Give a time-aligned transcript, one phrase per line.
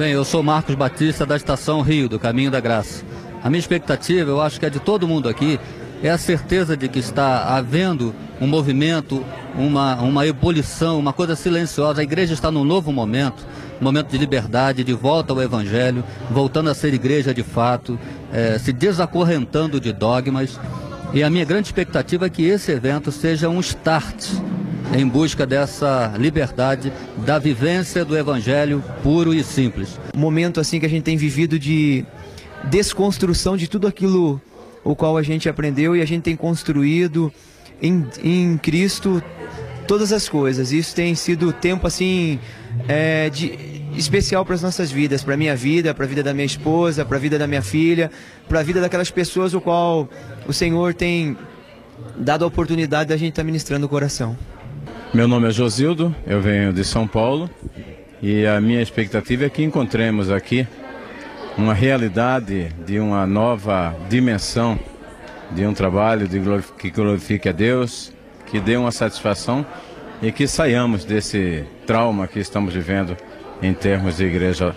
[0.00, 3.04] Bem, eu sou Marcos Batista da Estação Rio, do Caminho da Graça.
[3.44, 5.60] A minha expectativa, eu acho que é de todo mundo aqui,
[6.02, 9.22] é a certeza de que está havendo um movimento,
[9.54, 12.00] uma, uma ebulição, uma coisa silenciosa.
[12.00, 13.46] A igreja está num novo momento,
[13.78, 17.98] um momento de liberdade, de volta ao Evangelho, voltando a ser igreja de fato,
[18.32, 20.58] é, se desacorrentando de dogmas.
[21.12, 24.30] E a minha grande expectativa é que esse evento seja um start
[24.92, 29.98] em busca dessa liberdade, da vivência do evangelho puro e simples.
[30.14, 32.04] Momento assim que a gente tem vivido de
[32.64, 34.40] desconstrução de tudo aquilo
[34.82, 37.32] o qual a gente aprendeu e a gente tem construído
[37.82, 39.22] em, em Cristo
[39.86, 40.72] todas as coisas.
[40.72, 42.38] Isso tem sido tempo assim
[42.88, 43.58] é, de,
[43.96, 47.16] especial para as nossas vidas, para minha vida, para a vida da minha esposa, para
[47.16, 48.10] a vida da minha filha,
[48.48, 50.08] para a vida daquelas pessoas o qual
[50.46, 51.36] o Senhor tem
[52.16, 54.36] dado a oportunidade da gente estar tá ministrando o coração.
[55.12, 57.50] Meu nome é Josildo, eu venho de São Paulo
[58.22, 60.64] e a minha expectativa é que encontremos aqui
[61.58, 64.78] uma realidade de uma nova dimensão
[65.50, 66.40] de um trabalho de
[66.78, 68.12] que glorifique a Deus,
[68.46, 69.66] que dê uma satisfação
[70.22, 73.16] e que saiamos desse trauma que estamos vivendo
[73.60, 74.76] em termos de igreja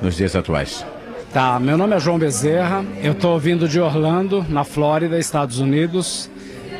[0.00, 0.84] nos dias atuais.
[1.30, 6.30] Tá, meu nome é João Bezerra, eu estou vindo de Orlando, na Flórida, Estados Unidos,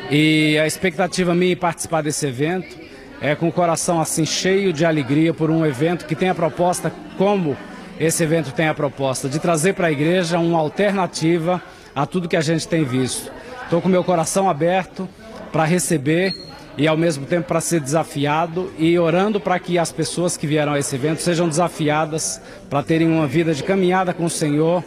[0.09, 2.84] e a expectativa minha em participar desse evento
[3.25, 6.93] é, com o coração assim cheio de alegria por um evento que tem a proposta,
[7.17, 7.57] como
[7.99, 11.59] esse evento tem a proposta, de trazer para a igreja uma alternativa
[11.95, 13.31] a tudo que a gente tem visto.
[13.63, 15.09] Estou com meu coração aberto
[15.51, 16.35] para receber
[16.77, 20.73] e ao mesmo tempo para ser desafiado e orando para que as pessoas que vieram
[20.73, 24.83] a esse evento sejam desafiadas para terem uma vida de caminhada com o Senhor,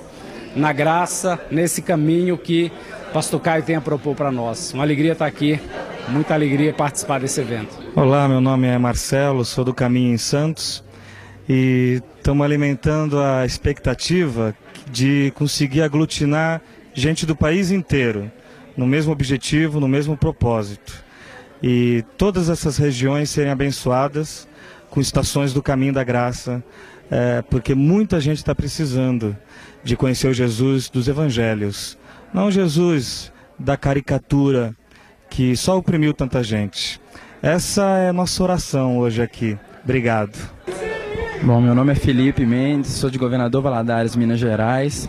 [0.54, 2.72] na graça, nesse caminho que
[3.12, 4.72] Pastor Caio tem a propor para nós.
[4.72, 5.60] Uma alegria estar aqui
[6.08, 7.78] muita alegria participar desse evento.
[7.94, 10.82] Olá, meu nome é Marcelo, sou do Caminho em Santos
[11.48, 14.54] e estamos alimentando a expectativa
[14.90, 16.62] de conseguir aglutinar
[16.94, 18.30] gente do país inteiro
[18.76, 21.04] no mesmo objetivo, no mesmo propósito.
[21.62, 24.48] E todas essas regiões serem abençoadas
[24.88, 26.62] com estações do caminho da graça,
[27.10, 29.36] é, porque muita gente está precisando
[29.82, 31.98] de conhecer o Jesus dos evangelhos.
[32.32, 34.74] Não Jesus da caricatura
[35.30, 37.00] que só oprimiu tanta gente.
[37.42, 39.58] Essa é a nossa oração hoje aqui.
[39.84, 40.36] Obrigado.
[41.42, 45.08] Bom, meu nome é Felipe Mendes, sou de Governador Valadares, Minas Gerais.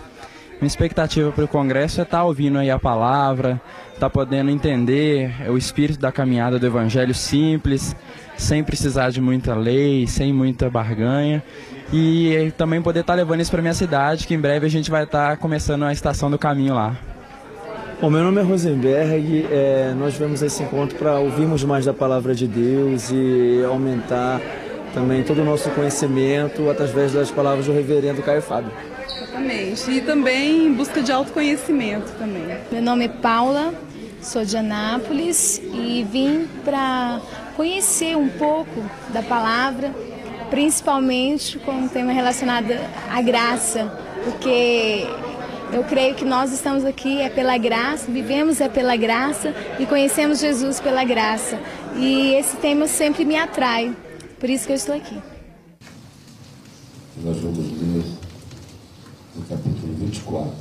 [0.61, 4.51] Minha expectativa para o Congresso é estar tá ouvindo aí a palavra, estar tá podendo
[4.51, 7.95] entender o espírito da caminhada do Evangelho simples,
[8.37, 11.43] sem precisar de muita lei, sem muita barganha.
[11.91, 14.91] E também poder estar tá levando isso para minha cidade, que em breve a gente
[14.91, 16.95] vai estar começando a estação do caminho lá.
[17.99, 22.33] Bom, meu nome é Rosenberg, é, nós vemos esse encontro para ouvirmos mais da palavra
[22.33, 24.39] de Deus e aumentar
[24.93, 28.71] também todo o nosso conhecimento através das palavras do reverendo Caio Fábio.
[29.05, 32.57] Exatamente, e também em busca de autoconhecimento também.
[32.71, 33.73] Meu nome é Paula,
[34.21, 37.19] sou de Anápolis e vim para
[37.57, 39.93] conhecer um pouco da palavra,
[40.49, 42.71] principalmente com o tema relacionado
[43.09, 43.85] à graça,
[44.23, 45.07] porque
[45.71, 50.39] eu creio que nós estamos aqui é pela graça, vivemos é pela graça e conhecemos
[50.39, 51.59] Jesus pela graça.
[51.95, 53.95] E esse tema sempre me atrai,
[54.39, 55.17] por isso que eu estou aqui.
[57.23, 58.05] Nós vamos ler
[59.35, 60.51] no capítulo 24.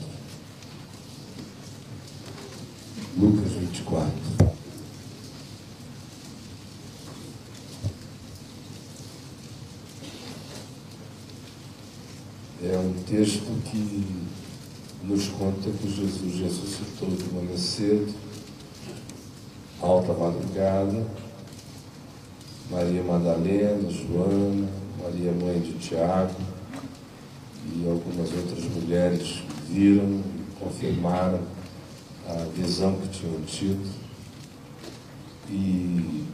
[3.17, 4.28] Lucas 24.
[12.71, 14.07] É um texto que
[15.03, 18.13] nos conta que Jesus ressuscitou de manhã cedo,
[19.81, 21.07] alta madrugada,
[22.71, 24.69] Maria Madalena, Joana,
[25.03, 26.35] Maria mãe de Tiago
[27.75, 31.41] e algumas outras mulheres viram e confirmaram
[32.29, 33.91] a visão que tinham tido.
[35.49, 36.25] E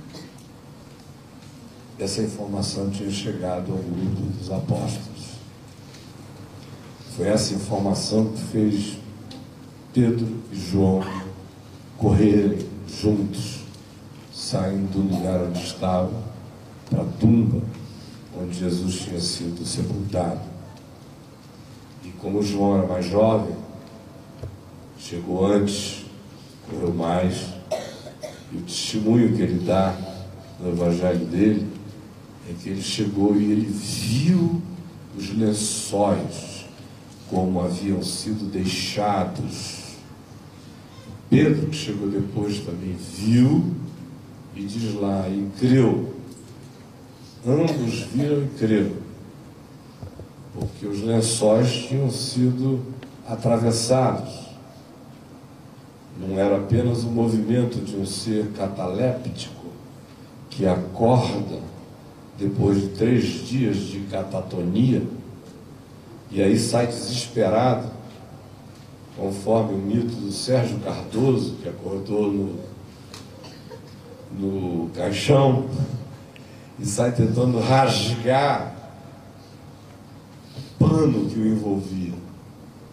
[1.97, 5.14] essa informação tinha chegado ao grupo dos apóstolos.
[7.17, 8.99] Foi essa informação que fez
[9.93, 11.01] Pedro e João
[11.97, 12.59] correrem
[12.89, 13.61] juntos,
[14.33, 16.25] saindo do lugar onde estavam,
[16.91, 17.63] para a tumba
[18.37, 20.41] onde Jesus tinha sido sepultado.
[22.05, 23.55] E como João era mais jovem,
[24.99, 26.07] chegou antes,
[26.69, 27.47] correu mais,
[28.53, 29.97] e o testemunho que ele dá
[30.59, 31.65] no evangelho dele
[32.51, 34.61] é que ele chegou e ele viu
[35.17, 36.54] os lençóis
[37.31, 39.83] como haviam sido deixados.
[41.31, 43.75] Pedro, que chegou depois, também viu
[44.55, 46.15] e diz lá, e creu.
[47.47, 49.05] Ambos viram e creram.
[50.55, 52.81] porque os lençóis tinham sido
[53.27, 54.45] atravessados.
[56.21, 59.65] Não era apenas o movimento de um ser cataléptico
[60.49, 61.59] que acorda
[62.39, 65.03] depois de três dias de catatonia
[66.35, 67.89] e aí sai desesperado,
[69.17, 72.59] conforme o mito do Sérgio Cardoso, que acordou no,
[74.37, 75.69] no caixão
[76.77, 78.75] e sai tentando rasgar
[80.59, 82.15] o pano que o envolvia.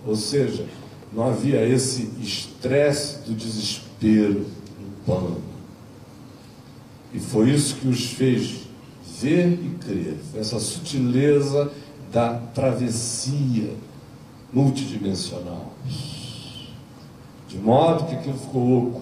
[0.06, 0.68] Ou seja,
[1.12, 4.46] não havia esse estresse do desespero
[4.80, 5.42] no pano.
[7.12, 8.68] E foi isso que os fez
[9.20, 10.18] ver e crer.
[10.36, 11.72] Essa sutileza
[12.12, 13.74] da travessia
[14.52, 15.72] multidimensional.
[17.48, 19.02] De modo que aquilo ficou oco.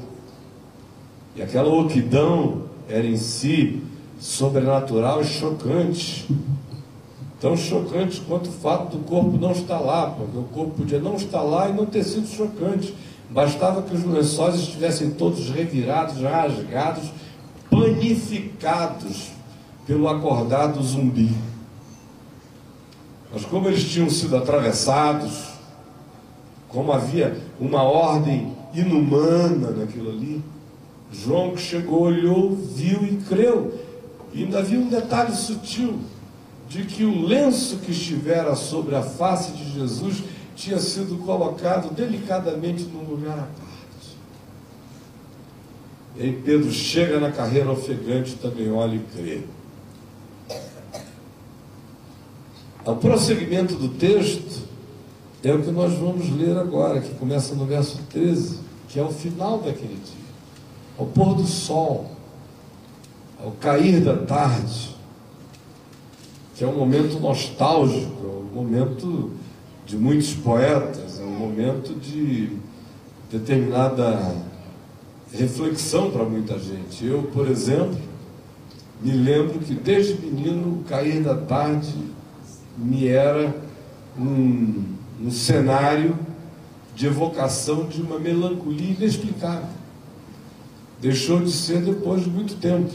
[1.36, 3.84] E aquela oquidão era em si
[4.20, 6.28] sobrenatural e chocante.
[7.40, 11.16] Tão chocante quanto o fato do corpo não estar lá, porque o corpo podia não
[11.16, 12.94] estar lá e não ter sido chocante.
[13.30, 17.10] Bastava que os lençóis estivessem todos revirados, rasgados,
[17.70, 19.30] panificados
[19.86, 21.32] pelo acordado zumbi.
[23.32, 25.50] Mas como eles tinham sido atravessados,
[26.68, 30.44] como havia uma ordem inumana naquilo ali,
[31.12, 33.74] João que chegou, olhou, viu e creu.
[34.34, 36.00] E ainda havia um detalhe sutil
[36.68, 40.24] de que o lenço que estivera sobre a face de Jesus
[40.56, 44.18] tinha sido colocado delicadamente num lugar à parte.
[46.16, 49.42] E aí Pedro chega na carreira ofegante, também olha e crê.
[52.90, 54.64] O prosseguimento do texto
[55.44, 58.58] é o que nós vamos ler agora, que começa no verso 13,
[58.88, 60.30] que é o final daquele dia
[60.98, 62.10] ao pôr do sol,
[63.42, 64.96] ao cair da tarde,
[66.56, 69.34] que é um momento nostálgico, é um momento
[69.86, 72.58] de muitos poetas, é um momento de
[73.32, 74.36] determinada
[75.32, 77.06] reflexão para muita gente.
[77.06, 78.00] Eu, por exemplo,
[79.00, 81.94] me lembro que desde menino o cair da tarde
[82.80, 83.56] me era
[84.18, 84.84] um,
[85.22, 86.18] um cenário
[86.96, 89.70] de evocação de uma melancolia inexplicável.
[91.02, 92.92] Deixou de ser depois de muito tempo.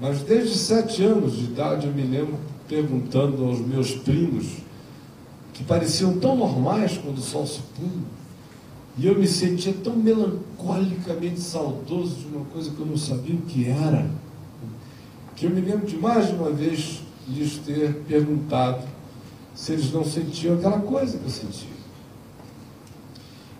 [0.00, 4.58] Mas desde sete anos de idade eu me lembro perguntando aos meus primos,
[5.54, 8.04] que pareciam tão normais quando o sol se punha,
[8.96, 13.42] e eu me sentia tão melancolicamente saudoso de uma coisa que eu não sabia o
[13.42, 14.08] que era,
[15.34, 18.84] que eu me lembro de mais de uma vez lhes ter perguntado
[19.54, 21.78] se eles não sentiam aquela coisa que eu sentia.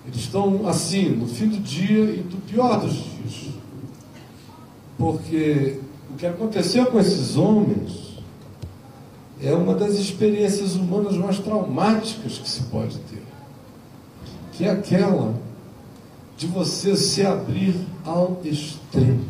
[0.07, 3.49] Eles estão assim, no fim do dia e do pior dos dias.
[4.97, 5.81] Porque
[6.11, 8.09] o que aconteceu com esses homens
[9.41, 13.23] é uma das experiências humanas mais traumáticas que se pode ter.
[14.53, 15.35] Que é aquela
[16.37, 17.75] de você se abrir
[18.05, 19.27] ao extremo.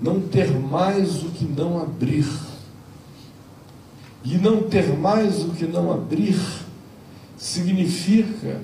[0.00, 2.26] Não ter mais o que não abrir.
[4.30, 6.38] E não ter mais o que não abrir
[7.38, 8.60] significa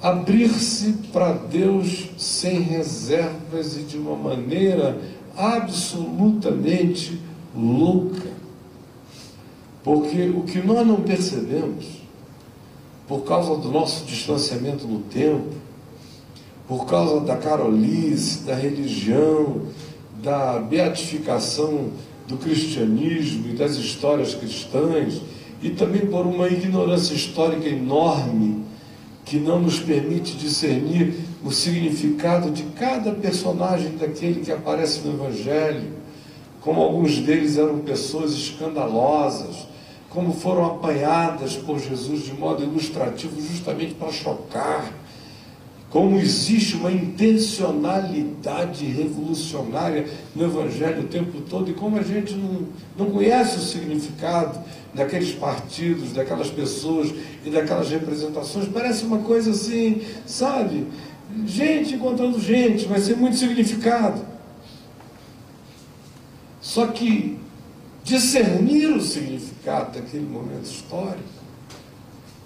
[0.00, 4.96] abrir-se para Deus sem reservas e de uma maneira
[5.36, 7.20] absolutamente
[7.52, 8.30] louca.
[9.82, 11.86] Porque o que nós não percebemos,
[13.08, 15.48] por causa do nosso distanciamento no tempo,
[16.68, 19.62] por causa da carolice, da religião,
[20.22, 21.90] da beatificação
[22.30, 25.20] do cristianismo e das histórias cristãs,
[25.60, 28.64] e também por uma ignorância histórica enorme
[29.24, 35.92] que não nos permite discernir o significado de cada personagem daquele que aparece no Evangelho,
[36.60, 39.66] como alguns deles eram pessoas escandalosas,
[40.08, 44.92] como foram apanhadas por Jesus de modo ilustrativo, justamente para chocar,
[45.90, 50.06] como existe uma intencionalidade revolucionária
[50.36, 54.60] no Evangelho o tempo todo e como a gente não, não conhece o significado
[54.94, 57.12] daqueles partidos, daquelas pessoas
[57.44, 60.86] e daquelas representações, parece uma coisa assim, sabe?
[61.44, 64.24] Gente encontrando gente, vai ser muito significado.
[66.60, 67.36] Só que
[68.04, 71.40] discernir o significado daquele momento histórico,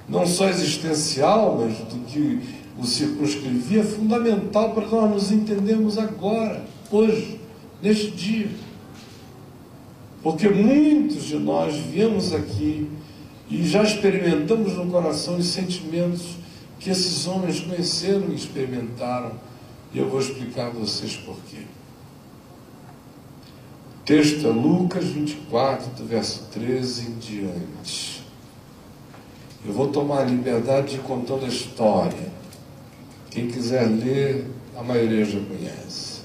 [0.09, 6.65] não só existencial, mas do que o circunscrevia, é fundamental para nós nos entendermos agora,
[6.91, 7.41] hoje,
[7.83, 8.51] neste dia.
[10.23, 12.89] Porque muitos de nós viemos aqui
[13.49, 16.37] e já experimentamos no coração os sentimentos
[16.81, 19.33] que esses homens conheceram e experimentaram.
[19.93, 21.63] E eu vou explicar a vocês por quê.
[24.05, 28.25] texto é Lucas 24, do verso 13 em diante.
[29.65, 32.44] Eu vou tomar a liberdade de contando a história.
[33.35, 36.21] Quem quiser ler, a maioria já conhece.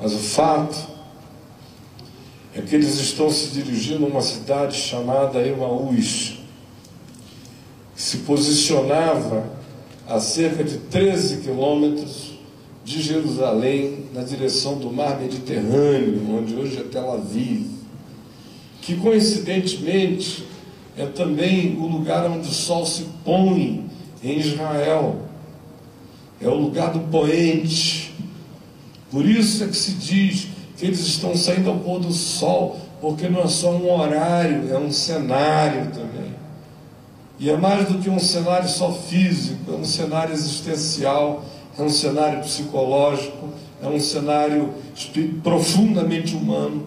[0.00, 0.78] Mas o fato
[2.54, 6.38] é que eles estão se dirigindo a uma cidade chamada Emaús,
[7.94, 9.44] que se posicionava
[10.08, 12.38] a cerca de 13 quilômetros
[12.82, 17.66] de Jerusalém, na direção do mar Mediterrâneo, onde hoje é Tel Aviv,
[18.80, 20.46] que coincidentemente
[20.96, 23.84] é também o lugar onde o sol se põe
[24.24, 25.27] em Israel.
[26.40, 28.14] É o lugar do poente.
[29.10, 33.28] Por isso é que se diz que eles estão saindo ao pôr do sol, porque
[33.28, 36.28] não é só um horário, é um cenário também.
[37.38, 41.44] E é mais do que um cenário só físico, é um cenário existencial
[41.78, 43.48] é um cenário psicológico,
[43.80, 44.74] é um cenário
[45.44, 46.86] profundamente humano,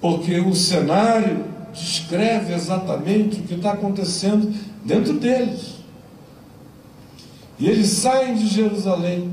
[0.00, 4.52] porque o cenário descreve exatamente o que está acontecendo
[4.84, 5.79] dentro deles.
[7.60, 9.30] E eles saem de Jerusalém,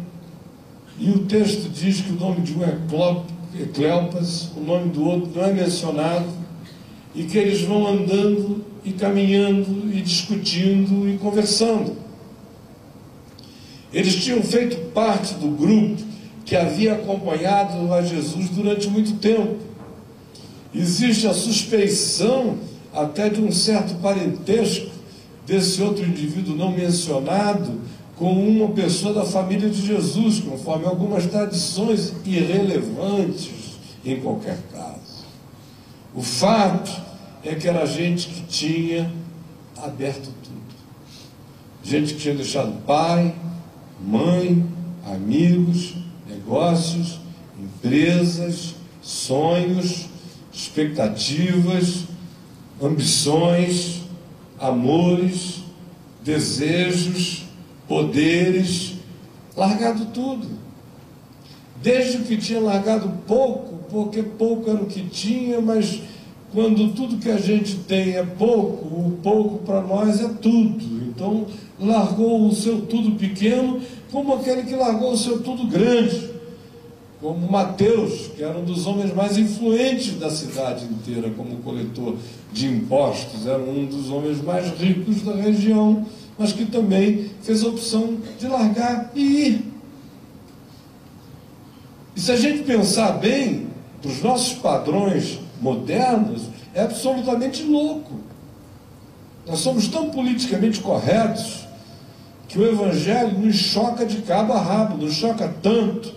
[1.00, 2.78] e o texto diz que o nome de um é
[3.74, 6.28] Cleopas, o nome do outro não é mencionado,
[7.16, 11.96] e que eles vão andando e caminhando e discutindo e conversando.
[13.94, 16.04] Eles tinham feito parte do grupo
[16.46, 19.56] que havia acompanhado a Jesus durante muito tempo.
[20.76, 22.58] Existe a suspeição
[22.94, 24.90] até de um certo parentesco
[25.46, 27.80] desse outro indivíduo não mencionado
[28.18, 35.26] com uma pessoa da família de Jesus, conforme algumas tradições irrelevantes em qualquer caso.
[36.16, 36.92] O fato
[37.44, 39.12] é que era gente que tinha
[39.78, 40.58] aberto tudo.
[41.84, 43.36] Gente que tinha deixado pai,
[44.04, 44.66] mãe,
[45.06, 45.94] amigos,
[46.28, 47.20] negócios,
[47.60, 50.08] empresas, sonhos,
[50.52, 52.06] expectativas,
[52.82, 54.02] ambições,
[54.60, 55.62] amores,
[56.24, 57.47] desejos,
[57.88, 58.96] poderes,
[59.56, 60.48] largado tudo.
[61.82, 66.02] Desde que tinha largado pouco, porque pouco era o que tinha, mas
[66.52, 70.84] quando tudo que a gente tem é pouco, o pouco para nós é tudo.
[71.08, 71.46] Então,
[71.80, 73.80] largou o seu tudo pequeno,
[74.12, 76.32] como aquele que largou o seu tudo grande,
[77.22, 82.16] como Mateus, que era um dos homens mais influentes da cidade inteira, como coletor
[82.54, 86.06] de impostos, era um dos homens mais ricos da região,
[86.38, 89.74] mas que também fez a opção de largar e ir.
[92.16, 93.68] E se a gente pensar bem,
[94.02, 98.20] para os nossos padrões modernos, é absolutamente louco.
[99.46, 101.66] Nós somos tão politicamente corretos
[102.48, 106.14] que o Evangelho nos choca de cabo a rabo, nos choca tanto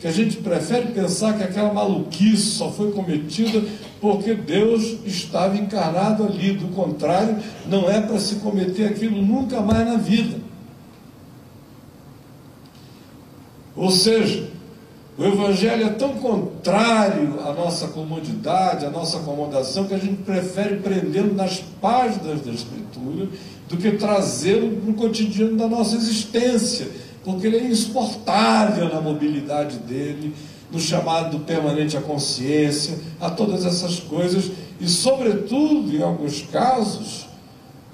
[0.00, 3.62] que a gente prefere pensar que aquela maluquice só foi cometida
[4.00, 6.52] porque Deus estava encarnado ali.
[6.54, 10.38] Do contrário, não é para se cometer aquilo nunca mais na vida.
[13.76, 14.48] Ou seja,
[15.18, 20.76] o Evangelho é tão contrário à nossa comodidade, à nossa acomodação, que a gente prefere
[20.76, 23.28] prendê-lo nas páginas da Escritura
[23.68, 26.88] do que trazê-lo para o cotidiano da nossa existência,
[27.24, 30.34] porque ele é insuportável na mobilidade dele,
[30.70, 34.50] no chamado permanente à consciência, a todas essas coisas,
[34.80, 37.26] e, sobretudo, em alguns casos,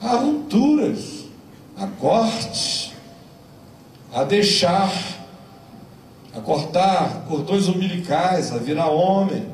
[0.01, 1.25] a rupturas,
[1.77, 2.95] a corte,
[4.13, 5.17] a deixar
[6.37, 9.47] a cortar cordões umbilicais, a virar homem.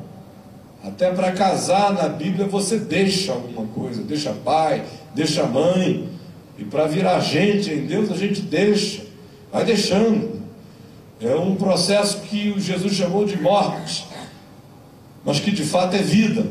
[0.83, 4.83] Até para casar na Bíblia você deixa alguma coisa, deixa pai,
[5.15, 6.09] deixa mãe.
[6.57, 9.03] E para virar gente em Deus a gente deixa,
[9.53, 10.41] vai deixando.
[11.21, 14.05] É um processo que Jesus chamou de morte,
[15.23, 16.45] mas que de fato é vida.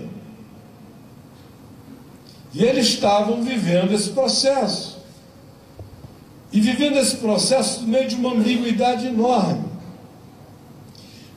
[2.54, 5.02] E eles estavam vivendo esse processo.
[6.52, 9.64] E vivendo esse processo no meio de uma ambiguidade enorme.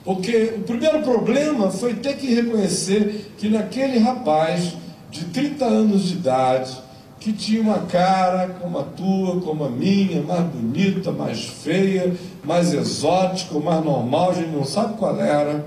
[0.03, 4.73] Porque o primeiro problema foi ter que reconhecer que naquele rapaz
[5.09, 6.77] de 30 anos de idade,
[7.25, 12.13] que tinha uma cara como a tua, como a minha, mais bonita, mais feia,
[12.43, 15.65] mais exótica, mais normal, a gente não sabe qual era,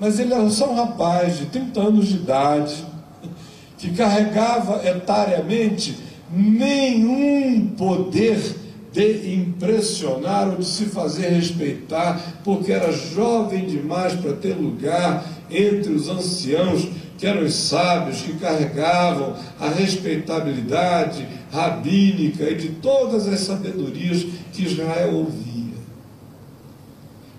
[0.00, 2.86] mas ele era só um rapaz de 30 anos de idade,
[3.76, 5.94] que carregava etariamente
[6.32, 8.56] nenhum poder
[8.90, 15.92] de impressionar ou de se fazer respeitar, porque era jovem demais para ter lugar entre
[15.92, 23.40] os anciãos, que eram os sábios, que carregavam a respeitabilidade rabínica e de todas as
[23.40, 25.74] sabedorias que Israel ouvia.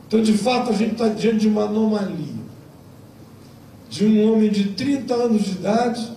[0.05, 2.39] Então, de fato, a gente está diante de uma anomalia.
[3.89, 6.11] de um homem de 30 anos de idade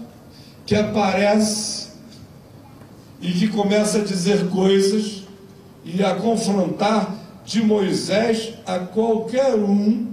[0.67, 1.93] que aparece
[3.21, 5.23] e que começa a dizer coisas
[5.83, 7.15] e a confrontar
[7.47, 10.12] de Moisés a qualquer um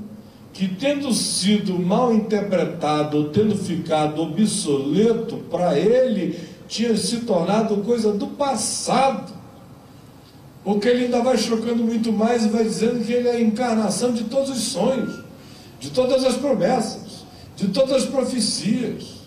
[0.53, 8.27] que, tendo sido mal interpretado tendo ficado obsoleto para ele, tinha se tornado coisa do
[8.27, 9.33] passado.
[10.63, 14.11] Porque ele ainda vai chocando muito mais e vai dizendo que ele é a encarnação
[14.11, 15.23] de todos os sonhos,
[15.79, 17.25] de todas as promessas,
[17.55, 19.19] de todas as profecias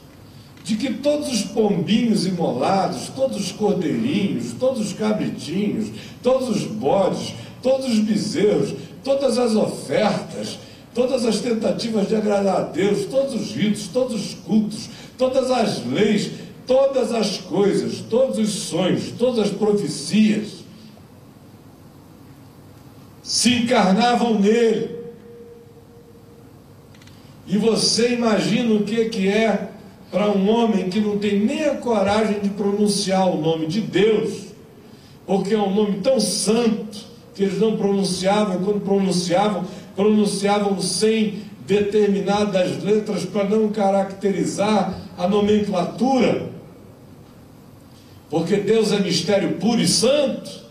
[0.64, 5.88] de que todos os pombinhos imolados, todos os cordeirinhos, todos os cabritinhos,
[6.23, 10.59] todos os bodes, todos os bezerros, todas as ofertas,
[10.95, 15.85] todas as tentativas de agradar a Deus, todos os ritos, todos os cultos, todas as
[15.87, 16.31] leis,
[16.67, 20.63] todas as coisas, todos os sonhos, todas as profecias
[23.23, 25.03] se encarnavam nele.
[27.47, 29.71] E você imagina o que, que é
[30.11, 34.49] para um homem que não tem nem a coragem de pronunciar o nome de Deus,
[35.27, 42.83] porque é um nome tão santo que eles não pronunciavam, quando pronunciavam, pronunciavam sem determinadas
[42.83, 46.51] letras para não caracterizar a nomenclatura,
[48.29, 50.63] porque Deus é mistério puro e santo.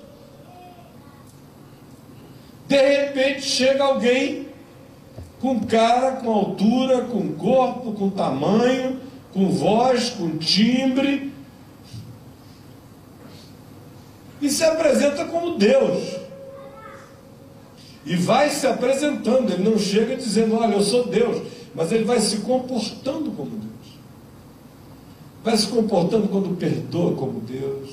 [2.68, 4.48] De repente chega alguém
[5.40, 9.00] com cara, com altura, com corpo, com tamanho,
[9.34, 11.32] com voz, com timbre,
[14.42, 16.20] e se apresenta como Deus.
[18.06, 21.42] E vai se apresentando, ele não chega dizendo, olha, eu sou Deus,
[21.76, 23.72] mas ele vai se comportando como Deus.
[25.44, 27.90] Vai se comportando quando perdoa como Deus.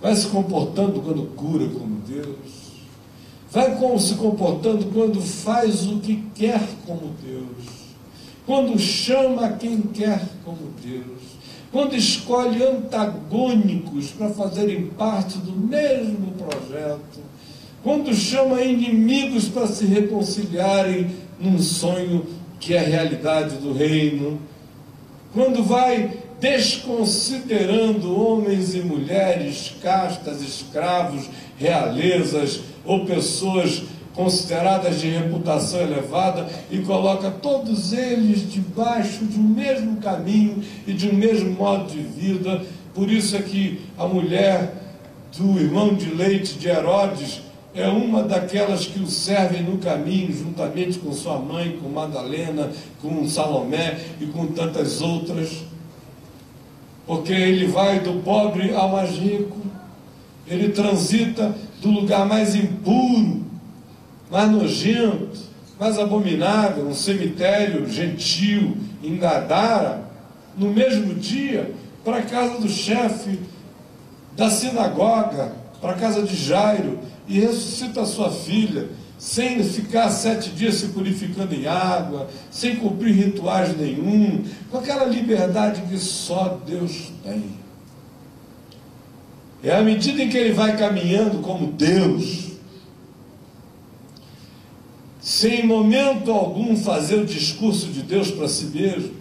[0.00, 2.72] Vai se comportando quando cura como Deus.
[3.50, 7.82] Vai se comportando quando faz o que quer como Deus
[8.46, 11.22] quando chama quem quer como Deus,
[11.70, 17.20] quando escolhe antagônicos para fazerem parte do mesmo projeto,
[17.82, 22.24] quando chama inimigos para se reconciliarem num sonho
[22.60, 24.40] que é a realidade do reino,
[25.34, 33.82] quando vai desconsiderando homens e mulheres, castas, escravos, realezas ou pessoas
[34.14, 41.08] consideradas de reputação elevada, e coloca todos eles debaixo de um mesmo caminho e de
[41.08, 42.62] um mesmo modo de vida.
[42.94, 44.74] Por isso é que a mulher
[45.36, 47.40] do irmão de leite de Herodes
[47.74, 53.26] é uma daquelas que o servem no caminho, juntamente com sua mãe, com Madalena, com
[53.26, 55.64] Salomé e com tantas outras.
[57.06, 59.58] Porque ele vai do pobre ao mais rico,
[60.46, 63.42] ele transita do lugar mais impuro
[64.32, 65.38] mais nojento,
[65.78, 70.10] mais abominável, um cemitério gentil em Gadara,
[70.56, 73.38] no mesmo dia, para a casa do chefe
[74.34, 76.98] da sinagoga, para a casa de Jairo,
[77.32, 83.74] e ressuscita sua filha, sem ficar sete dias se purificando em água, sem cumprir rituais
[83.74, 87.44] nenhum, com aquela liberdade que só Deus tem.
[89.62, 92.50] É à medida em que ele vai caminhando como Deus,
[95.22, 99.14] sem em momento algum fazer o discurso de Deus para si mesmo,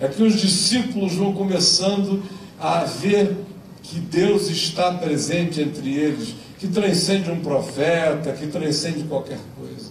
[0.00, 2.22] é que os discípulos vão começando
[2.58, 3.36] a ver
[3.82, 9.90] que Deus está presente entre eles, que transcende um profeta, que transcende qualquer coisa.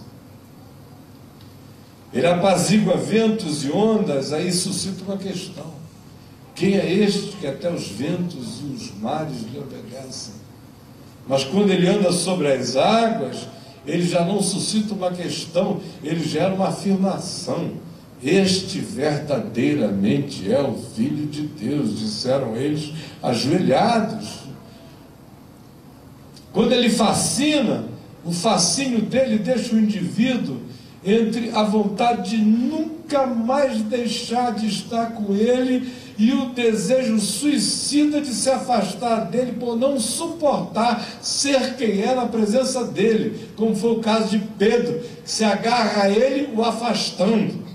[2.12, 5.78] Ele apazigua ventos e ondas, aí suscita uma questão.
[6.54, 10.34] Quem é este que até os ventos e os mares lhe obedecem?
[11.26, 13.46] Mas quando ele anda sobre as águas,
[13.86, 17.72] ele já não suscita uma questão, ele gera uma afirmação.
[18.22, 24.47] Este verdadeiramente é o Filho de Deus, disseram eles, ajoelhados.
[26.58, 27.84] Quando ele fascina,
[28.24, 30.56] o fascínio dele deixa o indivíduo
[31.06, 38.20] entre a vontade de nunca mais deixar de estar com ele e o desejo suicida
[38.20, 43.92] de se afastar dele por não suportar ser quem é na presença dele, como foi
[43.92, 47.67] o caso de Pedro, que se agarra a ele o afastando.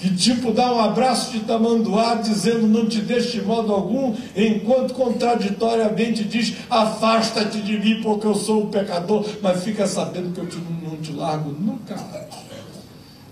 [0.00, 4.92] Que tipo dá um abraço de tamanduá dizendo não te deixe de modo algum, enquanto
[4.92, 10.48] contraditoriamente diz afasta-te de mim porque eu sou um pecador, mas fica sabendo que eu
[10.48, 11.96] te, não te largo nunca.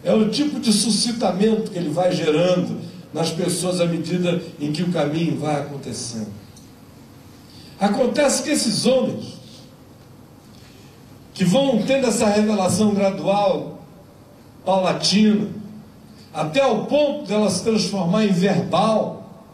[0.05, 2.81] É o tipo de suscitamento que ele vai gerando
[3.13, 6.31] nas pessoas à medida em que o caminho vai acontecendo.
[7.79, 9.35] Acontece que esses homens,
[11.35, 13.85] que vão tendo essa revelação gradual
[14.65, 15.49] paulatina,
[16.33, 19.47] até o ponto dela se transformar em verbal.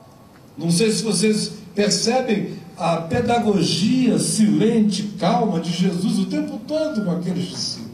[0.56, 7.10] Não sei se vocês percebem a pedagogia silente, calma de Jesus o tempo todo com
[7.10, 7.88] aqueles discípulos.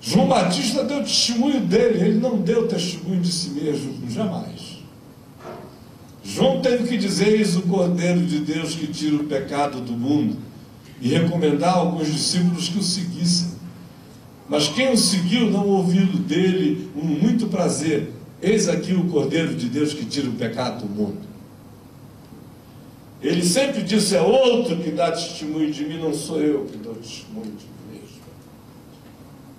[0.00, 4.76] João Batista deu testemunho dele, ele não deu testemunho de si mesmo, jamais.
[6.22, 10.36] João teve que dizer: Eis o Cordeiro de Deus que tira o pecado do mundo,
[11.00, 13.55] e recomendar a alguns discípulos que o seguissem.
[14.48, 18.12] Mas quem o seguiu não ouviu dele um muito prazer.
[18.40, 21.26] Eis aqui o Cordeiro de Deus que tira o pecado do mundo.
[23.20, 26.94] Ele sempre disse: é outro que dá testemunho de mim, não sou eu que dou
[26.94, 28.16] testemunho de mim mesmo.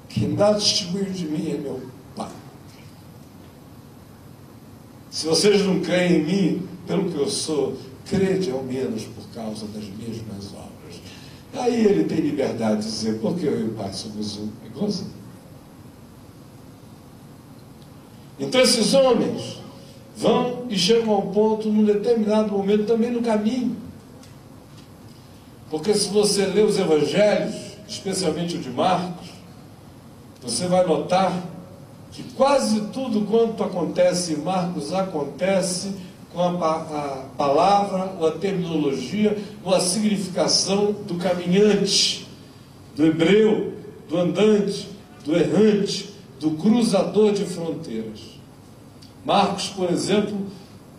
[0.07, 1.81] Quem dá testemunho de mim é meu
[2.15, 2.31] Pai.
[5.09, 9.65] Se vocês não creem em mim, pelo que eu sou, crede ao menos por causa
[9.67, 10.56] das mesmas obras.
[11.59, 14.49] Aí ele tem liberdade de dizer, porque eu e o Pai somos um.
[14.65, 15.11] Igualzinho.
[18.39, 19.59] Então esses homens
[20.15, 23.75] vão e chegam ao ponto, num determinado momento, também no caminho.
[25.69, 27.55] Porque se você lê os evangelhos,
[27.87, 29.27] especialmente o de Marcos,
[30.41, 31.33] você vai notar
[32.11, 35.93] que quase tudo quanto acontece em Marcos acontece
[36.37, 42.27] com a, a palavra, ou a terminologia, ou a significação do caminhante,
[42.95, 43.73] do hebreu,
[44.07, 44.87] do andante,
[45.25, 48.19] do errante, do cruzador de fronteiras.
[49.25, 50.37] Marcos, por exemplo,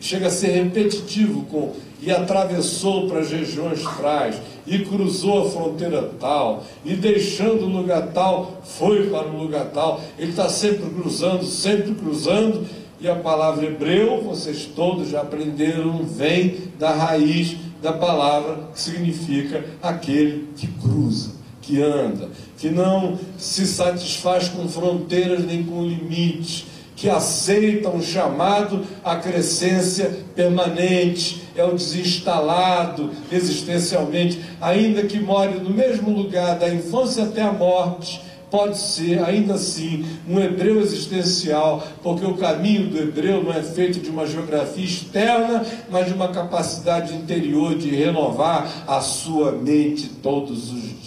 [0.00, 6.10] chega a ser repetitivo com e atravessou para as regiões trais, e cruzou a fronteira
[6.20, 10.00] tal, e deixando o lugar tal, foi para o lugar tal.
[10.16, 12.66] Ele está sempre cruzando, sempre cruzando,
[13.00, 19.64] e a palavra hebreu, vocês todos já aprenderam, vem da raiz da palavra que significa
[19.80, 21.30] aquele que cruza,
[21.62, 28.84] que anda, que não se satisfaz com fronteiras nem com limites, que aceita um chamado
[29.04, 37.22] à crescência permanente, é o desinstalado existencialmente, ainda que more no mesmo lugar da infância
[37.22, 43.42] até a morte, pode ser ainda assim um hebreu existencial, porque o caminho do hebreu
[43.42, 49.00] não é feito de uma geografia externa, mas de uma capacidade interior de renovar a
[49.00, 50.98] sua mente todos os dias.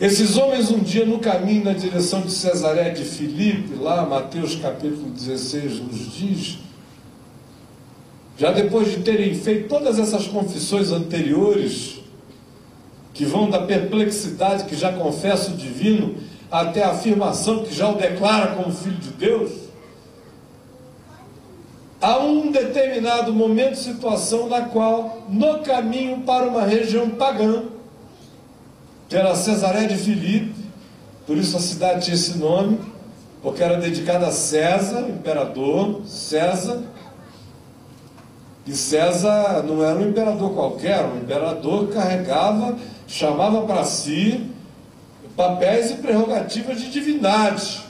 [0.00, 5.10] Esses homens um dia no caminho na direção de Cesaré de Filipe, lá Mateus capítulo
[5.10, 6.58] 16 nos diz,
[8.36, 12.01] já depois de terem feito todas essas confissões anteriores,
[13.12, 16.16] que vão da perplexidade que já confessa o divino,
[16.50, 19.52] até a afirmação que já o declara como filho de Deus,
[22.00, 27.64] há um determinado momento, situação na qual, no caminho para uma região pagã,
[29.08, 30.62] que era Cesaré de Filipe,
[31.26, 32.78] por isso a cidade tinha esse nome,
[33.42, 36.82] porque era dedicada a César, imperador, César.
[38.66, 42.76] E César não era um imperador qualquer, um imperador que carregava,
[43.12, 44.50] chamava para si
[45.36, 47.82] papéis e prerrogativas de divindade.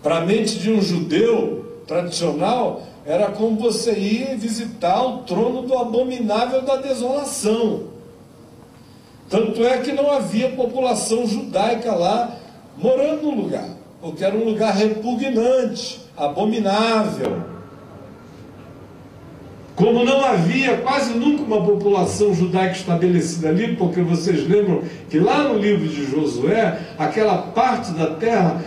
[0.00, 5.76] Para a mente de um judeu tradicional, era como você ir visitar o trono do
[5.76, 7.88] abominável da desolação.
[9.28, 12.36] Tanto é que não havia população judaica lá
[12.76, 13.68] morando no lugar,
[14.00, 17.51] porque era um lugar repugnante, abominável.
[19.82, 25.48] Como não havia quase nunca uma população judaica estabelecida ali, porque vocês lembram que lá
[25.48, 28.62] no livro de Josué, aquela parte da terra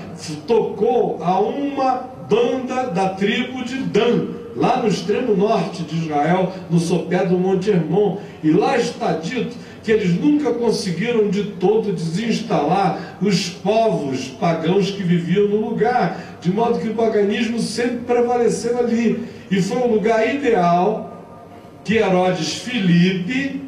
[0.46, 4.26] tocou a uma banda da tribo de Dan,
[4.58, 8.18] lá no extremo norte de Israel, no sopé do Monte Hermon.
[8.44, 15.04] E lá está dito que eles nunca conseguiram de todo desinstalar os povos pagãos que
[15.04, 19.24] viviam no lugar, de modo que o paganismo sempre prevaleceu ali.
[19.52, 21.38] E foi um lugar ideal
[21.84, 23.62] que Herodes Filipe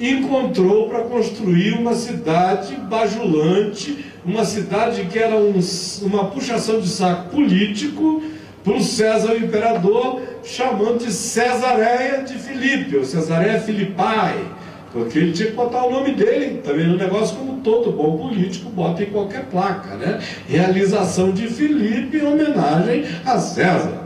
[0.00, 5.60] encontrou para construir uma cidade bajulante, uma cidade que era um,
[6.02, 8.20] uma puxação de saco político
[8.64, 14.44] para o César o imperador, chamando de Cesareia de Filipe, ou Cesareia Filipai
[14.92, 18.68] porque ele tinha que botar o nome dele também no negócio, como todo bom político
[18.68, 20.22] bota em qualquer placa, né?
[20.46, 24.02] Realização de Filipe em homenagem a César.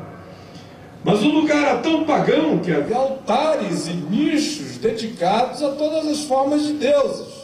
[1.04, 6.20] Mas o lugar era tão pagão que havia altares e nichos dedicados a todas as
[6.22, 7.34] formas de deuses.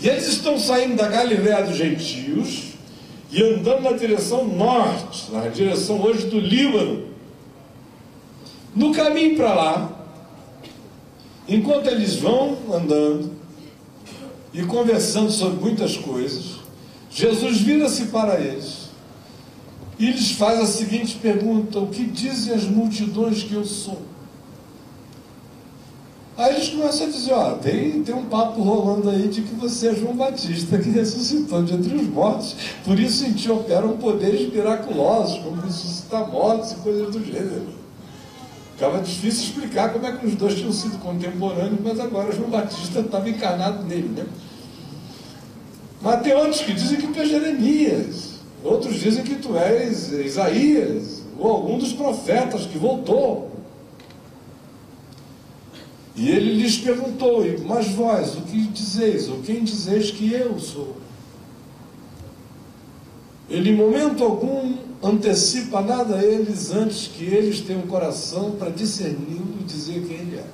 [0.00, 2.74] E eles estão saindo da Galiléia dos gentios
[3.30, 7.04] e andando na direção norte, na direção hoje do Líbano.
[8.74, 9.93] No caminho para lá,
[11.48, 13.32] enquanto eles vão andando
[14.52, 16.60] e conversando sobre muitas coisas,
[17.10, 18.84] Jesus vira-se para eles
[19.98, 24.02] e lhes faz a seguinte pergunta: O que dizem as multidões que eu sou?
[26.36, 29.88] Aí eles começam a dizer, ó, tem, tem um papo rolando aí de que você
[29.88, 34.52] é João Batista que ressuscitou de entre os mortos, por isso em ti operam poderes
[34.52, 37.83] miraculosos, como ressuscitar mortos e coisas do gênero.
[38.74, 43.00] Ficava difícil explicar como é que os dois tinham sido contemporâneos, mas agora João Batista
[43.00, 44.26] estava encarnado nele, né?
[46.02, 51.22] Mas tem outros que dizem que tu és Jeremias, outros dizem que tu és Isaías,
[51.38, 53.52] ou algum dos profetas que voltou.
[56.16, 59.28] E ele lhes perguntou: Mas vós, o que dizeis?
[59.28, 60.96] Ou quem dizeis que eu sou?
[63.48, 68.70] Ele, em momento algum, antecipa nada a eles antes que eles tenham um coração para
[68.70, 70.46] discerni-lo e dizer quem ele é.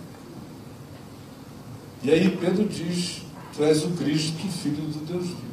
[2.02, 3.22] E aí Pedro diz:
[3.54, 5.50] Tu és o Cristo, filho do Deus vivo.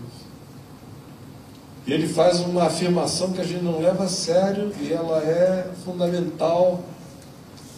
[1.86, 5.72] E ele faz uma afirmação que a gente não leva a sério e ela é
[5.86, 6.84] fundamental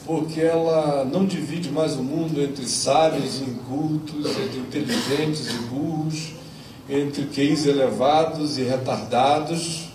[0.04, 6.34] porque ela não divide mais o mundo entre sábios e incultos, entre inteligentes e burros,
[6.90, 9.89] entre QIs elevados e retardados,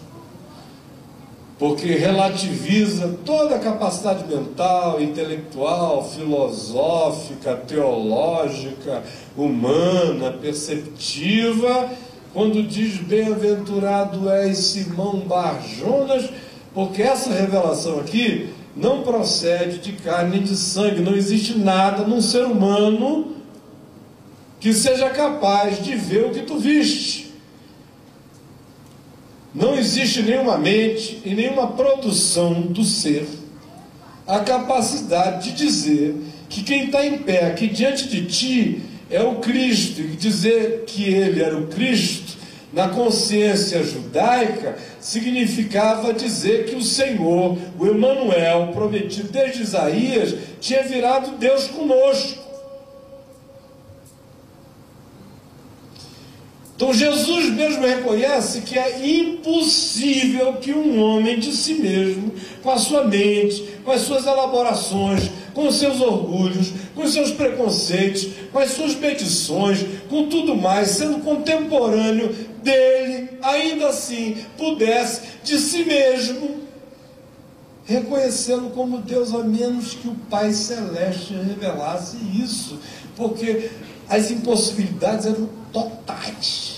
[1.64, 9.03] porque relativiza toda a capacidade mental, intelectual, filosófica, teológica,
[9.35, 11.90] humana, perceptiva,
[12.35, 16.29] quando diz bem-aventurado és Simão Barjonas,
[16.74, 22.20] porque essa revelação aqui não procede de carne nem de sangue, não existe nada num
[22.20, 23.37] ser humano
[24.61, 27.33] que seja capaz de ver o que tu viste.
[29.55, 33.25] Não existe nenhuma mente e nenhuma produção do ser
[34.27, 36.17] a capacidade de dizer
[36.49, 41.05] que quem está em pé aqui diante de ti é o Cristo, e dizer que
[41.05, 42.38] ele era o Cristo
[42.73, 51.37] na consciência judaica, significava dizer que o Senhor, o Emanuel, prometido desde Isaías, tinha virado
[51.38, 52.43] Deus conosco.
[56.76, 62.32] Então Jesus mesmo reconhece que é impossível que um homem de si mesmo,
[62.62, 67.30] com a sua mente, com as suas elaborações, com os seus orgulhos, com os seus
[67.30, 75.58] preconceitos, com as suas medições, com tudo mais, sendo contemporâneo dele, ainda assim pudesse de
[75.60, 76.64] si mesmo
[77.84, 82.80] reconhecê-lo como Deus, a menos que o Pai Celeste revelasse isso,
[83.14, 83.70] porque
[84.09, 86.75] as impossibilidades eram totais.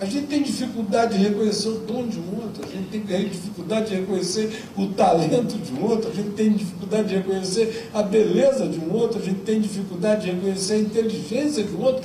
[0.00, 3.90] A gente tem dificuldade de reconhecer o dom de um outro, a gente tem dificuldade
[3.90, 8.66] de reconhecer o talento de um outro, a gente tem dificuldade de reconhecer a beleza
[8.66, 12.02] de um outro, a gente tem dificuldade de reconhecer a inteligência de um outro.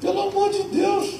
[0.00, 1.16] Pelo amor de Deus!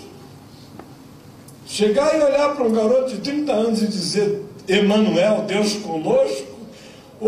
[1.66, 6.53] Chegar e olhar para um garoto de 30 anos e dizer, Emanuel, Deus conosco,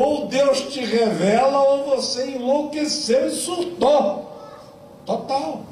[0.01, 4.31] ou Deus te revela, ou você enlouqueceu e surtou.
[5.05, 5.65] Total.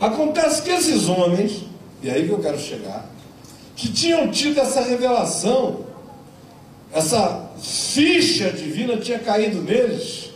[0.00, 1.64] Acontece que esses homens,
[2.02, 3.06] e aí que eu quero chegar,
[3.76, 5.84] que tinham tido essa revelação,
[6.92, 10.30] essa ficha divina tinha caído neles,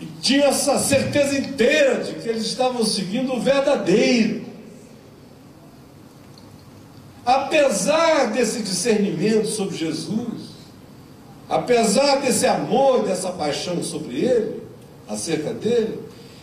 [0.00, 4.44] e tinham essa certeza inteira de que eles estavam seguindo o verdadeiro.
[7.26, 10.50] Apesar desse discernimento sobre Jesus,
[11.48, 14.62] apesar desse amor, dessa paixão sobre ele,
[15.08, 15.98] acerca dele,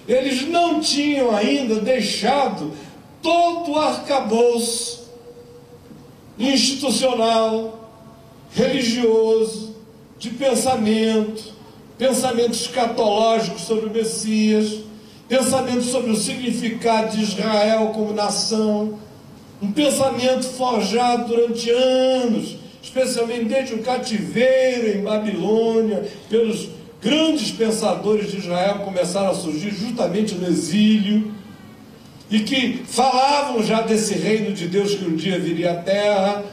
[0.05, 2.73] eles não tinham ainda deixado
[3.21, 5.09] todo o arcabouço
[6.37, 7.89] institucional,
[8.51, 9.77] religioso,
[10.19, 11.53] de pensamento,
[11.97, 14.79] pensamentos escatológicos sobre o Messias,
[15.29, 18.99] pensamento sobre o significado de Israel como nação,
[19.63, 26.67] um pensamento forjado durante anos, especialmente desde o cativeiro em Babilônia, pelos
[27.01, 31.33] grandes pensadores de Israel começaram a surgir justamente no exílio
[32.29, 36.43] e que falavam já desse reino de Deus que um dia viria à terra.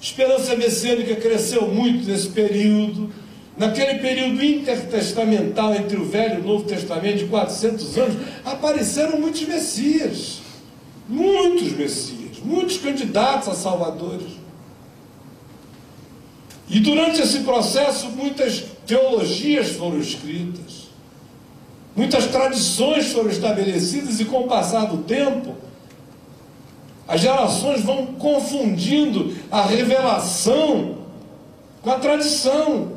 [0.00, 3.12] Esperança messiânica cresceu muito nesse período.
[3.56, 9.42] Naquele período intertestamental entre o Velho e o Novo Testamento, de 400 anos, apareceram muitos
[9.42, 10.40] messias.
[11.08, 14.28] Muitos messias, muitos candidatos a salvadores.
[16.68, 20.88] E durante esse processo, muitas teologias foram escritas,
[21.96, 25.56] muitas tradições foram estabelecidas, e com o passar do tempo,
[27.08, 30.98] as gerações vão confundindo a revelação
[31.82, 32.92] com a tradição.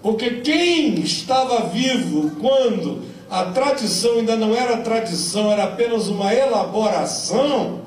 [0.00, 7.80] Porque quem estava vivo quando a tradição ainda não era tradição, era apenas uma elaboração,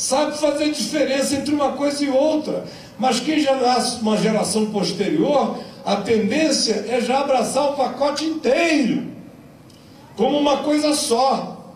[0.00, 2.64] sabe fazer diferença entre uma coisa e outra.
[2.98, 9.08] Mas quem já nasce uma geração posterior, a tendência é já abraçar o pacote inteiro,
[10.16, 11.74] como uma coisa só.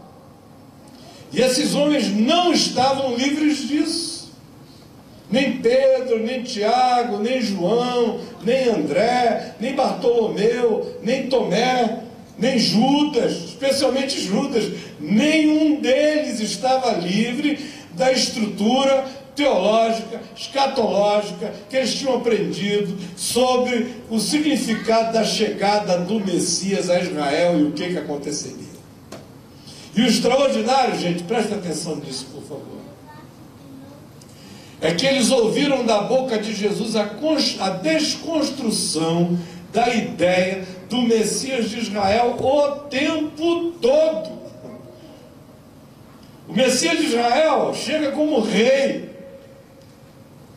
[1.30, 4.32] E esses homens não estavam livres disso.
[5.30, 12.00] Nem Pedro, nem Tiago, nem João, nem André, nem Bartolomeu, nem Tomé,
[12.38, 14.64] nem Judas, especialmente Judas,
[14.98, 19.04] nenhum deles estava livre da estrutura
[19.34, 27.58] teológica, escatológica que eles tinham aprendido sobre o significado da chegada do Messias a Israel
[27.58, 28.74] e o que, que aconteceria.
[29.96, 32.74] E o extraordinário, gente, presta atenção nisso, por favor
[34.84, 37.08] é que eles ouviram da boca de Jesus a,
[37.60, 39.38] a desconstrução
[39.72, 44.43] da ideia do Messias de Israel o tempo todo.
[46.48, 49.10] O Messias de Israel chega como rei.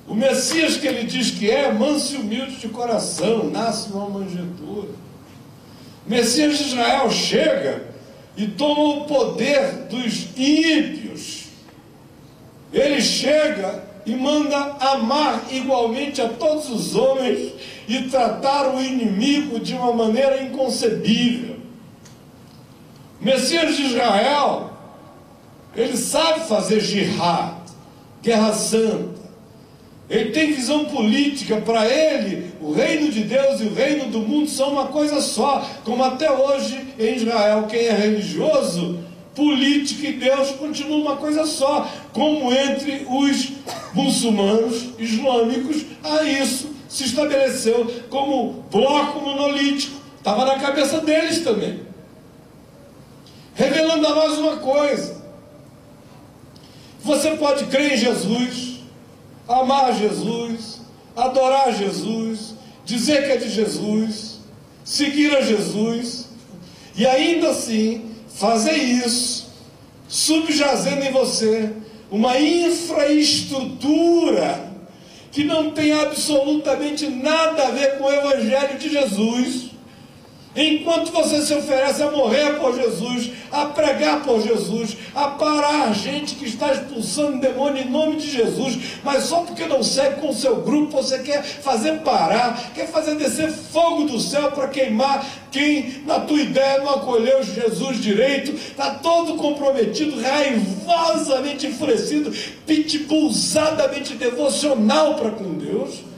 [0.07, 4.89] O Messias que ele diz que é, manso e humilde de coração, nasce numa manjedoura.
[6.05, 7.87] O Messias de Israel chega
[8.37, 11.47] e toma o poder dos ímpios.
[12.71, 17.53] Ele chega e manda amar igualmente a todos os homens
[17.87, 21.57] e tratar o inimigo de uma maneira inconcebível.
[23.19, 24.76] O Messias de Israel,
[25.77, 27.55] ele sabe fazer jihad,
[28.21, 29.27] guerra santa.
[30.09, 34.49] Ele tem visão política, para ele, o reino de Deus e o reino do mundo
[34.49, 38.99] são uma coisa só, como até hoje em Israel, quem é religioso
[39.35, 43.51] política e Deus continua uma coisa só, como entre os
[43.93, 49.95] muçulmanos islâmicos, a isso se estabeleceu como bloco monolítico.
[50.17, 51.81] Estava na cabeça deles também.
[53.53, 55.16] Revelando a nós uma coisa:
[57.03, 58.77] você pode crer em Jesus,
[59.47, 60.81] amar Jesus,
[61.15, 62.53] adorar Jesus,
[62.85, 64.39] dizer que é de Jesus,
[64.83, 66.27] seguir a Jesus,
[66.95, 69.47] e ainda assim fazer isso,
[70.07, 71.71] subjazendo em você
[72.09, 74.65] uma infraestrutura
[75.31, 79.66] que não tem absolutamente nada a ver com o Evangelho de Jesus
[80.57, 86.33] Enquanto você se oferece a morrer por Jesus, a pregar por Jesus, a parar gente
[86.33, 90.33] que está expulsando demônio em nome de Jesus, mas só porque não segue com o
[90.33, 96.01] seu grupo, você quer fazer parar, quer fazer descer fogo do céu para queimar quem,
[96.07, 102.33] na tua ideia, não acolheu Jesus direito, está todo comprometido, raivosamente enfurecido,
[102.65, 106.16] pitbullzadamente devocional para com Deus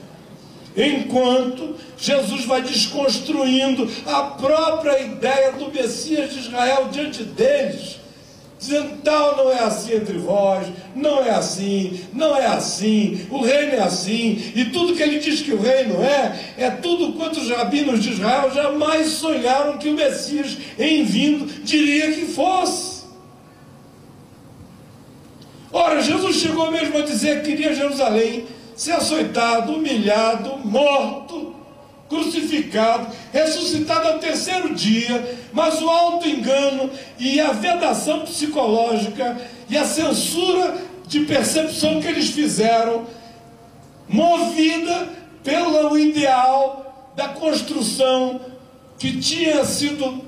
[0.76, 7.98] enquanto Jesus vai desconstruindo a própria ideia do Messias de Israel diante deles,
[8.58, 13.72] dizendo: tal não é assim entre vós, não é assim, não é assim, o reino
[13.72, 17.50] é assim, e tudo que ele diz que o reino é, é tudo quanto os
[17.50, 23.00] rabinos de Israel jamais sonharam que o Messias, em vindo, diria que fosse.
[25.72, 28.44] Ora, Jesus chegou mesmo a dizer que queria Jerusalém
[28.80, 31.54] ser açoitado, humilhado, morto,
[32.08, 36.88] crucificado, ressuscitado ao terceiro dia, mas o auto-engano
[37.18, 39.38] e a vedação psicológica
[39.68, 43.04] e a censura de percepção que eles fizeram,
[44.08, 45.10] movida
[45.44, 48.40] pelo ideal da construção
[48.98, 50.24] que tinha sido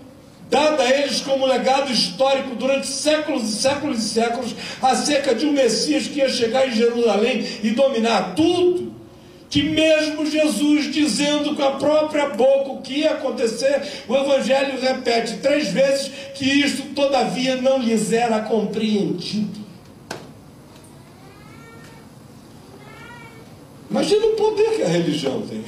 [0.52, 5.52] dada a eles como legado histórico durante séculos e séculos e séculos, acerca de um
[5.52, 8.92] Messias que ia chegar em Jerusalém e dominar tudo,
[9.48, 15.38] que mesmo Jesus dizendo com a própria boca o que ia acontecer, o Evangelho repete
[15.38, 19.62] três vezes que isto, todavia, não lhes era compreendido.
[23.90, 25.64] Imagina o poder que a religião tem.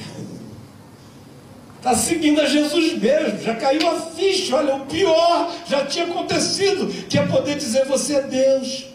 [1.85, 6.87] Está seguindo a Jesus mesmo, já caiu a ficha, olha, o pior já tinha acontecido,
[7.07, 8.87] que é poder dizer você é Deus.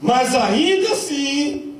[0.00, 1.76] Mas ainda assim,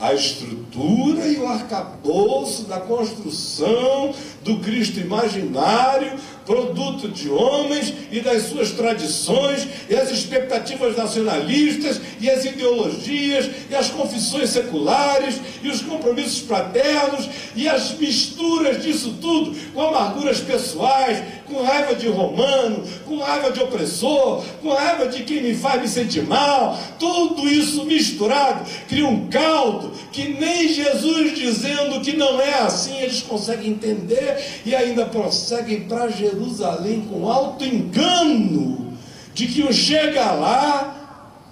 [0.00, 4.12] a estrutura e o arcabouço da construção
[4.42, 6.12] do Cristo imaginário,
[6.44, 13.74] produto de homens e das suas tradições, e as expectativas nacionalistas, e as ideologias, e
[13.74, 21.22] as confissões seculares, e os compromissos fraternos, e as misturas disso tudo com amarguras pessoais,
[21.46, 25.88] com raiva de romano, com raiva de opressor, com raiva de quem me faz me
[25.88, 26.78] sentir mal.
[26.98, 33.20] Tudo isso misturado cria um caldo que nem Jesus dizendo que não é assim eles
[33.22, 34.31] conseguem entender
[34.64, 38.96] e ainda prosseguem para Jerusalém com alto engano
[39.34, 40.96] de que o chega lá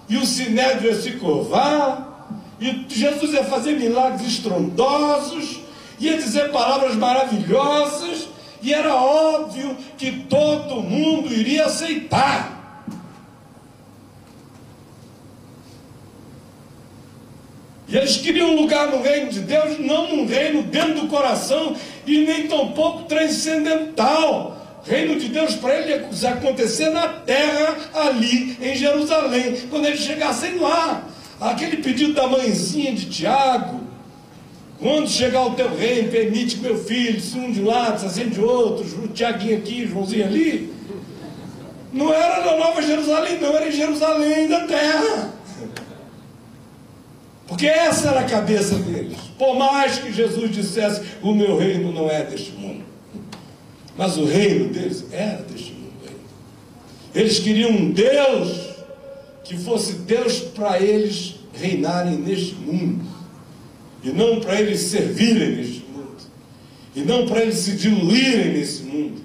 [0.09, 2.29] e o sinédrio ia se curvar
[2.61, 5.61] e Jesus ia fazer milagres estrondosos
[6.01, 8.29] ia dizer palavras maravilhosas,
[8.63, 12.60] e era óbvio que todo mundo iria aceitar.
[17.91, 21.75] E eles queriam um lugar no reino de Deus, não um reino dentro do coração
[22.07, 24.57] e nem tampouco transcendental.
[24.85, 30.59] Reino de Deus para ele ia acontecer na terra, ali em Jerusalém, quando eles chegassem
[30.59, 31.05] lá.
[31.41, 33.81] Aquele pedido da mãezinha de Tiago,
[34.79, 38.07] quando chegar o teu reino, permite que meu filho, se um de um lado, se
[38.07, 40.73] assim de outro, o Tiaguinho aqui, Joãozinho ali.
[41.93, 45.40] Não era na Nova Jerusalém, não, era em Jerusalém da terra.
[47.51, 49.19] Porque essa era a cabeça deles.
[49.37, 52.85] Por mais que Jesus dissesse, o meu reino não é deste mundo.
[53.99, 55.91] Mas o reino deles era deste mundo.
[57.13, 58.71] Eles queriam um Deus
[59.43, 63.05] que fosse Deus para eles reinarem neste mundo
[64.05, 66.17] e não para eles servirem neste mundo,
[66.95, 69.21] e não para eles se diluírem nesse mundo,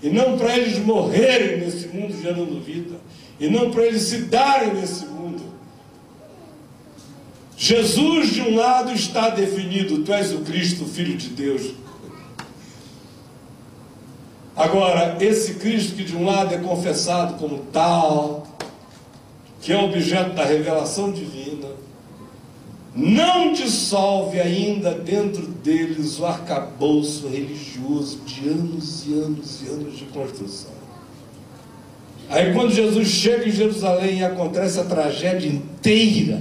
[0.00, 2.96] e não para eles morrerem nesse mundo gerando vida,
[3.38, 5.13] e não para eles se darem nesse mundo.
[7.56, 11.74] Jesus, de um lado, está definido: Tu és o Cristo, Filho de Deus.
[14.56, 18.46] Agora, esse Cristo que de um lado é confessado como tal,
[19.60, 21.68] que é objeto da revelação divina,
[22.94, 30.04] não dissolve ainda dentro deles o arcabouço religioso de anos e anos e anos de
[30.04, 30.70] construção.
[32.28, 36.40] Aí quando Jesus chega em Jerusalém e acontece a tragédia inteira,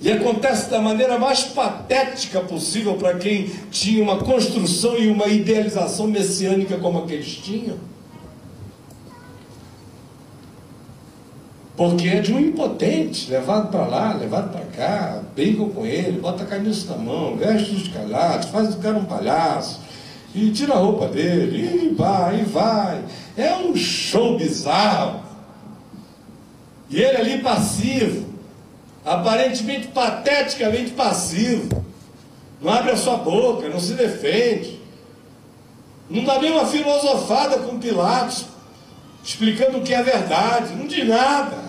[0.00, 6.06] e acontece da maneira mais patética possível para quem tinha uma construção e uma idealização
[6.06, 7.76] messiânica como aqueles tinham,
[11.78, 16.42] Porque é de um impotente, levado para lá, levado para cá, brincam com ele, bota
[16.42, 19.80] a camisa na mão, veste os calhados, faz o cara um palhaço,
[20.34, 23.04] e tira a roupa dele, e vai, e vai.
[23.36, 25.20] É um show bizarro.
[26.90, 28.27] E ele ali passivo,
[29.08, 31.84] aparentemente pateticamente passivo.
[32.60, 34.78] Não abre a sua boca, não se defende.
[36.10, 38.46] Não dá nem uma filosofada com Pilatos,
[39.24, 40.74] explicando o que é verdade.
[40.74, 41.68] Não diz nada.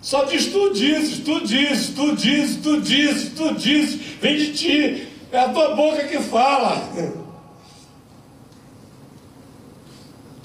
[0.00, 5.08] Só diz tu dizes, tu dizes, tu dizes, tu dizes, tu dizes, vem de ti,
[5.32, 6.80] é a tua boca que fala.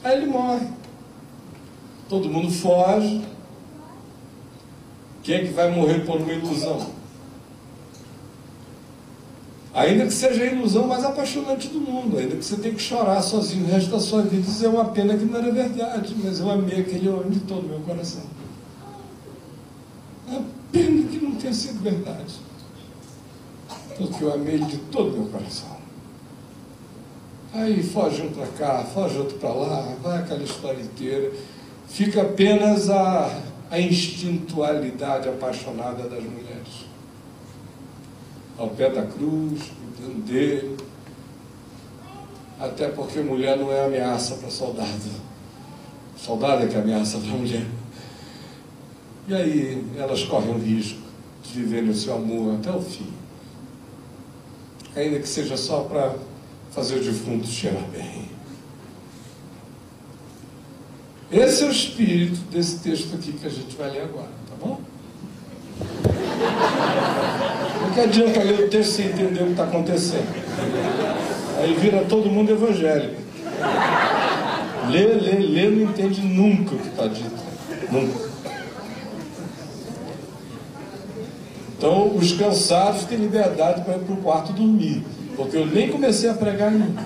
[0.03, 0.67] Aí ele morre.
[2.09, 3.21] Todo mundo foge.
[5.23, 7.01] Quem é que vai morrer por uma ilusão?
[9.73, 13.21] Ainda que seja a ilusão mais apaixonante do mundo, ainda que você tenha que chorar
[13.21, 16.39] sozinho o resto da sua vida e dizer uma pena que não era verdade, mas
[16.39, 18.23] eu amei aquele homem de todo o meu coração.
[20.29, 20.39] É
[20.73, 22.35] pena que não tenha sido verdade.
[23.97, 25.77] Porque eu amei ele de todo o meu coração.
[27.53, 31.31] Aí foge um para cá, foge outro para lá, vai aquela história inteira.
[31.87, 33.29] Fica apenas a,
[33.71, 36.85] a instintualidade apaixonada das mulheres.
[38.57, 40.77] Ao pé da cruz, cuidando dele.
[42.59, 45.09] Até porque mulher não é ameaça para soldado.
[46.17, 47.65] Soldado é que é ameaça para mulher.
[49.27, 50.99] E aí elas correm o risco
[51.41, 53.11] de viver o seu amor até o fim.
[54.95, 56.13] Ainda que seja só para
[56.71, 58.30] fazer o defunto cheirar bem.
[61.31, 64.81] Esse é o espírito desse texto aqui que a gente vai ler agora, tá bom?
[67.81, 70.27] Não que adianta ler o texto sem entender o que está acontecendo.
[71.57, 73.15] Aí vira todo mundo evangélico.
[74.89, 77.41] Lê, lê, lê, não entende nunca o que está dito.
[77.89, 78.29] Nunca.
[81.77, 85.05] Então, os cansados têm liberdade para ir para o quarto dormir,
[85.37, 87.01] porque eu nem comecei a pregar ainda.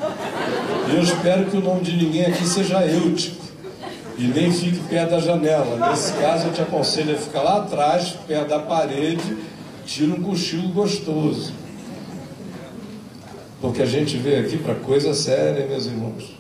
[0.92, 3.45] E eu espero que o nome de ninguém aqui seja Eutico
[4.18, 5.90] e nem fique perto da janela.
[5.90, 9.38] Nesse caso, eu te aconselho a ficar lá atrás, perto da parede,
[9.86, 11.54] tira um cochilo gostoso.
[13.60, 16.36] Porque a gente veio aqui para coisa séria, meus irmãos.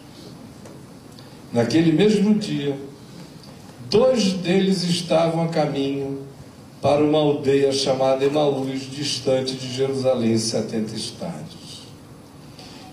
[1.51, 2.78] Naquele mesmo dia,
[3.89, 6.19] dois deles estavam a caminho
[6.82, 11.64] para uma aldeia chamada Emaús, distante de Jerusalém, 70 estádios.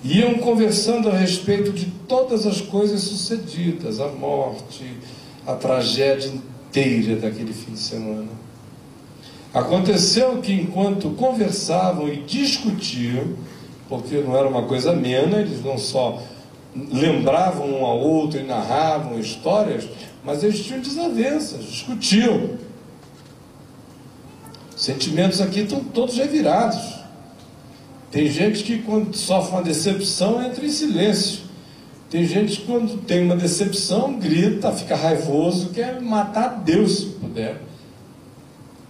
[0.04, 4.96] Iam conversando a respeito de todas as coisas sucedidas, a morte,
[5.46, 8.28] a tragédia inteira daquele fim de semana.
[9.54, 13.36] Aconteceu que enquanto conversavam e discutiam,
[13.88, 16.20] porque não era uma coisa amena, eles não só
[16.74, 19.86] lembravam um ao outro e narravam histórias,
[20.24, 22.50] mas eles tinham desavenças, discutiam.
[24.74, 27.01] Sentimentos aqui estão todos revirados.
[28.12, 31.40] Tem gente que quando sofre uma decepção entra em silêncio.
[32.10, 37.62] Tem gente que quando tem uma decepção grita, fica raivoso, quer matar Deus se puder.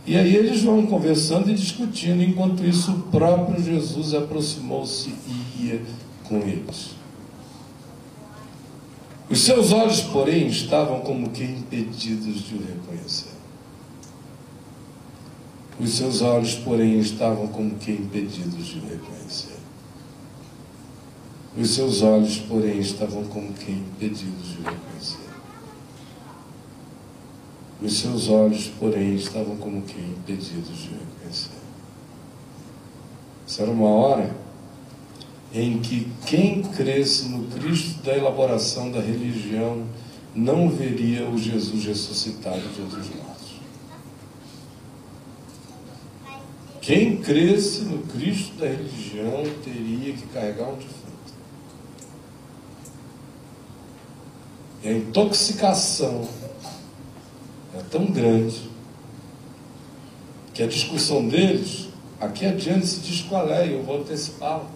[0.04, 5.82] E aí eles vão conversando e discutindo, enquanto isso o próprio Jesus aproximou-se e ia
[6.24, 6.90] com eles.
[9.30, 13.31] Os seus olhos, porém, estavam como que impedidos de o reconhecer.
[15.80, 19.58] Os seus olhos, porém, estavam como que impedidos de o reconhecer.
[21.56, 25.32] Os seus olhos, porém, estavam como que impedidos de o reconhecer.
[27.82, 31.62] Os seus olhos, porém, estavam como que impedidos de o reconhecer.
[33.58, 34.34] Era uma hora
[35.52, 39.84] em que quem cresce no Cristo da elaboração da religião
[40.34, 43.52] não veria o Jesus ressuscitado de entre os mortos.
[46.82, 51.32] Quem cresce no Cristo da religião teria que carregar um defunto.
[54.82, 56.28] E a intoxicação
[57.72, 58.68] é tão grande
[60.52, 61.88] que a discussão deles,
[62.20, 64.66] aqui adiante se diz qual é, e eu vou antecipá-la.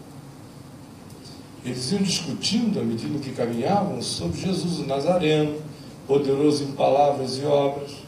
[1.64, 5.60] Eles iam discutindo, à medida que caminhavam, sobre Jesus o Nazareno,
[6.06, 8.05] poderoso em palavras e obras,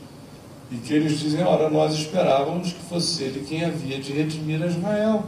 [0.71, 5.25] e que eles dizem: ora, nós esperávamos que fosse ele quem havia de redimir Israel.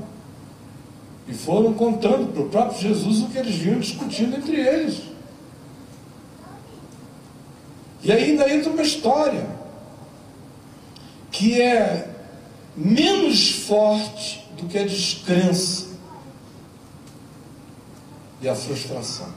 [1.27, 5.03] E foram contando para o próprio Jesus o que eles vinham discutindo entre eles.
[8.03, 9.47] E ainda entra uma história
[11.31, 12.11] que é
[12.77, 15.91] menos forte do que a descrença
[18.43, 19.29] e a frustração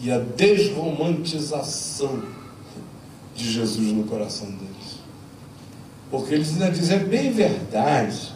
[0.00, 2.22] e a desromantização
[3.34, 5.00] de Jesus no coração deles.
[6.10, 8.32] Porque eles ainda dizem, é bem verdade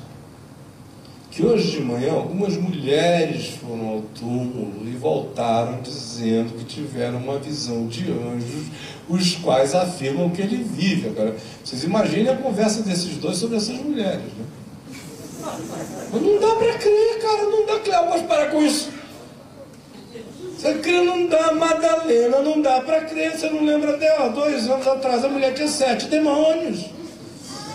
[1.30, 7.38] que hoje de manhã algumas mulheres foram ao túmulo e voltaram dizendo que tiveram uma
[7.38, 8.66] visão de anjos,
[9.08, 11.08] os quais afirmam que ele vive.
[11.08, 14.44] Agora, vocês imaginem a conversa desses dois sobre essas mulheres, né?
[16.10, 18.90] Mas não dá para crer, cara, não dá, Cléo, mas para com isso.
[20.58, 23.30] Você crê, não dá, Madalena, não dá para crer.
[23.38, 24.28] Você não lembra dela?
[24.30, 26.86] Dois anos atrás a mulher tinha sete demônios.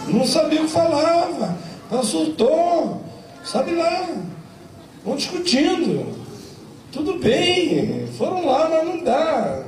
[0.09, 1.57] Não sabia o que falava.
[1.89, 3.01] Ela surtou.
[3.41, 4.09] Sabe lá.
[5.05, 6.13] Vão discutindo.
[6.91, 8.05] Tudo bem.
[8.17, 9.63] Foram lá, mas não dá.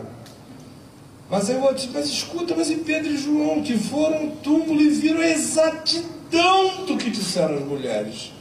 [1.30, 4.90] Mas eu vou dizer, mas escuta, mas e Pedro e João que foram túmulo e
[4.90, 8.35] viram a exatidão do que disseram as mulheres.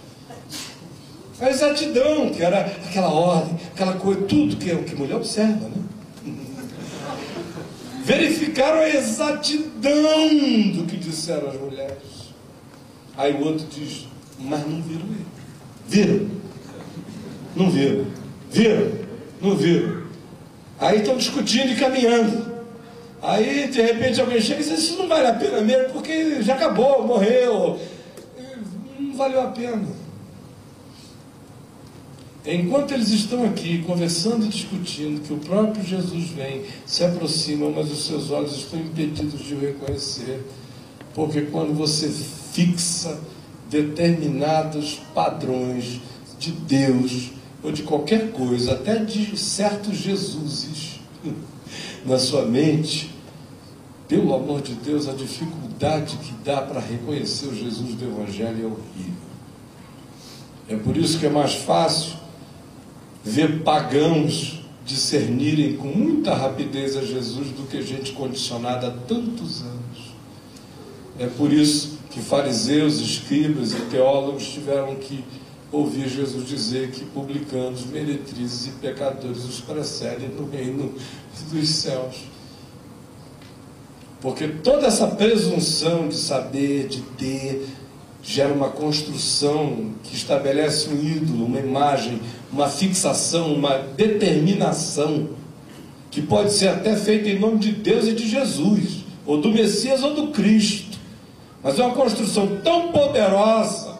[1.40, 5.82] A exatidão, que era aquela ordem, aquela coisa, tudo que, que mulher observa, né?
[8.04, 10.28] Verificaram a exatidão
[10.74, 12.32] do que disseram as mulheres.
[13.16, 14.06] Aí o outro diz,
[14.38, 15.26] mas não viram ele.
[15.88, 16.30] Viram?
[17.56, 18.06] Não viram.
[18.50, 18.92] Viram?
[19.40, 20.04] Não viram.
[20.78, 22.54] Aí estão discutindo e caminhando.
[23.22, 26.54] Aí, de repente, alguém chega e diz: Isso não vale a pena mesmo, porque já
[26.54, 27.80] acabou, morreu.
[28.98, 30.03] Não valeu a pena.
[32.46, 37.90] Enquanto eles estão aqui conversando e discutindo, que o próprio Jesus vem, se aproxima, mas
[37.90, 40.44] os seus olhos estão impedidos de o reconhecer,
[41.14, 43.18] porque quando você fixa
[43.70, 46.02] determinados padrões
[46.38, 47.30] de Deus
[47.62, 51.00] ou de qualquer coisa, até de certos Jesuses
[52.04, 53.10] na sua mente,
[54.06, 58.66] pelo amor de Deus, a dificuldade que dá para reconhecer o Jesus do Evangelho é
[58.66, 59.24] horrível.
[60.68, 62.23] É por isso que é mais fácil
[63.24, 70.14] ver pagãos discernirem com muita rapidez a Jesus do que gente condicionada há tantos anos.
[71.18, 75.24] É por isso que fariseus, escribas e teólogos tiveram que
[75.72, 80.94] ouvir Jesus dizer que publicanos, meretrizes e pecadores os precedem no reino
[81.50, 82.16] dos céus.
[84.20, 87.66] Porque toda essa presunção de saber, de ter,
[88.32, 92.20] gera uma construção que estabelece um ídolo, uma imagem,
[92.50, 95.28] uma fixação, uma determinação,
[96.10, 100.02] que pode ser até feita em nome de Deus e de Jesus, ou do Messias
[100.02, 100.98] ou do Cristo.
[101.62, 103.94] Mas é uma construção tão poderosa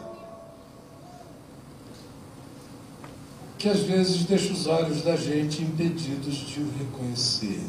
[3.59, 7.61] que às vezes deixa os olhos da gente impedidos de o reconhecer.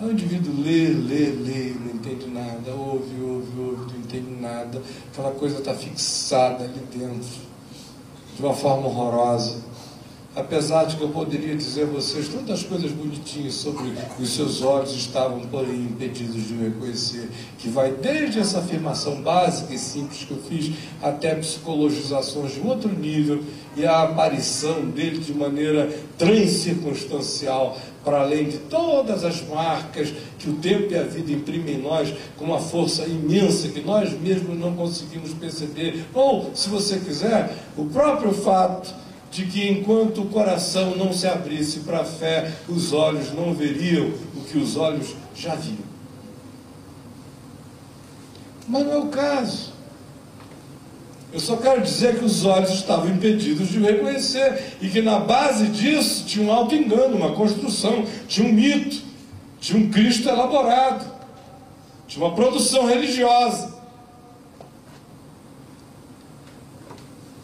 [0.00, 4.82] O indivíduo lê, lê, lê, não entende nada, ouve, ouve, ouve, não entende nada,
[5.12, 7.28] aquela coisa está fixada ali dentro,
[8.34, 9.62] de uma forma horrorosa.
[10.34, 14.62] Apesar de que eu poderia dizer a vocês todas as coisas bonitinhas sobre os seus
[14.62, 20.32] olhos estavam, porém, impedidos de reconhecer, que vai desde essa afirmação básica e simples que
[20.32, 23.44] eu fiz até psicologizações de outro nível
[23.76, 25.88] e a aparição dele de maneira
[26.18, 31.82] transcircunstancial, para além de todas as marcas que o tempo e a vida imprimem em
[31.82, 36.04] nós com uma força imensa que nós mesmos não conseguimos perceber.
[36.12, 38.94] Ou, se você quiser, o próprio fato
[39.30, 44.12] de que enquanto o coração não se abrisse para a fé, os olhos não veriam
[44.36, 45.94] o que os olhos já viam.
[48.68, 49.73] Mas não é o caso.
[51.34, 55.18] Eu só quero dizer que os olhos estavam impedidos de o reconhecer e que na
[55.18, 59.02] base disso tinha um alto engano, uma construção, tinha um mito,
[59.60, 61.12] tinha um Cristo elaborado,
[62.06, 63.74] tinha uma produção religiosa.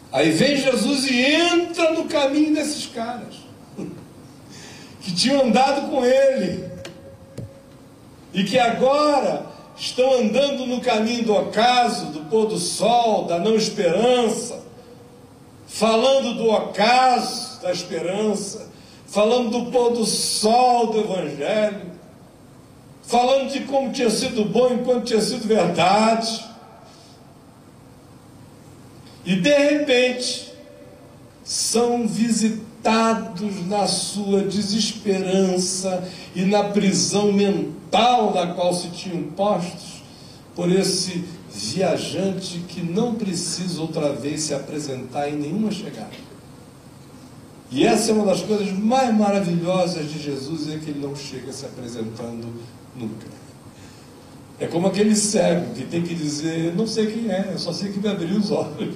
[0.09, 3.35] Aí vem Jesus e entra no caminho desses caras
[5.01, 6.63] que tinham andado com ele
[8.33, 9.47] e que agora
[9.81, 14.63] estão andando no caminho do ocaso, do pôr do sol, da não esperança,
[15.65, 18.69] falando do ocaso da esperança,
[19.07, 21.91] falando do pôr do sol do evangelho,
[23.01, 26.45] falando de como tinha sido bom enquanto tinha sido verdade.
[29.25, 30.53] E de repente
[31.43, 32.70] são visitados
[33.67, 36.03] na sua desesperança
[36.35, 40.01] e na prisão mental da qual se tinham postos
[40.55, 41.23] por esse
[41.53, 46.31] viajante que não precisa outra vez se apresentar em nenhuma chegada.
[47.69, 51.53] E essa é uma das coisas mais maravilhosas de Jesus, é que ele não chega
[51.53, 52.47] se apresentando
[52.95, 53.27] nunca.
[54.59, 57.91] É como aquele cego que tem que dizer, não sei quem é, eu só sei
[57.91, 58.95] que me abriu os olhos.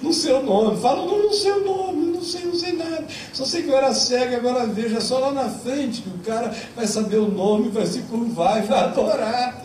[0.00, 3.06] Não sei o nome, fala, não, não nome, sei, não sei nada.
[3.32, 6.18] Só sei que eu era cego agora vejo, é só lá na frente que o
[6.18, 9.64] cara vai saber o nome, vai se curvar e vai adorar.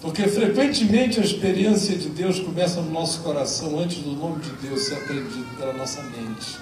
[0.00, 4.82] Porque frequentemente a experiência de Deus começa no nosso coração antes do nome de Deus
[4.82, 6.58] ser aprendido pela nossa mente.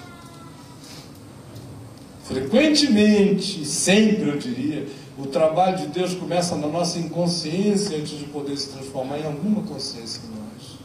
[2.23, 8.57] Frequentemente, sempre eu diria, o trabalho de Deus começa na nossa inconsciência antes de poder
[8.57, 10.79] se transformar em alguma consciência em nós.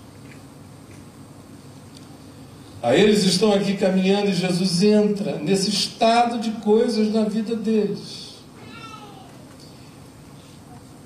[2.82, 8.34] Aí eles estão aqui caminhando e Jesus entra nesse estado de coisas na vida deles.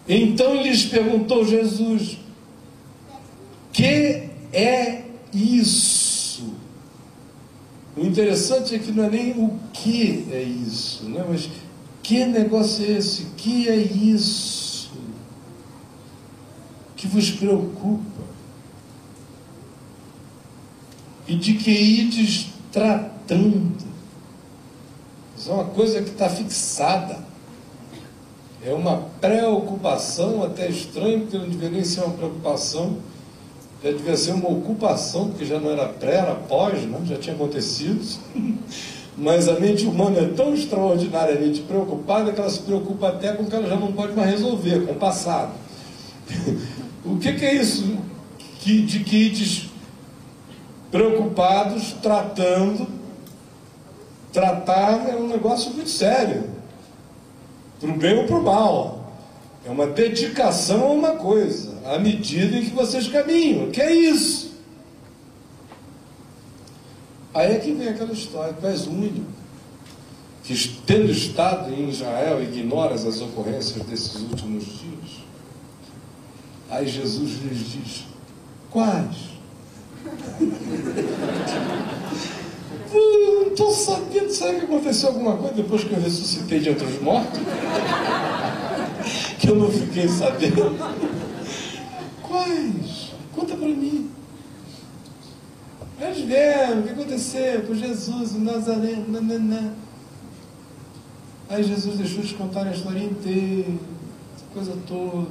[0.08, 2.18] Então lhes perguntou Jesus:
[3.72, 5.02] que é
[5.32, 6.54] isso?
[7.96, 11.24] O interessante é que não é nem o que é isso, né?
[11.28, 11.48] mas
[12.02, 13.26] que negócio é esse?
[13.36, 14.64] Que é isso
[17.04, 18.33] que vos preocupa?
[21.26, 23.72] E de que ides tratando?
[25.36, 27.18] Isso é uma coisa que está fixada.
[28.64, 32.96] É uma preocupação, até estranho, porque não deveria nem ser uma preocupação,
[33.82, 36.98] já devia ser uma ocupação, porque já não era pré, era pós, né?
[37.04, 38.02] já tinha acontecido.
[39.16, 43.46] Mas a mente humana é tão extraordinariamente preocupada que ela se preocupa até com o
[43.46, 45.52] que ela já não pode mais resolver, com o passado.
[47.04, 47.96] o que, que, é isso
[48.60, 49.73] que, de kits
[50.94, 52.86] preocupados, tratando?
[54.32, 56.44] Tratar é um negócio muito sério,
[57.80, 59.12] para o bem ou para o mal.
[59.66, 63.72] É uma dedicação a uma coisa, à medida em que vocês caminham.
[63.72, 64.54] Que é isso?
[67.34, 69.26] Aí é que vem aquela história, tu és único,
[70.44, 70.54] que
[70.86, 75.24] tendo estado em Israel, ignoras as ocorrências desses últimos dias.
[76.70, 78.04] Aí Jesus lhes diz,
[78.70, 79.34] quais?
[82.84, 87.40] não estou sabendo, será que aconteceu alguma coisa depois que eu ressuscitei de outros mortos?
[89.38, 90.76] que eu não fiquei sabendo.
[92.22, 93.12] Quais?
[93.34, 94.10] Conta para mim.
[96.00, 99.72] Eles vieram, o que aconteceu com Jesus, o Nazareno, nananã.
[101.48, 103.72] Aí Jesus deixou de contar a história inteira,
[104.52, 105.28] coisa toda.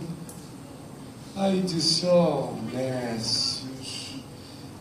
[1.36, 4.16] Aí disse, ó, oh, nécios,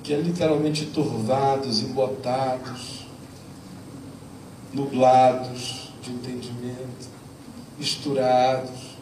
[0.02, 2.91] que é literalmente turvados, embotados,
[4.72, 7.08] nublados de entendimento,
[7.78, 8.92] misturados.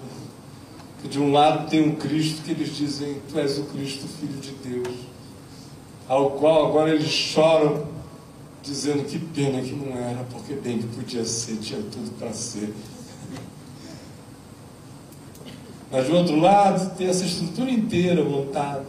[1.09, 4.53] De um lado tem um Cristo que eles dizem, tu és o Cristo, Filho de
[4.53, 5.11] Deus
[6.11, 7.87] ao qual agora eles choram,
[8.65, 12.75] dizendo que pena que não era, porque bem que podia ser, tinha tudo para ser.
[15.89, 18.85] Mas do outro lado tem essa estrutura inteira montada,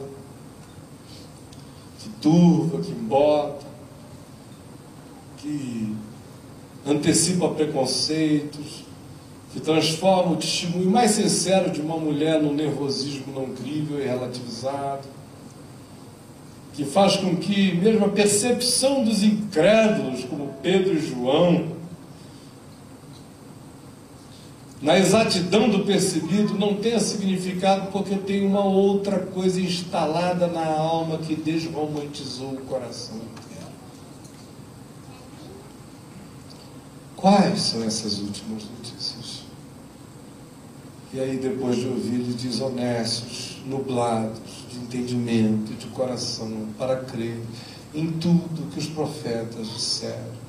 [1.99, 3.67] que turva, que bota,
[5.37, 5.95] que
[6.85, 8.83] antecipa preconceitos,
[9.53, 15.07] que transforma o testemunho mais sincero de uma mulher num nervosismo não crível e relativizado,
[16.73, 21.81] que faz com que mesmo a percepção dos incrédulos, como Pedro e João,
[24.81, 31.19] na exatidão do percebido, não tenha significado porque tem uma outra coisa instalada na alma
[31.19, 33.41] que desromantizou o coração inteiro.
[37.21, 39.43] Quais são essas últimas notícias?
[41.13, 44.41] E aí, depois de ouvir, ele diz: honestos, nublados
[44.71, 46.49] de entendimento de coração,
[46.79, 47.39] para crer
[47.93, 50.41] em tudo que os profetas disseram.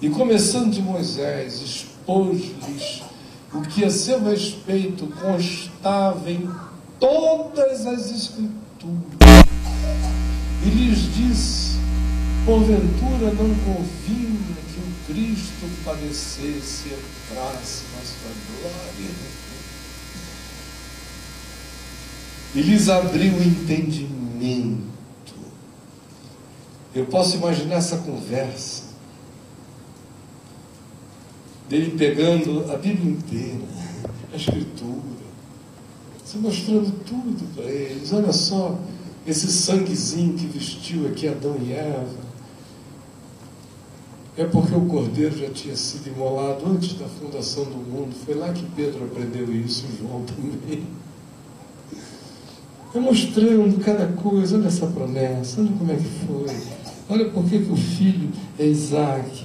[0.00, 3.02] E começando de Moisés, expôs-lhes
[3.52, 6.48] o que a seu respeito constava em
[7.00, 8.54] todas as Escrituras.
[10.64, 11.76] E lhes disse:
[12.46, 13.84] porventura não o
[15.12, 19.10] Cristo padecesse e entrasse na sua glória
[22.54, 24.92] e lhes abriu o entendimento.
[26.94, 28.84] Eu posso imaginar essa conversa
[31.68, 33.64] dele pegando a Bíblia inteira,
[34.32, 35.22] a Escritura,
[36.24, 38.12] se mostrando tudo para eles.
[38.12, 38.78] Olha só
[39.26, 42.31] esse sanguezinho que vestiu aqui Adão e Eva.
[44.36, 48.14] É porque o cordeiro já tinha sido imolado antes da fundação do mundo.
[48.24, 50.84] Foi lá que Pedro aprendeu isso, João também.
[52.94, 56.56] É mostrando cada coisa, olha essa promessa, olha como é que foi.
[57.10, 59.44] Olha por que, que o filho é Isaac.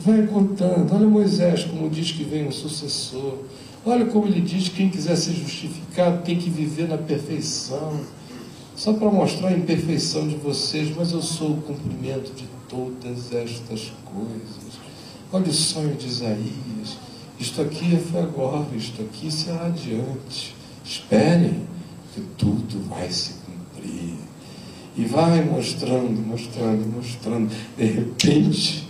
[0.00, 3.38] Vai contando, olha Moisés como diz que vem um sucessor.
[3.84, 8.00] Olha como ele diz que quem quiser ser justificado tem que viver na perfeição.
[8.76, 13.92] Só para mostrar a imperfeição de vocês, mas eu sou o cumprimento de todas estas
[14.06, 14.80] coisas.
[15.30, 16.96] Olha o sonho de Isaías.
[17.38, 20.54] Isto aqui foi agora, isto aqui será adiante.
[20.82, 21.66] Esperem
[22.14, 24.14] que tudo vai se cumprir.
[24.96, 27.52] E vai mostrando, mostrando, mostrando.
[27.76, 28.88] De repente,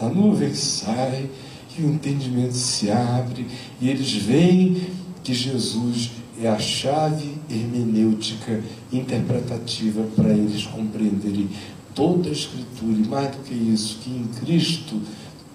[0.00, 1.28] a nuvem sai
[1.76, 3.46] e o entendimento se abre
[3.80, 4.88] e eles veem
[5.22, 6.10] que Jesus
[6.40, 8.62] é a chave hermenêutica
[8.92, 11.48] interpretativa para eles compreenderem
[11.94, 15.00] toda a Escritura e mais do que isso, que em Cristo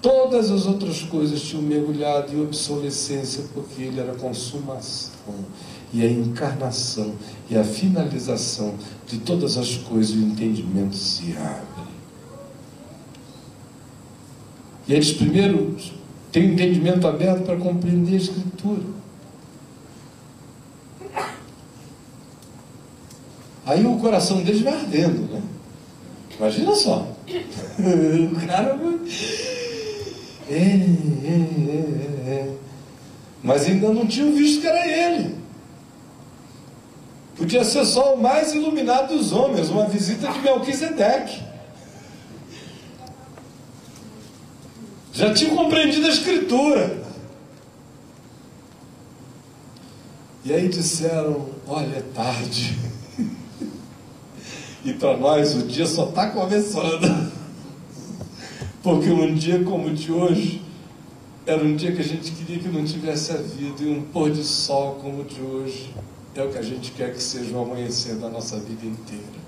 [0.02, 5.34] todas as outras coisas tinham mergulhado em obsolescência porque ele era consumação
[5.94, 7.14] e a encarnação
[7.50, 8.76] e a finalização
[9.08, 11.94] de todas as coisas, o entendimento se abre.
[14.88, 15.78] E eles primeiro
[16.32, 18.84] têm o entendimento aberto para compreender a Escritura.
[23.66, 25.42] Aí o coração deles vai ardendo, né?
[26.44, 27.08] Imagina só.
[27.80, 28.78] o cara.
[30.50, 32.56] É, é, é, é.
[33.42, 35.38] Mas ainda não tinham visto que era ele.
[37.38, 41.42] Podia ser só o mais iluminado dos homens, uma visita de Melquisedeque.
[45.14, 47.04] Já tinha compreendido a Escritura.
[50.44, 52.93] E aí disseram: Olha, é tarde.
[54.84, 57.32] E para nós o dia só está começando.
[58.82, 60.62] Porque um dia como o de hoje
[61.46, 64.44] era um dia que a gente queria que não tivesse havido, e um pôr de
[64.44, 65.94] sol como o de hoje
[66.36, 69.44] é o que a gente quer que seja o amanhecer da nossa vida inteira.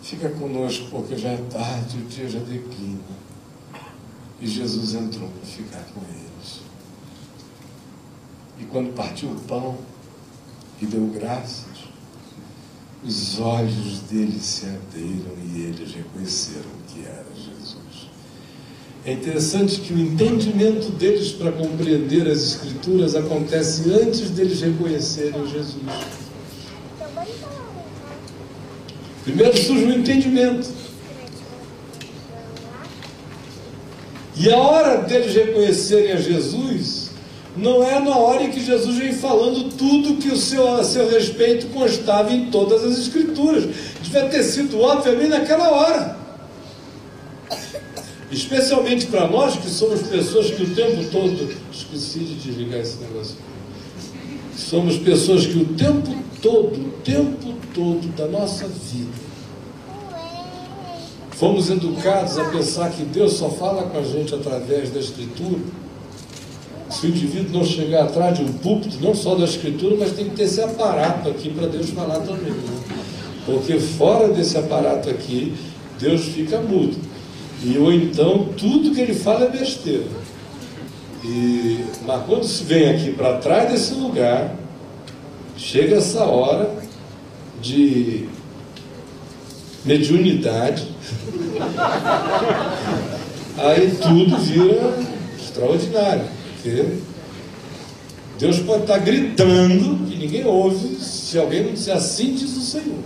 [0.00, 2.98] Fica conosco, porque já é tarde, o dia já declina.
[4.40, 6.60] E Jesus entrou para ficar com eles.
[8.58, 9.76] E quando partiu o pão
[10.80, 11.73] e deu graças,
[13.06, 18.08] os olhos deles se abriram e eles reconheceram que era Jesus.
[19.04, 25.82] É interessante que o entendimento deles para compreender as Escrituras acontece antes deles reconhecerem Jesus.
[29.24, 30.68] Primeiro surge o entendimento.
[34.36, 37.03] E a hora deles reconhecerem a Jesus
[37.56, 41.08] não é na hora em que Jesus vem falando tudo que o seu, a seu
[41.08, 43.68] respeito constava em todas as Escrituras.
[44.02, 46.16] Devia ter sido obviamente naquela hora.
[48.30, 51.54] Especialmente para nós que somos pessoas que o tempo todo.
[51.72, 53.36] Esqueci de desligar esse negócio.
[54.56, 59.12] Somos pessoas que o tempo todo, o tempo todo da nossa vida,
[61.30, 65.83] fomos educados a pensar que Deus só fala com a gente através da Escritura.
[66.94, 70.26] Se o indivíduo não chegar atrás de um púlpito, não só da Escritura, mas tem
[70.26, 72.52] que ter esse aparato aqui para Deus falar também.
[72.52, 72.78] Né?
[73.44, 75.54] Porque fora desse aparato aqui,
[75.98, 76.96] Deus fica mudo.
[77.64, 80.06] E ou então tudo que ele fala é besteira.
[81.24, 84.54] E, mas quando se vem aqui para trás desse lugar,
[85.56, 86.76] chega essa hora
[87.60, 88.28] de
[89.84, 90.86] mediunidade,
[93.58, 94.96] aí tudo vira
[95.36, 96.43] extraordinário.
[98.38, 103.04] Deus pode estar gritando que ninguém ouve se alguém não disser assim diz o Senhor.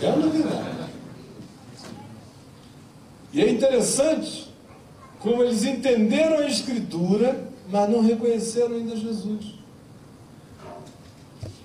[0.00, 0.76] É uma novidade.
[3.32, 4.48] E é interessante
[5.18, 9.56] como eles entenderam a Escritura, mas não reconheceram ainda Jesus.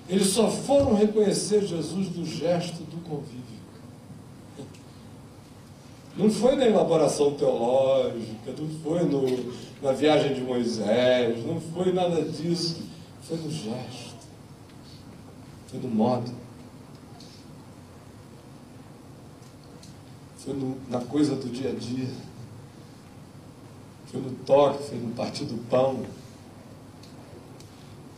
[0.08, 3.40] Eles só foram reconhecer Jesus do gesto do convívio.
[6.16, 9.52] Não foi na elaboração teológica, não foi no,
[9.82, 12.82] na viagem de Moisés, não foi nada disso.
[13.22, 14.26] Foi no gesto,
[15.66, 16.30] foi no modo.
[20.38, 22.08] Foi no, na coisa do dia a dia.
[24.06, 26.04] Foi no toque, foi no partir do pão.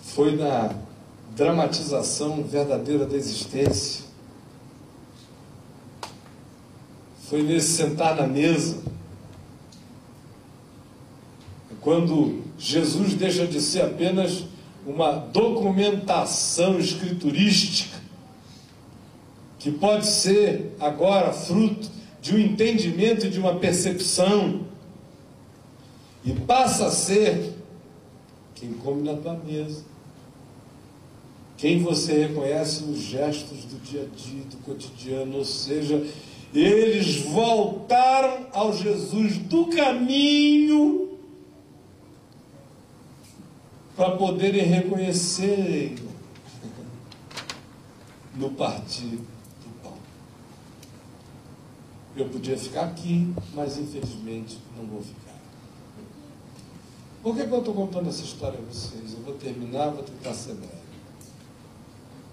[0.00, 0.74] Foi na
[1.36, 4.04] dramatização verdadeira da existência.
[7.28, 8.82] Foi nesse sentar na mesa.
[11.84, 14.44] Quando Jesus deixa de ser apenas
[14.86, 18.00] uma documentação escriturística,
[19.58, 21.90] que pode ser agora fruto
[22.22, 24.62] de um entendimento e de uma percepção,
[26.24, 27.52] e passa a ser
[28.54, 29.84] quem come na tua mesa,
[31.58, 36.02] quem você reconhece nos gestos do dia a dia, do cotidiano, ou seja,
[36.54, 41.03] eles voltaram ao Jesus do caminho
[43.96, 45.96] para poderem reconhecer
[48.34, 49.20] no partir
[52.16, 55.34] eu podia ficar aqui, mas infelizmente não vou ficar.
[57.22, 59.14] Por que, que eu estou contando essa história a vocês?
[59.14, 60.84] Eu vou terminar, vou tentar ser breve.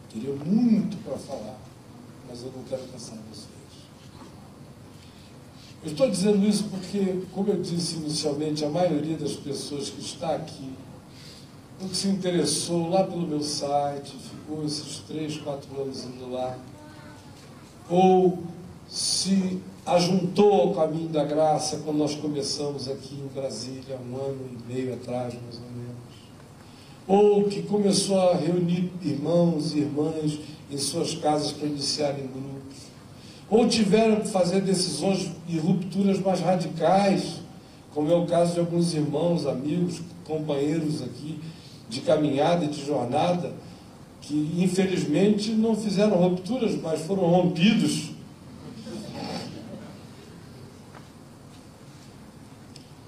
[0.09, 1.57] Queria muito para falar,
[2.29, 3.49] mas eu não quero cansar vocês.
[5.83, 10.35] Eu estou dizendo isso porque, como eu disse inicialmente, a maioria das pessoas que está
[10.35, 10.71] aqui,
[11.87, 16.57] que se interessou lá pelo meu site, ficou esses três, quatro anos indo lá,
[17.89, 18.39] ou
[18.87, 24.73] se ajuntou ao caminho da graça quando nós começamos aqui em Brasília, um ano e
[24.73, 25.91] meio atrás, mais ou menos.
[27.07, 32.91] Ou que começou a reunir irmãos e irmãs em suas casas para iniciarem grupos.
[33.49, 37.41] Ou tiveram que fazer decisões e rupturas mais radicais,
[37.93, 41.39] como é o caso de alguns irmãos, amigos, companheiros aqui
[41.91, 43.53] de caminhada e de jornada,
[44.21, 48.11] que infelizmente não fizeram rupturas, mas foram rompidos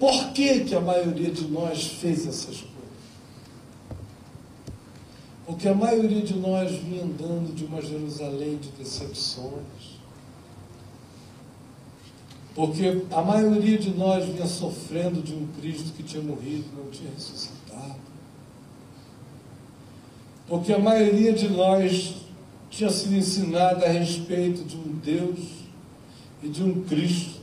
[0.03, 2.73] Por que, que a maioria de nós fez essas coisas?
[5.45, 9.93] Porque a maioria de nós vinha andando de uma Jerusalém de decepções.
[12.53, 16.91] Porque a maioria de nós vinha sofrendo de um Cristo que tinha morrido e não
[16.91, 18.02] tinha ressuscitado.
[20.47, 22.15] Porque a maioria de nós
[22.69, 25.39] tinha sido ensinada a respeito de um Deus
[26.41, 27.41] e de um Cristo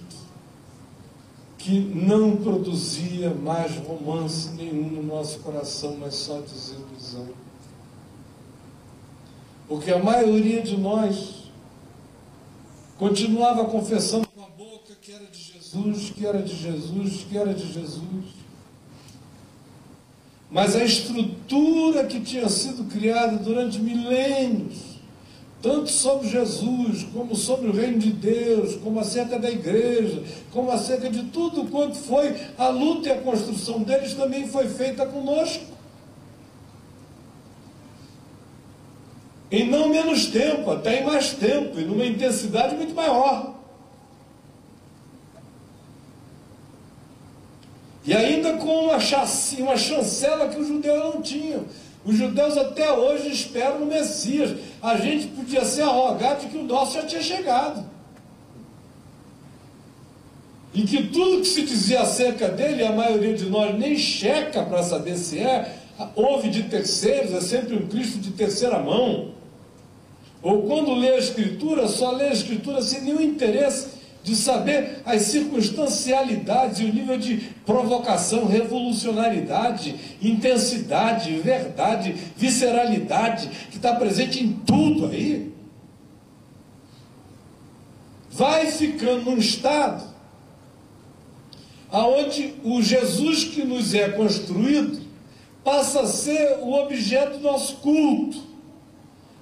[1.57, 7.29] que não produzia mais romance nenhum no nosso coração, mas só desilusão.
[9.69, 11.51] Porque a maioria de nós
[12.99, 17.55] continuava confessando com a boca que era de Jesus, que era de Jesus, que era
[17.55, 18.25] de Jesus.
[20.51, 24.91] Mas a estrutura que tinha sido criada durante milênios,
[25.63, 31.09] tanto sobre Jesus, como sobre o reino de Deus, como acerca da igreja, como acerca
[31.09, 35.65] de tudo quanto foi a luta e a construção deles, também foi feita conosco.
[39.53, 43.60] Em não menos tempo, até em mais tempo, e numa intensidade muito maior.
[48.11, 51.65] E ainda com uma, uma chancela que os judeus não tinham.
[52.05, 54.59] Os judeus até hoje esperam o Messias.
[54.83, 57.89] A gente podia ser arrogado de que o nosso já tinha chegado.
[60.75, 64.83] E que tudo que se dizia acerca dele, a maioria de nós nem checa para
[64.83, 65.73] saber se é,
[66.17, 69.31] houve de terceiros, é sempre um Cristo de terceira mão.
[70.43, 75.23] Ou quando lê a Escritura, só lê a Escritura sem nenhum interesse de saber as
[75.23, 85.07] circunstancialidades e o nível de provocação, revolucionariedade, intensidade, verdade, visceralidade que está presente em tudo
[85.07, 85.53] aí.
[88.31, 90.05] Vai ficando num estado
[91.91, 95.01] aonde o Jesus que nos é construído
[95.65, 98.51] passa a ser o objeto do nosso culto.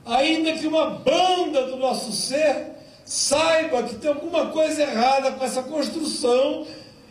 [0.07, 2.78] Ainda que uma banda do nosso ser
[3.09, 6.67] saiba que tem alguma coisa errada com essa construção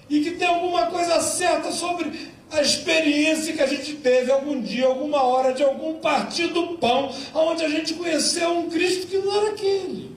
[0.08, 4.86] e que tem alguma coisa certa sobre a experiência que a gente teve algum dia,
[4.86, 9.36] alguma hora, de algum partido do pão, onde a gente conheceu um Cristo que não
[9.38, 10.16] era aquele.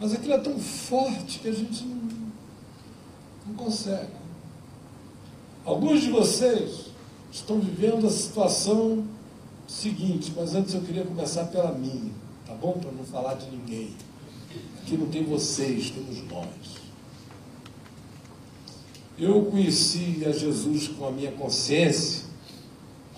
[0.00, 2.02] Mas aquilo é tão forte que a gente não,
[3.46, 4.10] não consegue.
[5.64, 6.86] Alguns de vocês
[7.30, 9.06] estão vivendo a situação
[9.68, 12.10] seguinte, mas antes eu queria começar pela minha,
[12.62, 12.74] bom?
[12.74, 13.90] Para não falar de ninguém.
[14.80, 16.80] Aqui não tem vocês, temos nós.
[19.18, 22.30] Eu conheci a Jesus com a minha consciência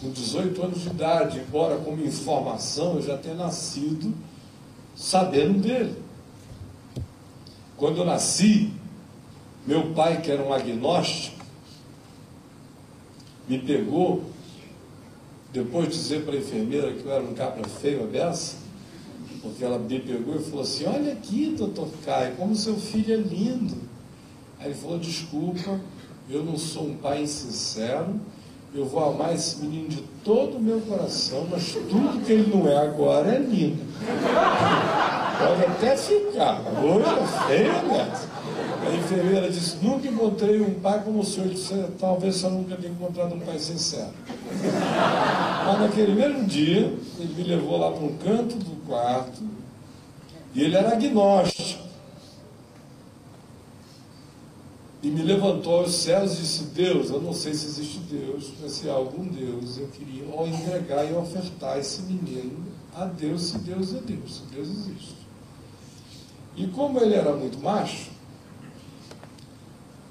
[0.00, 4.12] com 18 anos de idade, embora como informação eu já tenha nascido
[4.96, 5.94] sabendo dele.
[7.76, 8.72] Quando eu nasci,
[9.66, 11.44] meu pai, que era um agnóstico,
[13.48, 14.24] me pegou,
[15.52, 18.63] depois de dizer para a enfermeira que eu era um cabra feio a beça,
[19.44, 23.16] porque ela me pegou e falou assim, olha aqui, doutor Caio, como seu filho é
[23.18, 23.76] lindo.
[24.58, 25.78] Aí ele falou, desculpa,
[26.30, 28.18] eu não sou um pai insincero,
[28.74, 32.66] eu vou amar esse menino de todo o meu coração, mas tudo que ele não
[32.66, 33.84] é agora é lindo.
[35.38, 38.33] Pode até ficar, hoje é feio, né?
[38.86, 41.48] A enfermeira disse, nunca encontrei um pai como o senhor.
[41.48, 44.12] Disse, talvez só nunca tenha encontrado um pai sincero.
[45.66, 49.42] Mas naquele mesmo dia, ele me levou lá para um canto do quarto,
[50.54, 51.82] e ele era agnóstico.
[55.02, 58.72] E me levantou aos céus e disse, Deus, eu não sei se existe Deus, mas
[58.72, 62.64] se há algum Deus, eu queria entregar e ofertar esse menino
[62.94, 65.16] a Deus, se Deus é Deus, se Deus existe.
[66.56, 68.13] E como ele era muito macho,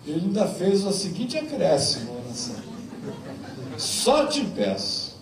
[0.05, 2.13] ele ainda fez o seguinte acréscimo.
[3.77, 5.17] Só te peço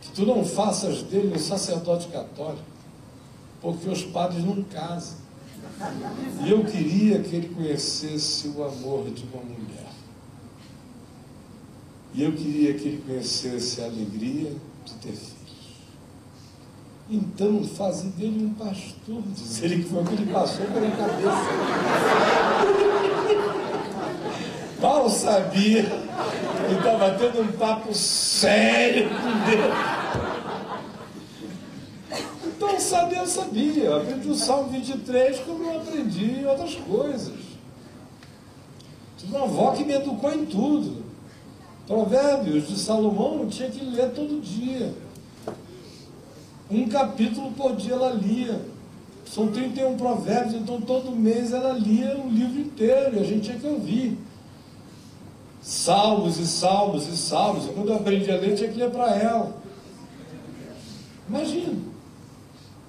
[0.00, 2.64] que tu não faças dele um sacerdote católico,
[3.60, 5.18] porque os padres não casam.
[6.44, 9.86] E eu queria que ele conhecesse o amor de uma mulher.
[12.14, 14.52] E eu queria que ele conhecesse a alegria
[14.84, 15.36] de ter filhos.
[17.10, 23.15] Então, faze dele um pastor, diz ele que foi o que ele passou pela cabeça.
[24.80, 30.06] Mal sabia que estava tendo um papo sério com Deus.
[32.46, 33.84] Então, saber eu sabia.
[33.84, 37.34] Eu aprendi o Salmo 23 como eu aprendi outras coisas.
[39.16, 41.04] Tive uma avó que me educou em tudo.
[41.86, 44.92] Provérbios de Salomão eu tinha que ler todo dia.
[46.70, 48.60] Um capítulo por dia ela lia.
[49.24, 53.58] São 31 provérbios, então todo mês ela lia o livro inteiro e a gente tinha
[53.58, 54.18] que ouvir.
[55.66, 57.66] Salmos e salmos e salmos.
[57.66, 59.52] E quando eu aprendi a ler, tinha que ler para ela.
[61.28, 61.74] Imagina.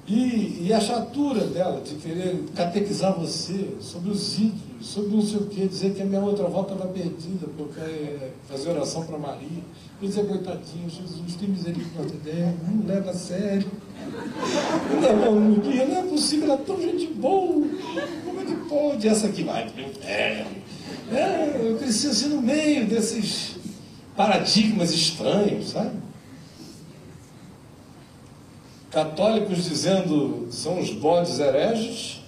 [0.08, 5.38] E, e, a chatura dela de querer catequizar você sobre os ídolos, sobre não sei
[5.38, 9.18] o quê, dizer que a minha outra avó estava perdida, porque é fazer oração para
[9.18, 9.64] Maria.
[10.00, 13.72] Eu dizer, coitadinho, Jesus, tem misericórdia dela, não leva a sério.
[15.02, 17.68] Não, não, não é possível, ela é tão gente boa.
[18.24, 19.08] Como é que pode?
[19.08, 20.67] Essa aqui vai inferno.
[21.12, 23.56] É, eu cresci assim no meio desses
[24.16, 25.92] paradigmas estranhos, sabe?
[28.92, 32.22] Católicos dizendo são os bodes hereges,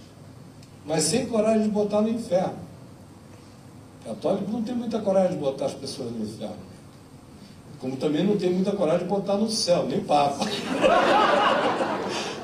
[0.86, 2.60] mas sem coragem de botar no inferno.
[4.06, 6.70] Católico não tem muita coragem de botar as pessoas no inferno.
[7.80, 10.46] Como também não tem muita coragem de botar no céu, nem papa.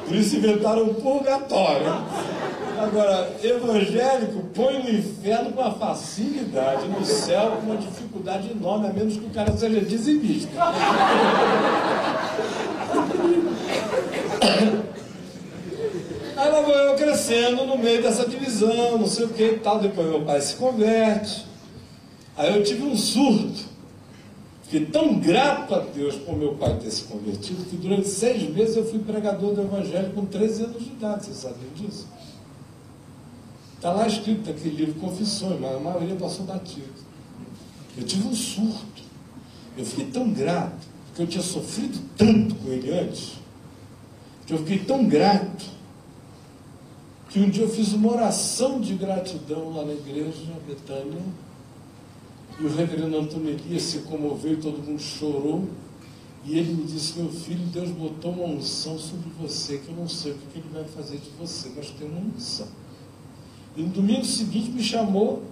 [0.06, 1.86] Por isso inventaram o purgatório.
[2.86, 8.94] Agora, evangélico põe no inferno com uma facilidade, no céu com uma dificuldade enorme, a
[8.94, 10.52] menos que o cara seja dizimista.
[16.38, 19.80] Aí ela vai crescendo no meio dessa divisão, não sei o que e tal.
[19.80, 21.44] Depois meu pai se converte.
[22.38, 23.74] Aí eu tive um surto.
[24.64, 28.76] Fiquei tão grato a Deus por meu pai ter se convertido que durante seis meses
[28.76, 31.26] eu fui pregador do Evangelho com 13 anos de idade.
[31.26, 32.08] Vocês sabem disso?
[33.86, 36.90] Está lá escrito naquele livro Confissões, mas a maioria passou batido.
[37.96, 39.04] Eu tive um surto.
[39.78, 43.34] Eu fiquei tão grato, porque eu tinha sofrido tanto com ele antes,
[44.48, 45.66] que eu fiquei tão grato
[47.30, 51.22] que um dia eu fiz uma oração de gratidão lá na igreja, Betânia,
[52.60, 55.70] e o reverendo Antônio Elias se comoveu e todo mundo chorou.
[56.44, 60.10] E ele me disse, meu filho, Deus botou uma unção sobre você, que eu não
[60.10, 62.84] sei o que ele vai fazer de você, mas tem uma unção.
[63.76, 65.44] E no domingo seguinte me chamou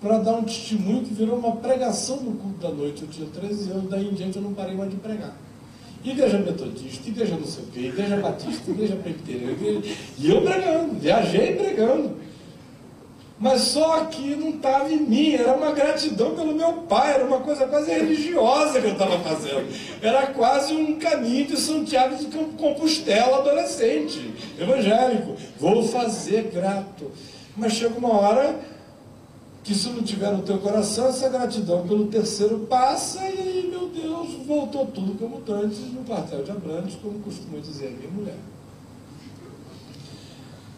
[0.00, 3.02] para dar um testemunho que virou uma pregação no culto da noite.
[3.02, 5.36] Eu tinha 13 anos, daí em diante eu não parei mais de pregar.
[6.04, 9.96] Igreja Metodista, igreja não sei o quê, igreja Batista, igreja Presbiteriana, igreja...
[10.18, 12.16] e eu pregando, viajei pregando.
[13.38, 17.40] Mas só que não estava em mim, era uma gratidão pelo meu pai, era uma
[17.40, 19.66] coisa quase religiosa que eu estava fazendo.
[20.00, 25.34] Era quase um caminho de Santiago de Compostela adolescente, evangélico.
[25.58, 27.10] Vou fazer grato.
[27.56, 28.60] Mas chega uma hora
[29.66, 33.88] que se não tiver no teu coração, essa gratidão pelo terceiro passa e aí, meu
[33.88, 38.36] Deus, voltou tudo como antes no quartel de Abrantes, como costuma dizer a minha mulher.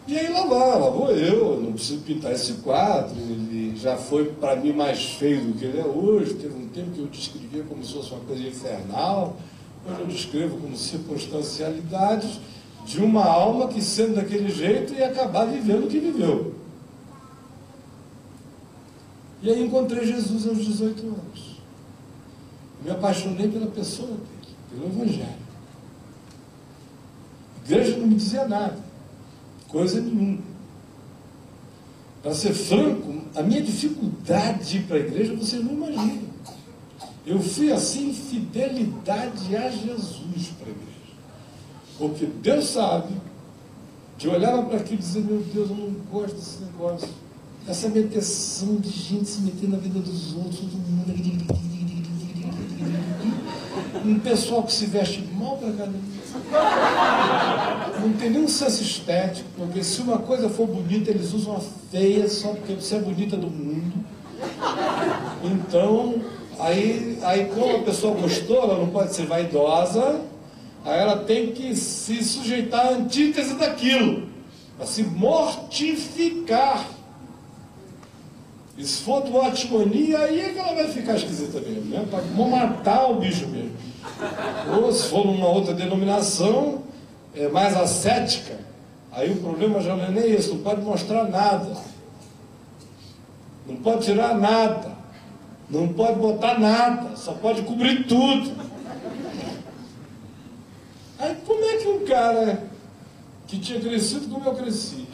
[0.07, 4.25] E aí lá vai, lá vou eu, não preciso pintar esse quadro, ele já foi
[4.25, 7.63] para mim mais feio do que ele é hoje, teve um tempo que eu descrevia
[7.69, 9.37] como se fosse uma coisa infernal,
[9.87, 12.39] hoje eu descrevo como circunstancialidades
[12.87, 16.58] de uma alma que sendo daquele jeito ia acabar vivendo o que viveu.
[19.41, 21.59] E aí encontrei Jesus aos 18 anos.
[22.83, 25.49] Me apaixonei pela pessoa dele, pelo Evangelho.
[27.57, 28.77] A igreja não me dizia nada.
[29.67, 30.39] Coisa nenhuma.
[32.21, 36.29] Para ser franco, a minha dificuldade para a igreja você não imagina.
[37.25, 40.99] Eu fui assim, fidelidade a Jesus para a igreja.
[41.97, 43.13] Porque Deus sabe
[44.17, 47.09] que eu olhava para aquilo e dizia, meu Deus, eu não gosto desse negócio.
[47.69, 50.99] Essa meteção de gente se meter na vida dos outros, todo mundo.
[54.03, 55.99] Um pessoal que se veste mal para caramba.
[58.01, 61.59] Não tem nenhum senso estético, porque se uma coisa for bonita, eles usam a
[61.91, 64.03] feia só porque você é bonita do mundo.
[65.43, 66.23] Então,
[66.57, 70.21] aí, aí como a pessoa gostou, ela não pode ser vaidosa,
[70.83, 74.27] aí ela tem que se sujeitar à antítese daquilo,
[74.79, 76.97] a se mortificar.
[78.79, 82.07] Se for do atimonia, aí é que ela vai ficar esquisita mesmo, né?
[82.09, 83.71] Para matar o bicho mesmo.
[84.81, 86.83] Ou se for numa outra denominação,
[87.35, 88.57] é mais ascética,
[89.11, 91.75] aí o problema já não é nem isso, não pode mostrar nada.
[93.67, 94.97] Não pode tirar nada.
[95.69, 98.51] Não pode botar nada, só pode cobrir tudo.
[101.19, 102.63] Aí como é que um cara
[103.45, 105.05] que tinha crescido como eu cresci,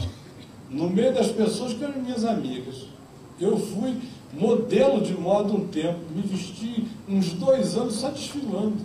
[0.70, 2.95] no meio das pessoas que eram minhas amigas,
[3.40, 3.98] eu fui
[4.34, 8.78] modelo de moda um tempo, me vesti uns dois anos só desfilando.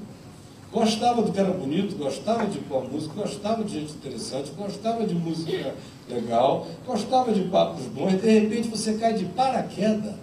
[0.73, 5.15] Gostava do que era bonito, gostava de boa música, gostava de gente interessante, gostava de
[5.15, 5.75] música
[6.09, 10.15] legal, gostava de papos bons, de repente você cai de paraquedas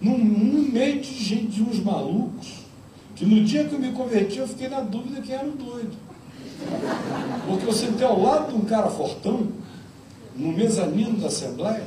[0.00, 2.64] num, num meio de gente, de uns malucos,
[3.14, 5.96] que no dia que eu me converti eu fiquei na dúvida quem era o doido.
[7.46, 9.48] Porque eu sentei ao lado de um cara fortão,
[10.34, 11.86] no mezanino da Assembleia,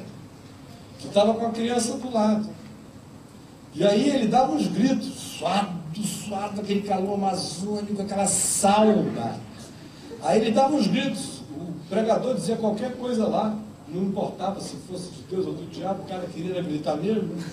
[1.00, 2.50] que estava com a criança do lado.
[3.74, 5.08] E aí ele dava uns gritos,
[5.38, 9.40] suado, suado, aquele calor amazônico, aquela sauna.
[10.24, 13.56] Aí ele dava uns gritos, o pregador dizia qualquer coisa lá,
[13.88, 17.36] não importava se fosse de Deus ou do diabo, o cara queria gritar mesmo.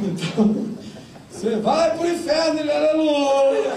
[0.00, 0.66] Então,
[1.30, 3.72] você vai para o inferno, ele aleluia!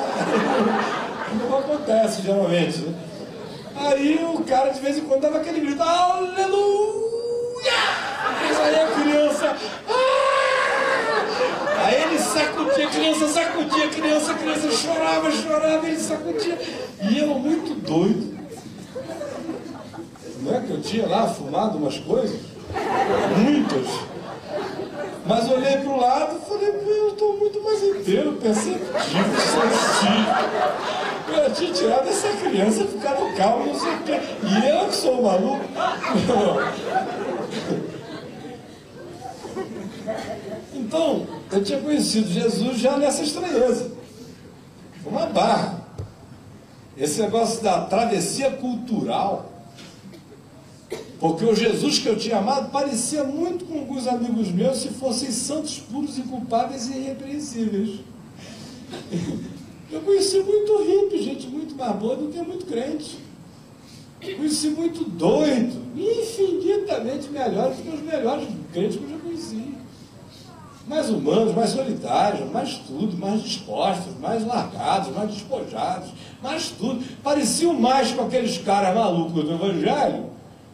[1.49, 2.95] Não acontece geralmente, né?
[3.75, 7.10] Aí o cara de vez em quando dava aquele grito, aleluia!
[8.63, 9.55] Aí a criança.
[9.89, 10.21] Ah!
[11.83, 16.57] Aí ele sacudia, a criança sacudia, a criança, a criança chorava, chorava, ele sacudia.
[17.09, 18.39] E eu muito doido.
[20.41, 22.39] Não é que eu tinha lá fumado umas coisas?
[23.37, 23.87] Muitas.
[25.25, 30.31] Mas olhei para o lado e falei, eu estou muito mais inteiro, perceptivo, sensível.
[31.43, 34.19] Eu tinha tirado essa criança, ficar no calmo, não sei o quê.
[34.43, 35.61] E eu que sou maluco.
[40.73, 43.91] Então, eu tinha conhecido Jesus já nessa estranheza.
[45.05, 45.81] Uma barra.
[46.97, 49.51] Esse negócio da travessia cultural.
[51.19, 55.31] Porque o Jesus que eu tinha amado parecia muito com alguns amigos meus se fossem
[55.31, 57.99] santos puros, inculpáveis e irrepreensíveis.
[59.91, 63.19] Eu conheci muito hippie, gente muito mais boa do que muito crente.
[64.19, 69.20] Conheci muito doido, infinitamente melhor do que os melhores crentes que eu já.
[70.87, 76.09] Mais humanos, mais solidários, mais tudo, mais dispostos, mais largados, mais despojados,
[76.41, 77.03] mais tudo.
[77.23, 80.31] Pareciam mais com aqueles caras malucos do Evangelho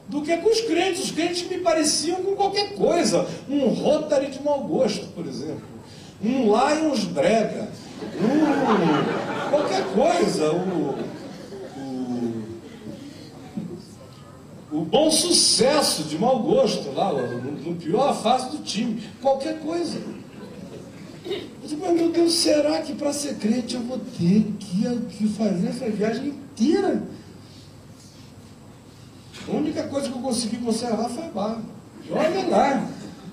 [0.07, 1.03] do que com os crentes.
[1.05, 3.27] Os crentes me pareciam com qualquer coisa.
[3.49, 5.63] Um Rotary de mau gosto, por exemplo.
[6.23, 7.69] Um Lions brega.
[8.19, 10.51] Um, qualquer coisa.
[10.51, 10.95] O,
[14.77, 19.01] o bom sucesso de mau gosto lá, no, no pior fase do time.
[19.21, 19.99] Qualquer coisa.
[21.25, 25.67] Eu digo, mas meu Deus, será que para ser crente eu vou ter que, fazer
[25.67, 27.03] essa viagem inteira?
[29.47, 31.63] A única coisa que eu consegui conservar foi a barba.
[32.11, 32.89] Olha lá,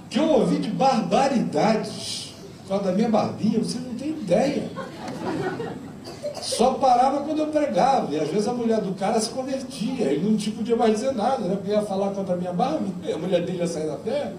[0.09, 4.71] que eu ouvi de barbaridades por causa da minha barbinha, você não tem ideia.
[6.43, 10.29] Só parava quando eu pregava, e às vezes a mulher do cara se convertia, ele
[10.29, 11.57] não tipo, podia mais dizer nada, né?
[11.57, 14.33] porque ia falar contra a minha barba, a mulher dele ia sair da fé.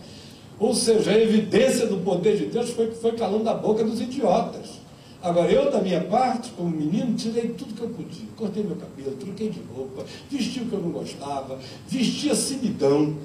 [0.60, 4.00] Ou seja, a evidência do poder de Deus foi que foi calando a boca dos
[4.00, 4.86] idiotas.
[5.22, 8.28] Agora, eu, da minha parte, como menino, tirei tudo que eu podia.
[8.38, 11.58] Cortei meu cabelo, troquei de roupa, vesti o que eu não gostava,
[11.88, 13.16] vesti a simidão.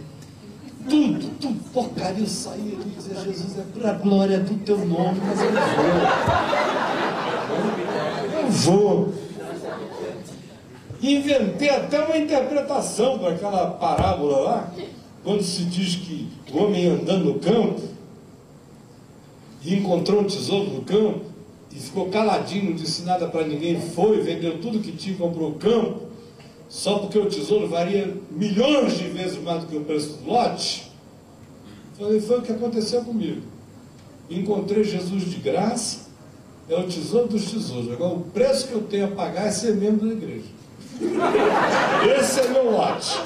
[0.88, 5.20] Tudo, tudo, porcaria, eu saí e dizia, Jesus, é para a glória do teu nome,
[5.24, 5.84] mas eu não vou.
[8.42, 9.12] Eu vou.
[11.02, 14.72] Inventei até uma interpretação para aquela parábola lá,
[15.24, 17.80] quando se diz que o homem andando no campo
[19.62, 21.30] e encontrou um tesouro no campo,
[21.72, 25.54] e ficou caladinho, não disse nada para ninguém, foi, vendeu tudo que tinha, comprou o
[25.54, 26.09] campo,
[26.70, 30.88] só porque o tesouro varia milhões de vezes mais do que o preço do lote.
[31.98, 33.42] Falei, foi o que aconteceu comigo.
[34.30, 36.08] Encontrei Jesus de graça,
[36.68, 37.92] é o tesouro dos tesouros.
[37.92, 40.46] Agora, o preço que eu tenho a pagar é ser membro da igreja.
[42.18, 43.18] Esse é meu lote.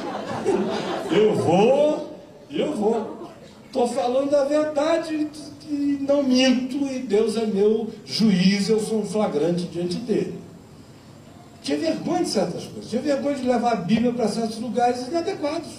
[1.12, 2.18] Eu vou,
[2.50, 3.28] eu vou.
[3.66, 5.28] Estou falando a verdade
[5.68, 10.38] e não minto, e Deus é meu juiz, eu sou um flagrante diante dele.
[11.64, 15.70] Tinha vergonha de certas coisas, tinha vergonha de levar a Bíblia para certos lugares inadequados.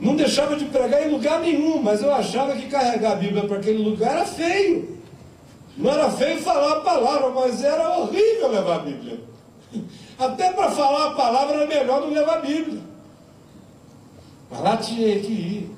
[0.00, 3.58] Não deixava de pregar em lugar nenhum, mas eu achava que carregar a Bíblia para
[3.58, 4.96] aquele lugar era feio.
[5.76, 9.20] Não era feio falar a palavra, mas era horrível levar a Bíblia.
[10.18, 12.80] Até para falar a palavra era melhor não levar a Bíblia.
[14.50, 15.70] Mas lá tinha que ir.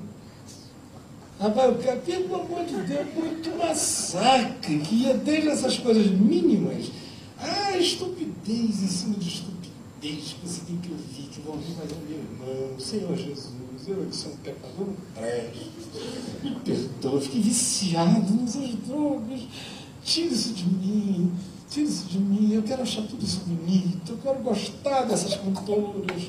[1.37, 6.89] Rapaz, pelo amor de Deus, muito massacre, que ia desde essas coisas mínimas,
[7.41, 11.91] ah, estupidez em cima de estupidez, que você tem que ouvir, que vão ouvir, mas
[11.91, 17.41] é meu irmão, Senhor Jesus, eu que sou um pecador, não presto, me perdoa, fiquei
[17.41, 19.41] viciado nessas drogas,
[20.03, 21.31] tira isso de mim,
[21.69, 26.23] tira isso de mim, eu quero achar tudo isso bonito, eu quero gostar dessas cantoras,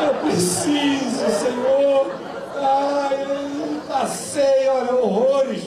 [0.00, 5.62] eu preciso, Senhor, Ai, eu passei, olha, horrores.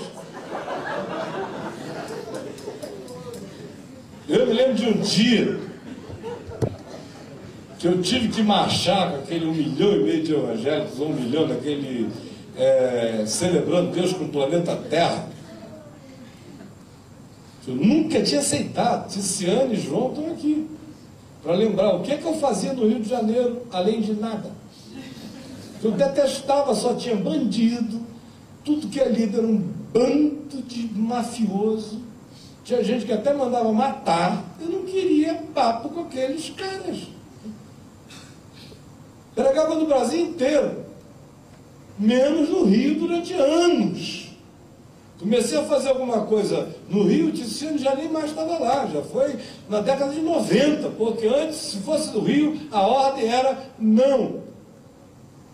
[4.30, 5.58] Eu me lembro de um dia
[7.80, 11.48] que eu tive que marchar com aquele um milhão e meio de evangélicos, um milhão
[11.48, 12.10] daquele
[12.58, 15.30] é, celebrando Deus com o planeta Terra.
[17.66, 19.10] Eu nunca tinha aceitado.
[19.10, 20.68] Ticiane e João estão aqui.
[21.42, 24.52] Para lembrar o que, é que eu fazia no Rio de Janeiro, além de nada.
[25.82, 28.02] Eu detestava, só tinha bandido,
[28.66, 29.58] tudo que ali era um
[29.94, 32.07] bando de mafioso.
[32.68, 34.44] Tinha gente que até mandava matar.
[34.60, 37.08] Eu não queria papo com aqueles caras.
[39.34, 40.84] Pregava no Brasil inteiro,
[41.98, 44.34] menos no Rio durante anos.
[45.18, 49.02] Comecei a fazer alguma coisa no Rio, o Tiziano já nem mais estava lá, já
[49.02, 49.38] foi
[49.70, 54.42] na década de 90, porque antes, se fosse no Rio, a ordem era não.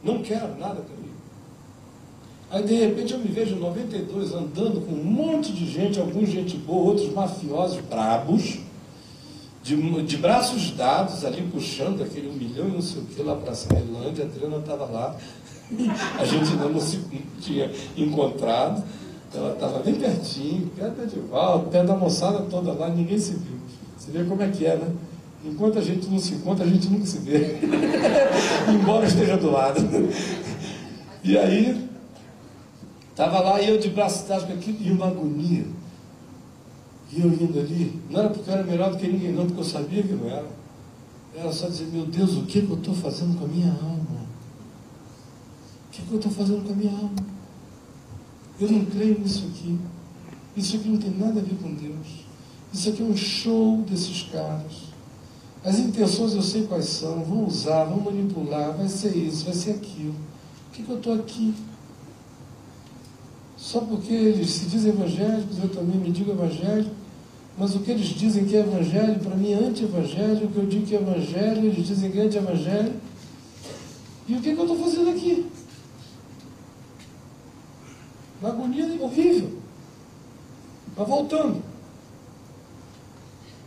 [0.04, 1.03] Não quero nada comigo.
[2.54, 6.30] Aí de repente eu me vejo em 92 andando com um monte de gente, alguns
[6.30, 8.60] gente boa, outros mafiosos brabos,
[9.64, 13.36] de, de braços dados ali puxando aquele um milhão e não sei o que lá
[13.36, 15.16] para a Ceilândia, a Adriana estava lá,
[16.20, 17.00] a gente ainda não se
[17.42, 18.84] tinha encontrado,
[19.34, 23.58] ela estava bem pertinho, perto de Val, perto da moçada toda lá, ninguém se viu.
[23.98, 24.92] Você vê como é que é, né?
[25.44, 27.58] Enquanto a gente não se encontra, a gente nunca se vê.
[28.70, 29.80] Embora esteja do lado.
[31.24, 31.93] E aí,
[33.14, 35.66] estava lá eu de braços dados com aquilo e uma agonia.
[37.12, 39.62] E eu indo ali, não era porque eu era melhor do que ninguém, não, porque
[39.62, 40.48] eu sabia que não era.
[41.36, 44.24] Era só dizer, meu Deus, o que, que eu estou fazendo com a minha alma?
[45.88, 47.16] O que, que eu estou fazendo com a minha alma?
[48.60, 49.80] Eu não creio nisso aqui.
[50.58, 52.26] Isso aqui não tem nada a ver com Deus.
[52.74, 54.94] Isso aqui é um show desses caras.
[55.64, 59.72] As intenções eu sei quais são, vão usar, vão manipular, vai ser isso, vai ser
[59.72, 60.16] aquilo.
[60.66, 61.54] Por que, que eu estou aqui?
[63.64, 66.94] Só porque eles se dizem evangélicos, eu também me digo evangélico,
[67.58, 70.66] mas o que eles dizem que é evangelho, para mim é anti-evangelho, o que eu
[70.66, 72.94] digo que é evangelho, eles dizem que é anti-evangelho.
[74.28, 75.50] E o que, é que eu estou fazendo aqui?
[78.42, 79.58] Uma agonia horrível.
[80.98, 81.64] Mas voltando.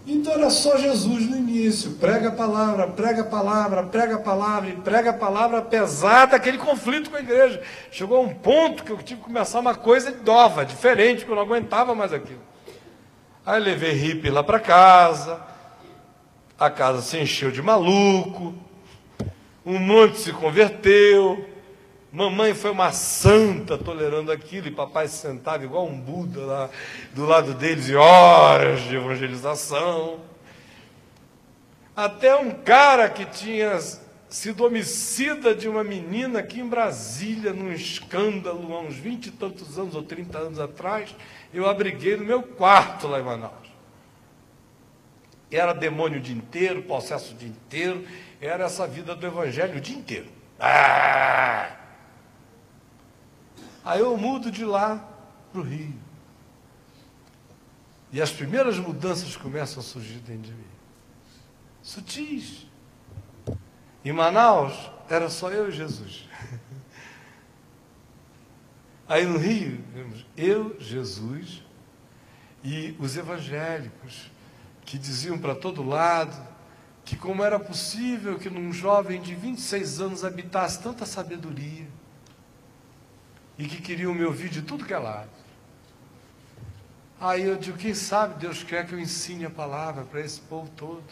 [0.06, 4.70] Então era só Jesus no início, prega a palavra, prega a palavra, prega a palavra,
[4.70, 7.60] e prega a palavra apesar daquele conflito com a igreja.
[7.90, 11.34] Chegou a um ponto que eu tive que começar uma coisa nova, diferente, que eu
[11.34, 12.40] não aguentava mais aquilo.
[13.44, 15.40] Aí levei hippie lá para casa,
[16.56, 18.54] a casa se encheu de maluco,
[19.64, 21.44] um monte se converteu,
[22.16, 26.70] Mamãe foi uma santa tolerando aquilo, e papai se sentava igual um Buda lá
[27.12, 30.20] do lado deles, e horas de evangelização.
[31.94, 33.78] Até um cara que tinha
[34.30, 39.78] sido homicida de uma menina aqui em Brasília, num escândalo, há uns vinte e tantos
[39.78, 41.14] anos ou trinta anos atrás,
[41.52, 43.68] eu abriguei no meu quarto lá em Manaus.
[45.50, 48.06] Era demônio o dia inteiro, processo o dia inteiro,
[48.40, 50.28] era essa vida do evangelho o dia inteiro.
[50.58, 51.84] Ah!
[53.86, 54.96] Aí eu mudo de lá
[55.52, 55.94] para o Rio.
[58.10, 60.66] E as primeiras mudanças começam a surgir dentro de mim.
[61.80, 62.66] Sutis.
[64.04, 66.28] Em Manaus, era só eu e Jesus.
[69.08, 69.84] Aí no Rio,
[70.36, 71.62] eu, Jesus
[72.64, 74.32] e os evangélicos
[74.84, 76.36] que diziam para todo lado
[77.04, 81.86] que como era possível que num jovem de 26 anos habitasse tanta sabedoria,
[83.58, 85.30] e que queriam me ouvir de tudo que é lado.
[87.20, 90.70] Aí eu digo, quem sabe Deus quer que eu ensine a palavra para esse povo
[90.76, 91.04] todo,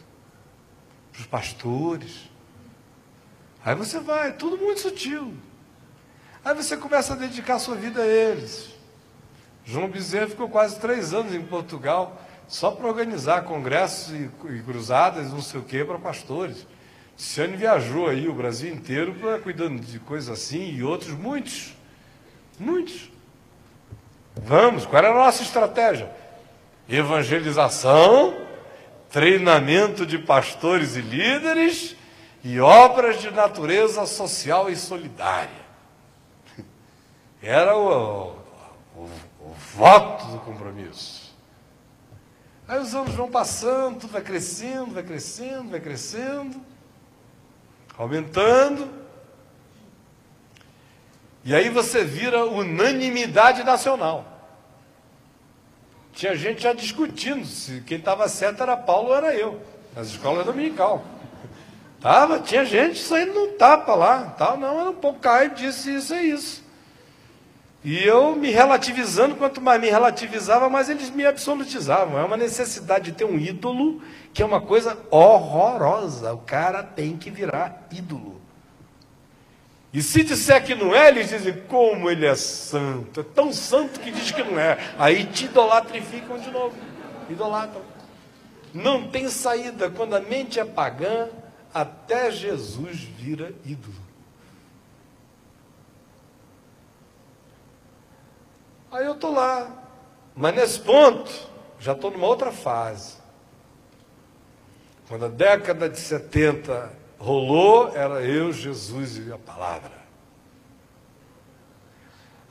[1.12, 2.30] para os pastores.
[3.64, 5.34] Aí você vai, tudo muito sutil.
[6.44, 8.74] Aí você começa a dedicar sua vida a eles.
[9.64, 15.30] João Bezerra ficou quase três anos em Portugal só para organizar congressos e, e cruzadas,
[15.32, 16.66] não sei o quê, para pastores.
[17.16, 21.73] Ciane viajou aí o Brasil inteiro para cuidando de coisas assim e outros, muitos.
[22.58, 23.10] Muitos.
[24.36, 26.10] Vamos, qual era a nossa estratégia?
[26.88, 28.46] Evangelização,
[29.10, 31.96] treinamento de pastores e líderes
[32.42, 35.64] e obras de natureza social e solidária.
[37.42, 38.36] Era o,
[38.96, 39.10] o,
[39.40, 41.34] o voto do compromisso.
[42.66, 46.60] Aí os anos vão passando, tudo vai crescendo, vai crescendo, vai crescendo,
[47.96, 49.03] aumentando.
[51.44, 54.24] E aí você vira unanimidade nacional.
[56.12, 59.60] Tinha gente já discutindo se quem estava certo era Paulo ou era eu,
[59.94, 61.04] nas escolas dominical.
[62.00, 66.14] Tava, tinha gente saindo no tapa lá, tal, não, era um pouco Caio disse isso
[66.14, 66.64] é isso.
[67.84, 72.18] E eu me relativizando, quanto mais me relativizava, mais eles me absolutizavam.
[72.18, 74.00] É uma necessidade de ter um ídolo,
[74.32, 76.32] que é uma coisa horrorosa.
[76.32, 78.40] O cara tem que virar ídolo.
[79.94, 84.00] E se disser que não é, eles dizem, como ele é santo, é tão santo
[84.00, 84.76] que diz que não é.
[84.98, 86.76] Aí te idolatrificam de novo.
[87.30, 87.80] Idolatram.
[88.74, 89.88] Não tem saída.
[89.88, 91.28] Quando a mente é pagã,
[91.72, 93.94] até Jesus vira ídolo.
[98.90, 99.80] Aí eu estou lá.
[100.34, 101.30] Mas nesse ponto,
[101.78, 103.14] já estou numa outra fase.
[105.06, 110.04] Quando a década de 70 rolou era eu, Jesus e a palavra.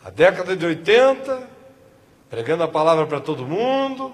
[0.04, 1.48] A década de 80,
[2.28, 4.14] pregando a palavra para todo mundo,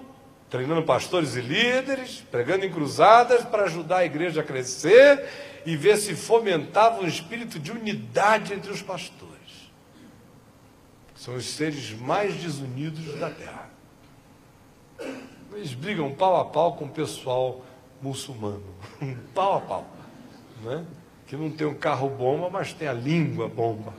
[0.49, 5.26] treinando pastores e líderes, pregando em cruzadas para ajudar a igreja a crescer
[5.65, 9.30] e ver se fomentava um espírito de unidade entre os pastores.
[11.15, 13.69] São os seres mais desunidos da terra.
[15.53, 17.64] Eles brigam pau a pau com o pessoal
[18.02, 18.76] muçulmano.
[19.34, 19.99] pau a pau
[20.61, 20.86] né?
[21.30, 23.94] que não tem um carro bomba, mas tem a língua bomba,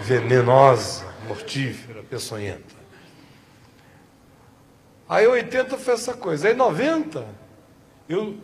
[0.00, 2.74] venenosa, mortífera, peçonhenta.
[5.06, 6.48] Aí 80 foi essa coisa.
[6.48, 7.26] Aí 90,
[8.08, 8.38] eu,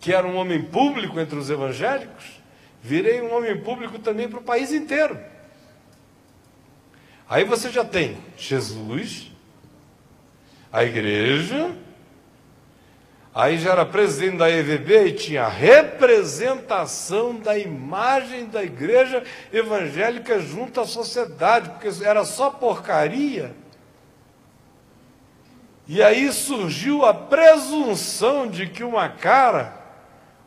[0.00, 2.40] que era um homem público entre os evangélicos,
[2.82, 5.20] virei um homem público também para o país inteiro.
[7.28, 9.30] Aí você já tem Jesus,
[10.72, 11.76] a igreja,
[13.36, 19.22] Aí já era presidente da EVB e tinha representação da imagem da igreja
[19.52, 23.54] evangélica junto à sociedade, porque era só porcaria.
[25.86, 29.84] E aí surgiu a presunção de que uma cara,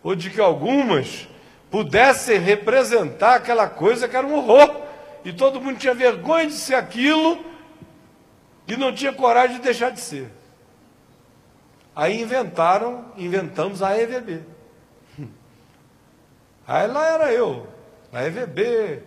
[0.02, 1.30] ou de que algumas,
[1.70, 4.82] pudessem representar aquela coisa que era um horror.
[5.24, 7.46] E todo mundo tinha vergonha de ser aquilo,
[8.68, 10.39] E não tinha coragem de deixar de ser.
[12.00, 14.40] Aí inventaram, inventamos a EVB.
[16.66, 17.68] Aí lá era eu,
[18.10, 19.04] na EVB.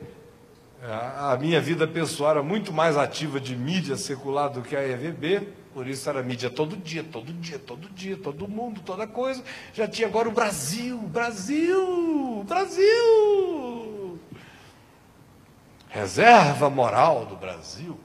[1.16, 5.48] A minha vida pessoal era muito mais ativa de mídia secular do que a EVB,
[5.72, 9.42] por isso era mídia todo dia, todo dia, todo dia, todo mundo, toda coisa.
[9.72, 14.20] Já tinha agora o Brasil, Brasil, Brasil.
[15.88, 17.98] Reserva moral do Brasil,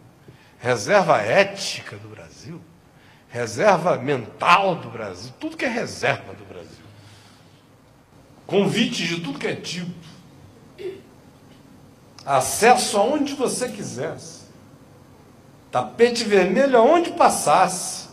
[0.60, 2.27] reserva ética do Brasil,
[3.30, 6.86] reserva mental do Brasil, tudo que é reserva do Brasil.
[8.46, 10.08] Convites de tudo que é tipo.
[12.26, 14.48] Acesso aonde você quisesse.
[15.72, 18.08] Tapete vermelho aonde passasse.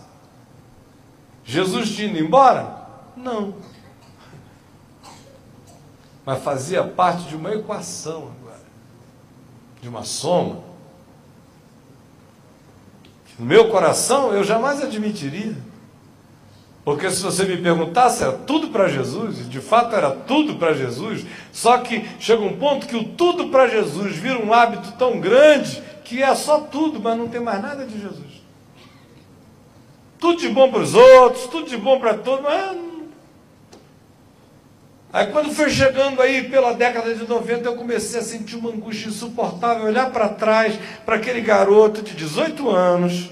[1.45, 2.86] Jesus tinha ido embora?
[3.16, 3.55] Não.
[6.24, 8.62] Mas fazia parte de uma equação agora.
[9.81, 10.74] De uma soma.
[13.39, 15.56] No meu coração eu jamais admitiria.
[16.85, 20.74] Porque se você me perguntasse, era tudo para Jesus, e de fato era tudo para
[20.74, 25.19] Jesus, só que chega um ponto que o tudo para Jesus vira um hábito tão
[25.19, 28.44] grande que é só tudo, mas não tem mais nada de Jesus.
[30.19, 32.94] Tudo de bom para os outros, tudo de bom para todos, mas.
[35.15, 39.11] Aí quando foi chegando aí pela década de 90, eu comecei a sentir uma angústia
[39.11, 40.74] insuportável, olhar para trás,
[41.07, 43.31] para aquele garoto de 18 anos,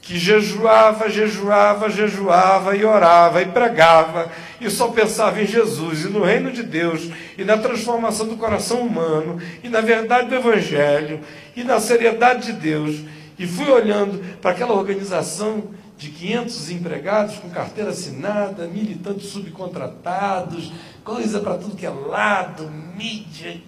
[0.00, 6.24] que jejuava, jejuava, jejuava e orava e pregava e só pensava em Jesus e no
[6.24, 11.20] reino de Deus e na transformação do coração humano e na verdade do Evangelho
[11.54, 13.02] e na seriedade de Deus.
[13.38, 15.64] E fui olhando para aquela organização
[15.98, 20.72] de 500 empregados com carteira assinada, militantes subcontratados,
[21.02, 23.60] coisa para tudo que é lado, mídia,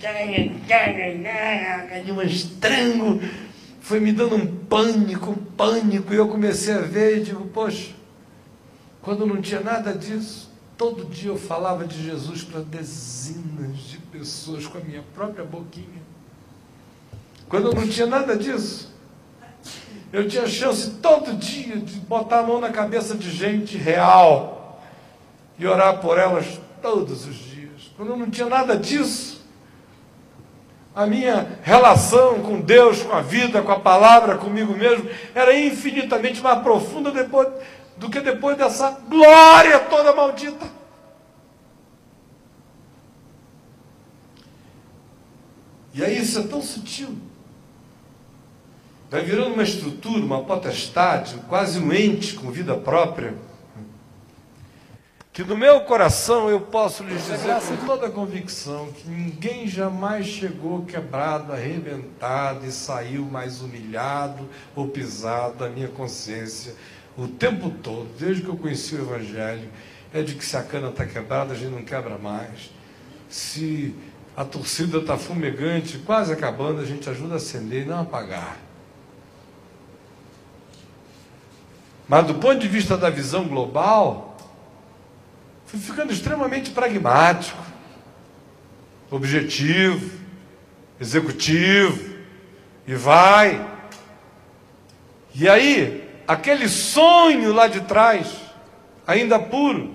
[2.05, 3.21] de um estrango
[3.81, 7.93] foi me dando um pânico, um pânico, e eu comecei a ver e digo, poxa,
[9.03, 14.67] quando não tinha nada disso, todo dia eu falava de Jesus para dezenas de pessoas
[14.67, 16.01] com a minha própria boquinha.
[17.49, 18.95] Quando eu não tinha nada disso,
[20.13, 24.83] eu tinha chance todo dia de botar a mão na cabeça de gente real
[25.59, 27.93] e orar por elas todos os dias.
[27.97, 29.45] Quando eu não tinha nada disso,
[30.95, 36.41] a minha relação com Deus, com a vida, com a palavra, comigo mesmo, era infinitamente
[36.43, 37.49] mais profunda depois,
[37.97, 40.67] do que depois dessa glória toda maldita.
[45.95, 47.17] E aí isso é tão sutil.
[49.11, 53.35] Vai virando uma estrutura, uma potestade, quase um ente com vida própria
[55.33, 60.27] que no meu coração eu posso lhes dizer com toda a convicção que ninguém jamais
[60.27, 66.75] chegou quebrado, arrebentado e saiu mais humilhado ou pisado da minha consciência
[67.17, 69.69] o tempo todo, desde que eu conheci o Evangelho,
[70.13, 72.71] é de que se a cana está quebrada, a gente não quebra mais.
[73.29, 73.95] Se
[74.37, 78.59] a torcida está fumegante, quase acabando, a gente ajuda a acender e não apagar.
[82.11, 84.31] Mas do ponto de vista da visão global,
[85.71, 87.57] Fui ficando extremamente pragmático,
[89.09, 90.19] objetivo,
[91.01, 92.17] executivo,
[92.89, 93.65] e vai.
[95.33, 98.35] E aí, aquele sonho lá de trás,
[99.07, 99.95] ainda puro,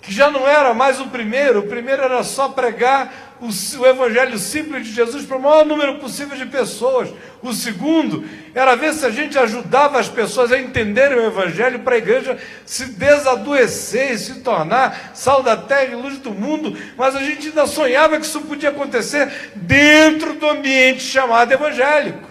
[0.00, 4.86] que já não era mais o primeiro, o primeiro era só pregar o, evangelho simples
[4.86, 7.10] de Jesus para o maior número possível de pessoas.
[7.42, 11.96] O segundo era ver se a gente ajudava as pessoas a entenderem o evangelho para
[11.96, 16.76] a igreja se desadoecer e se tornar sal da terra e luz do mundo.
[16.96, 22.26] Mas a gente ainda sonhava que isso podia acontecer dentro do ambiente chamado evangélico.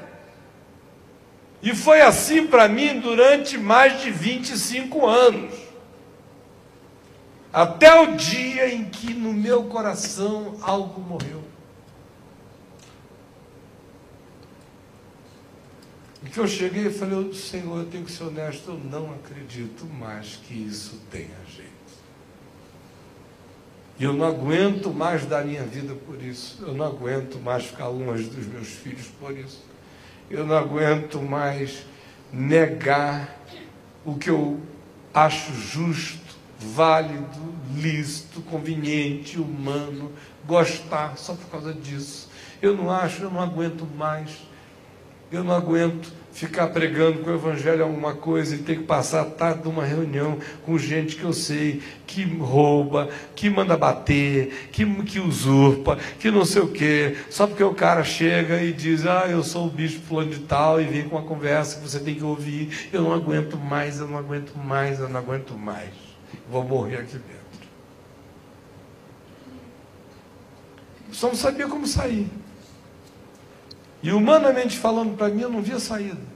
[1.61, 5.64] E foi assim para mim durante mais de 25 anos.
[7.55, 11.41] Até o dia em que no meu coração algo morreu.
[16.21, 19.85] E que eu cheguei e falei, Senhor, eu tenho que ser honesto, eu não acredito
[19.85, 21.71] mais que isso tenha jeito.
[23.97, 26.57] E eu não aguento mais dar minha vida por isso.
[26.61, 29.63] Eu não aguento mais ficar longe dos meus filhos por isso.
[30.29, 31.85] Eu não aguento mais
[32.33, 33.39] negar
[34.03, 34.59] o que eu
[35.13, 36.24] acho justo
[36.73, 40.11] válido, lícito, conveniente, humano,
[40.45, 42.29] gostar só por causa disso.
[42.61, 44.29] Eu não acho, eu não aguento mais.
[45.31, 49.25] Eu não aguento ficar pregando com o evangelho alguma coisa e ter que passar a
[49.25, 55.19] tarde numa reunião com gente que eu sei que rouba, que manda bater, que, que
[55.19, 59.43] usurpa, que não sei o quê, só porque o cara chega e diz, ah, eu
[59.43, 62.23] sou o bispo fulano de tal, e vem com uma conversa que você tem que
[62.23, 66.04] ouvir, eu não aguento mais, eu não aguento mais, eu não aguento mais.
[66.49, 67.35] Vou morrer aqui dentro.
[71.11, 72.27] Só não sabia como sair.
[74.03, 76.35] E humanamente falando para mim, eu não via saída.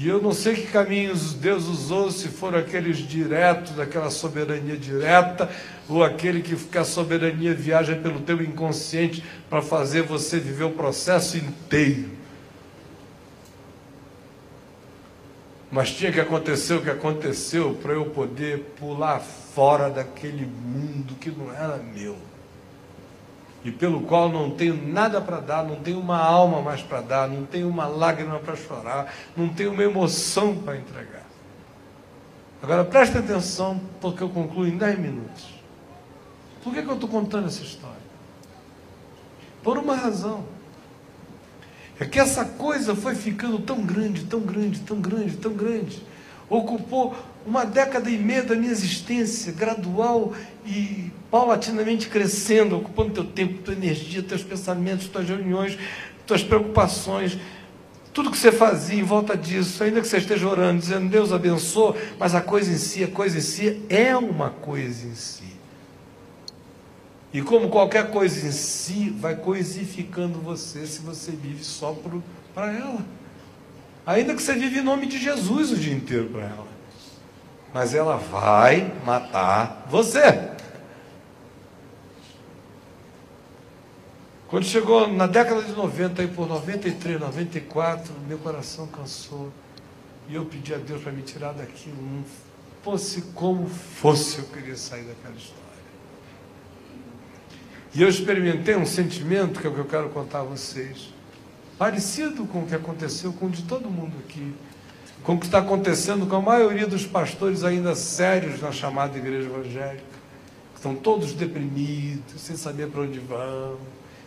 [0.00, 5.50] E eu não sei que caminhos Deus usou, se foram aqueles diretos, daquela soberania direta,
[5.88, 11.36] ou aquele que, a soberania viaja pelo teu inconsciente para fazer você viver o processo
[11.36, 12.10] inteiro.
[15.70, 21.30] Mas tinha que acontecer o que aconteceu para eu poder pular fora daquele mundo que
[21.30, 22.16] não era meu
[23.64, 27.28] e pelo qual não tenho nada para dar, não tenho uma alma mais para dar,
[27.28, 31.26] não tenho uma lágrima para chorar, não tenho uma emoção para entregar.
[32.62, 35.54] Agora preste atenção, porque eu concluo em 10 minutos.
[36.62, 37.96] Por que, que eu estou contando essa história?
[39.62, 40.44] Por uma razão.
[42.00, 46.02] É que essa coisa foi ficando tão grande, tão grande, tão grande, tão grande.
[46.48, 50.32] Ocupou uma década e meia da minha existência, gradual
[50.64, 55.76] e paulatinamente crescendo, ocupando teu tempo, tua energia, teus pensamentos, tuas reuniões,
[56.26, 57.38] tuas preocupações,
[58.12, 61.94] tudo que você fazia em volta disso, ainda que você esteja orando, dizendo Deus abençoe,
[62.18, 65.37] mas a coisa em si, a coisa em si é uma coisa em si.
[67.32, 71.94] E como qualquer coisa em si, vai coisificando você se você vive só
[72.54, 73.04] para ela.
[74.06, 76.66] Ainda que você vive em nome de Jesus o dia inteiro para ela.
[77.74, 80.56] Mas ela vai matar você.
[84.48, 89.52] Quando chegou na década de 90, aí por 93, 94, meu coração cansou.
[90.26, 92.24] E eu pedi a Deus para me tirar daquilo.
[92.82, 95.57] Fosse como fosse, eu queria sair daquela história.
[97.98, 101.12] E eu experimentei um sentimento, que é o que eu quero contar a vocês,
[101.76, 104.54] parecido com o que aconteceu com o de todo mundo aqui,
[105.24, 109.48] com o que está acontecendo com a maioria dos pastores ainda sérios na chamada igreja
[109.48, 110.04] evangélica,
[110.76, 113.78] estão todos deprimidos, sem saber para onde vão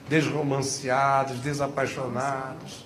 [0.09, 2.85] desromanceados, desapaixonados.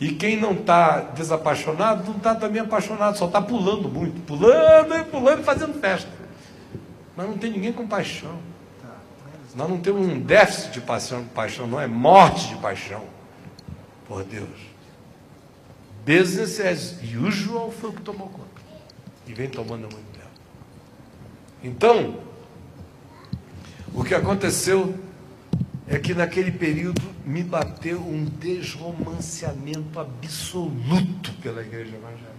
[0.00, 5.04] E quem não está desapaixonado, não está também apaixonado, só está pulando muito, pulando e
[5.04, 6.08] pulando e fazendo festa.
[7.14, 8.55] Mas não tem ninguém com paixão.
[9.56, 13.02] Nós não temos um déficit de paixão, paixão, não é morte de paixão.
[14.06, 14.48] Por Deus.
[16.04, 18.46] Business as usual foi o que tomou conta.
[19.26, 20.26] E vem tomando muito tempo.
[21.64, 22.20] Então,
[23.94, 24.94] o que aconteceu
[25.88, 32.36] é que naquele período me bateu um desromanceamento absoluto pela igreja evangélica.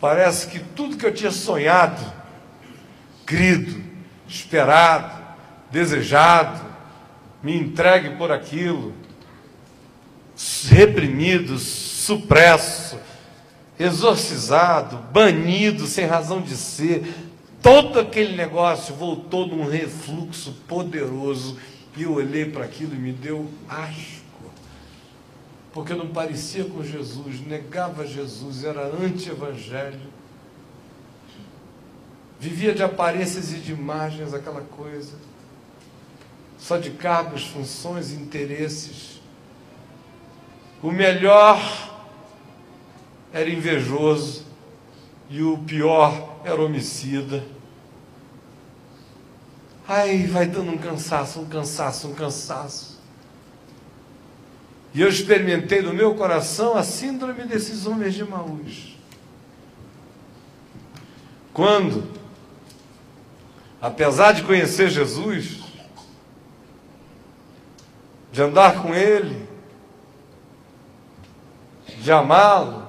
[0.00, 2.00] Parece que tudo que eu tinha sonhado,
[3.26, 3.82] crido,
[4.28, 5.23] esperado,
[5.74, 6.64] desejado,
[7.42, 8.94] me entregue por aquilo,
[10.68, 12.96] reprimido, supresso,
[13.78, 17.12] exorcizado, banido sem razão de ser,
[17.60, 21.58] todo aquele negócio voltou num refluxo poderoso.
[21.96, 24.22] E eu olhei para aquilo e me deu asco.
[25.72, 30.14] Porque não parecia com Jesus, negava Jesus, era anti-evangelho.
[32.38, 35.14] Vivia de aparências e de imagens, aquela coisa.
[36.64, 39.20] Só de cargos, funções, interesses.
[40.82, 41.60] O melhor
[43.30, 44.46] era invejoso
[45.28, 47.44] e o pior era homicida.
[49.86, 52.98] Ai, vai dando um cansaço, um cansaço, um cansaço.
[54.94, 58.96] E eu experimentei no meu coração a síndrome desses homens de Maús.
[61.52, 62.04] Quando,
[63.82, 65.63] apesar de conhecer Jesus,
[68.34, 69.48] de andar com Ele,
[72.00, 72.84] de amá-lo,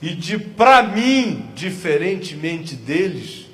[0.00, 3.44] e de, para mim, diferentemente deles,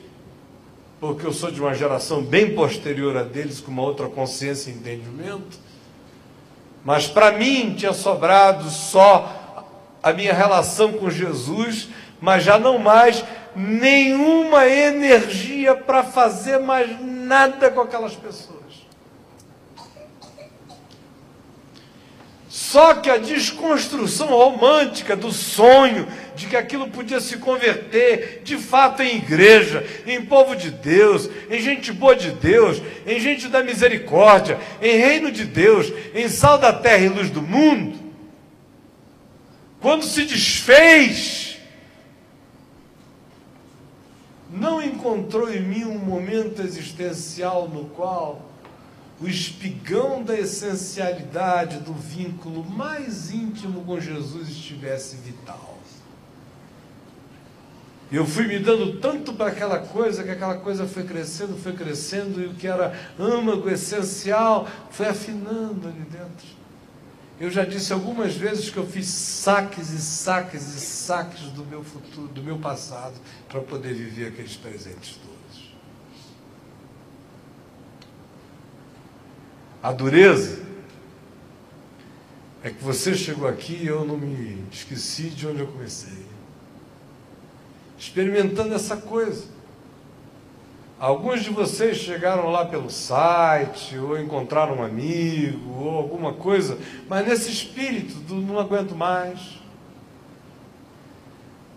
[1.01, 4.75] porque eu sou de uma geração bem posterior a deles, com uma outra consciência e
[4.75, 5.59] entendimento.
[6.85, 9.67] Mas para mim tinha sobrado só
[10.01, 11.89] a minha relação com Jesus,
[12.21, 13.25] mas já não mais
[13.57, 18.62] nenhuma energia para fazer mais nada com aquelas pessoas.
[22.53, 26.07] Só que a desconstrução romântica do sonho
[26.37, 31.59] de que aquilo podia se converter de fato em igreja, em povo de Deus, em
[31.63, 36.75] gente boa de Deus, em gente da misericórdia, em reino de Deus, em sal da
[36.75, 37.99] terra e luz do mundo,
[39.81, 41.57] quando se desfez,
[44.51, 48.52] não encontrou em mim um momento existencial no qual
[49.23, 55.79] o espigão da essencialidade do vínculo mais íntimo com Jesus estivesse vital.
[58.11, 62.43] Eu fui me dando tanto para aquela coisa que aquela coisa foi crescendo, foi crescendo,
[62.43, 66.47] e o que era âmago, essencial, foi afinando ali dentro.
[67.41, 71.83] Eu já disse algumas vezes que eu fiz saques e saques e saques do meu
[71.83, 73.15] futuro, do meu passado,
[73.49, 75.32] para poder viver aqueles presentes todos.
[79.83, 80.63] A dureza
[82.63, 86.25] é que você chegou aqui e eu não me esqueci de onde eu comecei.
[87.99, 89.45] Experimentando essa coisa.
[91.01, 96.79] Alguns de vocês chegaram lá pelo site, ou encontraram um amigo, ou alguma coisa,
[97.09, 99.61] mas nesse espírito do não aguento mais.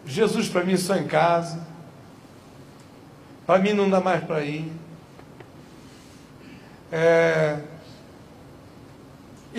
[0.06, 1.66] Jesus para mim só em casa.
[3.48, 4.72] Para mim não dá mais para ir.
[6.92, 7.60] É,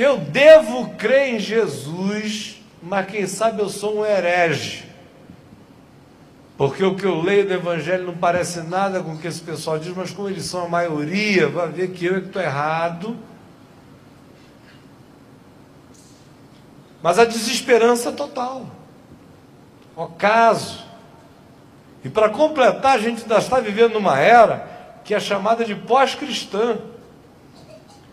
[0.03, 4.85] eu devo crer em Jesus, mas quem sabe eu sou um herege.
[6.57, 9.79] Porque o que eu leio do Evangelho não parece nada com o que esse pessoal
[9.79, 13.17] diz, mas como eles são a maioria, vai ver que eu é que estou errado.
[17.03, 18.67] Mas a desesperança total.
[19.95, 20.85] Ocaso.
[22.03, 26.79] E para completar, a gente ainda está vivendo numa era que é chamada de pós-cristã.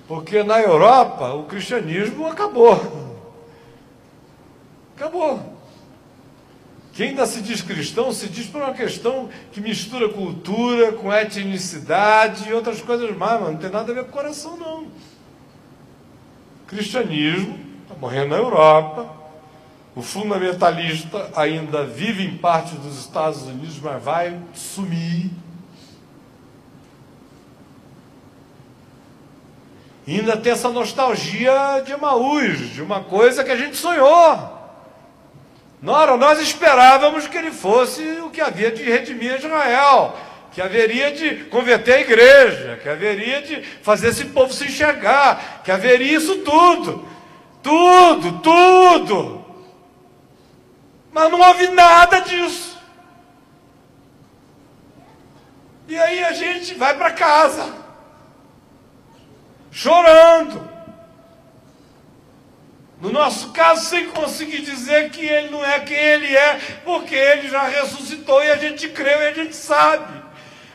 [0.08, 3.14] Porque na Europa o cristianismo acabou.
[4.96, 5.54] Acabou.
[6.94, 12.48] Quem ainda se diz cristão se diz por uma questão que mistura cultura com etnicidade
[12.48, 14.84] e outras coisas mais, mas não tem nada a ver com o coração, não.
[14.84, 19.10] O cristianismo está morrendo na Europa.
[19.96, 25.32] O fundamentalista ainda vive em parte dos Estados Unidos, mas vai sumir.
[30.06, 34.62] E ainda tem essa nostalgia de Emaús, de uma coisa que a gente sonhou.
[35.82, 40.16] Nora, nós esperávamos que ele fosse o que havia de redimir Israel,
[40.52, 45.72] que haveria de converter a igreja, que haveria de fazer esse povo se enxergar, que
[45.72, 47.08] haveria isso tudo.
[47.62, 49.46] Tudo, tudo.
[51.14, 52.78] Mas não houve nada disso.
[55.88, 57.83] E aí a gente vai para casa
[59.74, 60.72] chorando.
[63.02, 66.56] No nosso caso, sem conseguir dizer que ele não é quem ele é,
[66.86, 70.24] porque ele já ressuscitou e a gente creu e a gente sabe.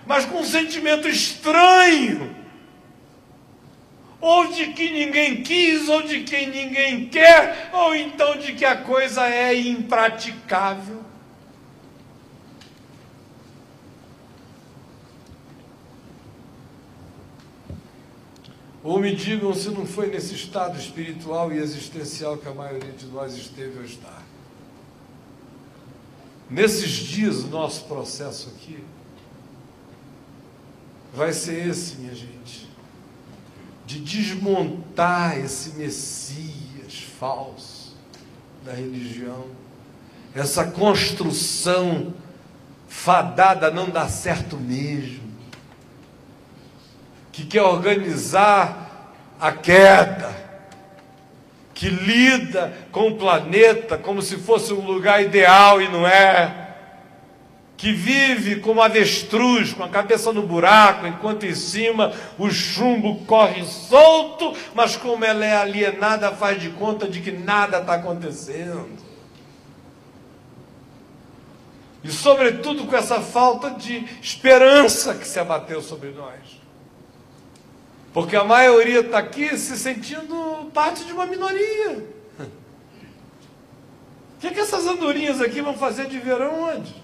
[0.05, 2.37] Mas com um sentimento estranho.
[4.21, 8.77] Ou de que ninguém quis, ou de quem ninguém quer, ou então de que a
[8.77, 10.98] coisa é impraticável.
[18.89, 23.05] Ou me digam se não foi nesse estado espiritual e existencial que a maioria de
[23.09, 24.23] nós esteve ou está.
[26.49, 28.83] Nesses dias, o nosso processo aqui
[31.13, 32.67] vai ser esse, minha gente,
[33.85, 37.95] de desmontar esse Messias falso
[38.65, 39.49] da religião,
[40.35, 42.15] essa construção
[42.89, 45.28] fadada não dar certo mesmo
[47.39, 50.35] que quer organizar a queda,
[51.73, 56.75] que lida com o planeta como se fosse um lugar ideal e não é,
[57.77, 63.65] que vive como avestruz, com a cabeça no buraco, enquanto em cima o chumbo corre
[63.65, 68.99] solto, mas como ela é alienada, faz de conta de que nada está acontecendo.
[72.03, 76.58] E, sobretudo, com essa falta de esperança que se abateu sobre nós.
[78.19, 82.05] Porque a maioria está aqui se sentindo parte de uma minoria.
[82.41, 87.01] O que, que essas andorinhas aqui vão fazer de verão onde?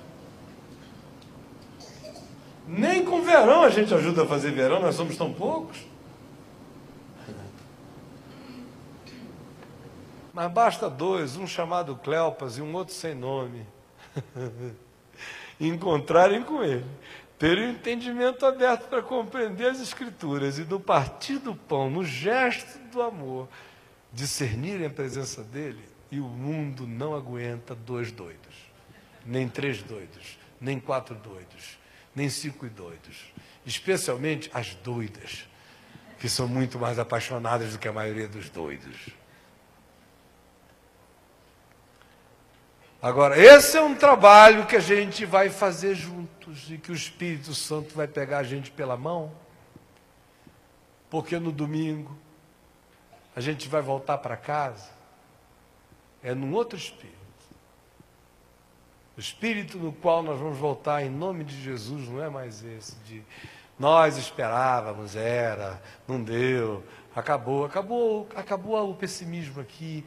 [2.66, 5.86] Nem com verão a gente ajuda a fazer verão, nós somos tão poucos.
[10.32, 13.64] Mas basta dois, um chamado Cleopas e um outro sem nome,
[15.60, 16.84] encontrarem com ele
[17.38, 22.78] ter o entendimento aberto para compreender as Escrituras e no partir do pão, no gesto
[22.90, 23.48] do amor,
[24.12, 28.54] discernirem a presença dele e o mundo não aguenta dois doidos,
[29.26, 31.78] nem três doidos, nem quatro doidos,
[32.14, 33.32] nem cinco doidos,
[33.66, 35.48] especialmente as doidas,
[36.20, 39.08] que são muito mais apaixonadas do que a maioria dos doidos.
[43.04, 47.54] Agora, esse é um trabalho que a gente vai fazer juntos e que o Espírito
[47.54, 49.30] Santo vai pegar a gente pela mão,
[51.10, 52.16] porque no domingo
[53.36, 54.88] a gente vai voltar para casa,
[56.22, 57.12] é num outro espírito.
[59.18, 62.96] O espírito no qual nós vamos voltar em nome de Jesus não é mais esse
[63.00, 63.22] de
[63.78, 66.82] nós esperávamos, era, não deu,
[67.14, 70.04] acabou, acabou, acabou o pessimismo aqui.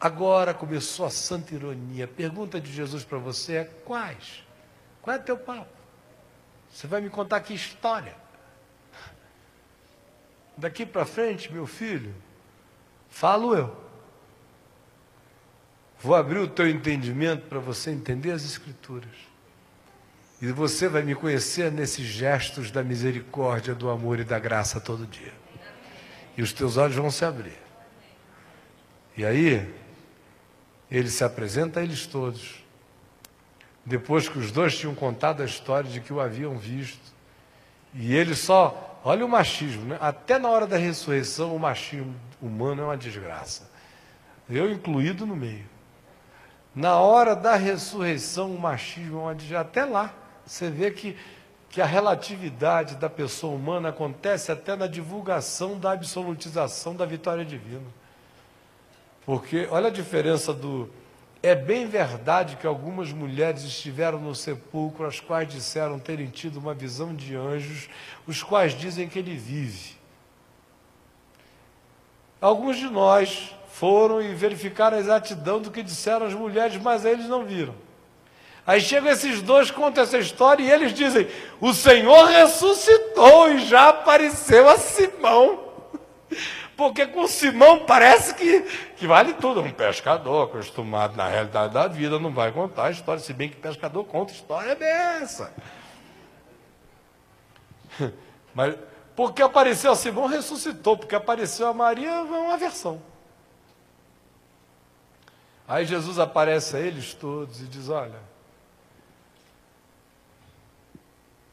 [0.00, 2.04] Agora começou a santa ironia.
[2.04, 4.44] A pergunta de Jesus para você é: quais?
[5.02, 5.66] Qual é teu papo?
[6.70, 8.14] Você vai me contar que história?
[10.56, 12.14] Daqui para frente, meu filho,
[13.08, 13.76] falo eu.
[16.00, 19.28] Vou abrir o teu entendimento para você entender as Escrituras.
[20.40, 25.04] E você vai me conhecer nesses gestos da misericórdia, do amor e da graça todo
[25.04, 25.32] dia.
[26.36, 27.58] E os teus olhos vão se abrir.
[29.16, 29.68] E aí,
[30.90, 32.64] ele se apresenta a eles todos.
[33.84, 37.12] Depois que os dois tinham contado a história de que o haviam visto.
[37.94, 39.98] E ele só, olha o machismo, né?
[40.00, 43.70] Até na hora da ressurreição, o machismo humano é uma desgraça.
[44.48, 45.64] Eu incluído no meio.
[46.74, 49.68] Na hora da ressurreição, o machismo é uma desgraça.
[49.68, 51.16] Até lá, você vê que,
[51.68, 57.86] que a relatividade da pessoa humana acontece até na divulgação da absolutização da vitória divina.
[59.28, 60.88] Porque olha a diferença do.
[61.42, 66.72] É bem verdade que algumas mulheres estiveram no sepulcro, as quais disseram terem tido uma
[66.72, 67.90] visão de anjos,
[68.26, 69.98] os quais dizem que ele vive.
[72.40, 77.28] Alguns de nós foram e verificaram a exatidão do que disseram as mulheres, mas eles
[77.28, 77.74] não viram.
[78.66, 81.28] Aí chegam esses dois, contam essa história e eles dizem:
[81.60, 85.67] O Senhor ressuscitou e já apareceu a Simão.
[86.78, 88.60] Porque com Simão parece que,
[88.94, 89.60] que vale tudo.
[89.60, 93.56] Um pescador acostumado na realidade da vida não vai contar a história, se bem que
[93.56, 95.52] pescador conta história dessa.
[98.54, 98.76] Mas
[99.16, 100.96] porque apareceu a Simão, ressuscitou.
[100.96, 103.02] Porque apareceu a Maria, é uma versão.
[105.66, 108.20] Aí Jesus aparece a eles todos e diz: Olha,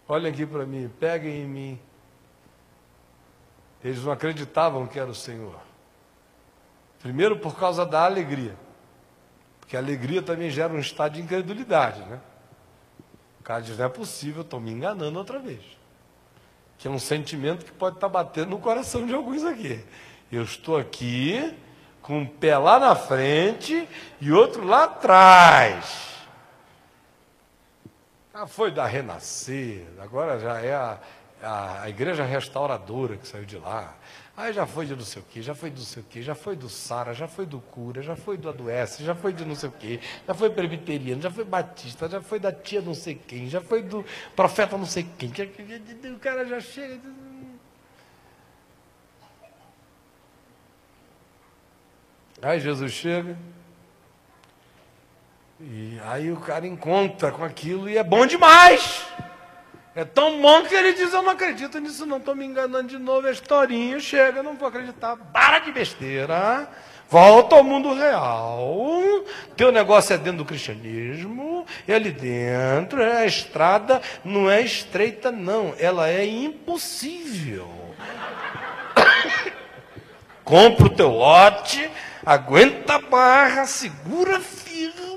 [0.08, 1.80] olhem aqui para mim, peguem em mim
[3.86, 5.60] eles não acreditavam que era o Senhor.
[6.99, 8.56] Primeiro por causa da alegria.
[9.60, 12.20] Porque a alegria também gera um estado de incredulidade, né?
[13.40, 15.62] O cara diz, não é possível, estou me enganando outra vez.
[16.80, 19.86] Que é um sentimento que pode estar batendo no coração de alguns aqui.
[20.32, 21.56] Eu estou aqui,
[22.02, 23.88] com um pé lá na frente
[24.20, 26.26] e outro lá atrás.
[28.34, 30.99] Ah, foi da Renascer, agora já é a,
[31.46, 33.96] a, a igreja restauradora que saiu de lá.
[34.36, 36.22] Aí já foi de não sei o que, já foi do não sei o que,
[36.22, 39.46] já foi do Sara, já foi do cura, já foi do adoece, já foi de
[39.46, 42.94] não sei o que, já foi presbiteriano, já foi batista, já foi da tia não
[42.94, 44.04] sei quem, já foi do
[44.36, 45.32] profeta não sei quem.
[46.14, 47.00] O cara já chega.
[52.42, 53.38] Aí Jesus chega.
[55.62, 59.08] E aí o cara encontra com aquilo e é bom demais.
[59.96, 62.98] É tão bom que ele diz: Eu não acredito nisso, não estou me enganando de
[62.98, 63.28] novo.
[63.28, 65.16] É historinha, chega, não vou acreditar.
[65.16, 66.70] Para de besteira.
[67.08, 69.24] Volta ao mundo real.
[69.56, 73.02] Teu negócio é dentro do cristianismo, é ali dentro.
[73.02, 75.74] É a estrada não é estreita, não.
[75.80, 77.70] Ela é impossível.
[80.44, 81.90] Compra o teu lote,
[82.26, 85.15] aguenta a barra, segura firme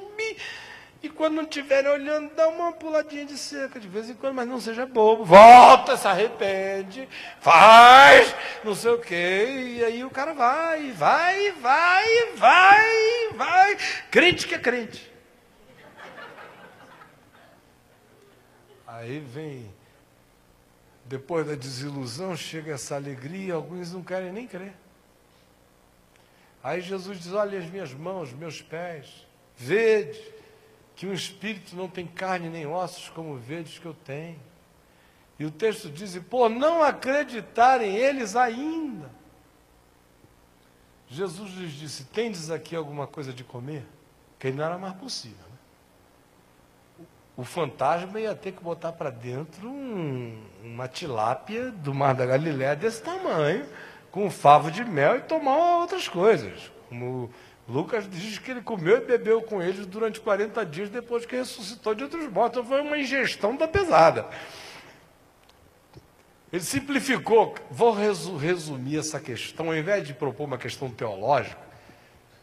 [1.00, 4.48] e quando não estiverem olhando, dá uma puladinha de cerca de vez em quando, mas
[4.48, 5.24] não seja bobo.
[5.24, 7.08] Volta, se arrepende,
[7.40, 8.34] faz,
[8.64, 9.76] não sei o quê.
[9.78, 13.76] E aí o cara vai, vai, vai, vai, vai.
[14.10, 15.08] Crente que é crente.
[18.84, 19.72] Aí vem,
[21.04, 24.74] depois da desilusão, chega essa alegria, alguns não querem nem crer.
[26.60, 29.24] Aí Jesus diz: Olha as minhas mãos, meus pés,
[29.56, 30.37] vede
[30.98, 34.36] que um espírito não tem carne nem ossos, como vedes que eu tenho.
[35.38, 39.08] E o texto diz: e por não acreditarem eles ainda.
[41.06, 43.86] Jesus lhes disse: Tendes aqui alguma coisa de comer?
[44.40, 45.38] Que não era mais possível.
[46.98, 47.06] Né?
[47.36, 52.74] O fantasma ia ter que botar para dentro um, uma tilápia do Mar da Galiléia
[52.74, 53.68] desse tamanho,
[54.10, 56.72] com um favo de mel e tomar outras coisas.
[56.88, 57.30] Como
[57.68, 61.94] Lucas diz que ele comeu e bebeu com eles durante 40 dias depois que ressuscitou
[61.94, 62.66] de outros mortos.
[62.66, 64.26] Foi uma ingestão da pesada.
[66.50, 67.54] Ele simplificou.
[67.70, 71.68] Vou resumir essa questão, ao invés de propor uma questão teológica,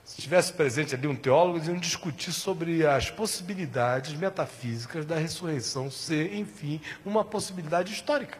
[0.03, 5.89] se tivesse presente ali um teólogo, eles iam discutir sobre as possibilidades metafísicas da ressurreição
[5.89, 8.37] ser, enfim, uma possibilidade histórica.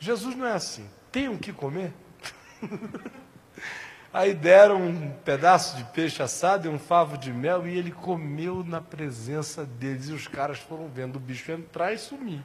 [0.00, 0.90] Jesus não é assim.
[1.12, 1.92] Tem o que comer?
[4.12, 8.64] Aí deram um pedaço de peixe assado e um favo de mel e ele comeu
[8.64, 10.08] na presença deles.
[10.08, 12.42] E os caras foram vendo o bicho entrar e sumir.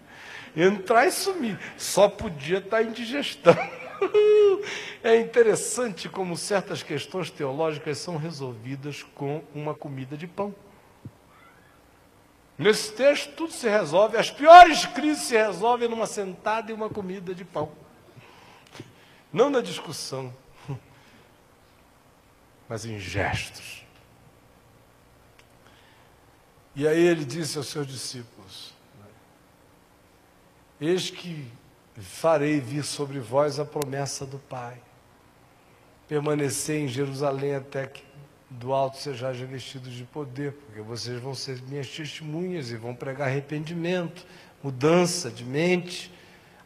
[0.56, 1.58] Entrar e sumir.
[1.78, 3.56] Só podia estar em digestão.
[5.02, 10.54] É interessante como certas questões teológicas são resolvidas com uma comida de pão.
[12.58, 17.34] Nesse texto, tudo se resolve, as piores crises se resolvem numa sentada e uma comida
[17.34, 17.72] de pão.
[19.32, 20.34] Não na discussão,
[22.68, 23.84] mas em gestos.
[26.76, 28.74] E aí ele disse aos seus discípulos:
[30.82, 31.52] Eis que
[32.02, 34.82] farei vir sobre vós a promessa do Pai.
[36.08, 38.04] Permanecer em Jerusalém até que
[38.50, 43.28] do alto sejais revestidos de poder, porque vocês vão ser minhas testemunhas e vão pregar
[43.28, 44.26] arrependimento,
[44.62, 46.14] mudança de mente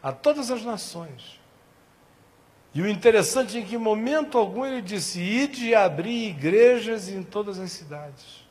[0.04, 1.37] a todas as nações.
[2.78, 7.58] E o interessante é que em momento algum ele disse: Ide abrir igrejas em todas
[7.58, 8.46] as cidades.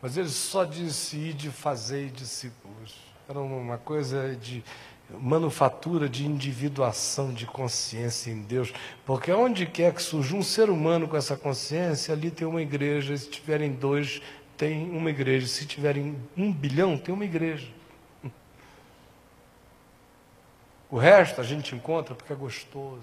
[0.00, 2.94] Mas ele só disse: Ide fazei discípulos.
[3.28, 4.64] Era uma coisa de
[5.10, 8.72] manufatura de individuação de consciência em Deus,
[9.04, 13.14] porque onde quer que surja um ser humano com essa consciência, ali tem uma igreja,
[13.18, 14.22] se tiverem dois,
[14.56, 17.68] tem uma igreja, se tiverem um bilhão, tem uma igreja.
[20.94, 23.02] O resto a gente encontra porque é gostoso.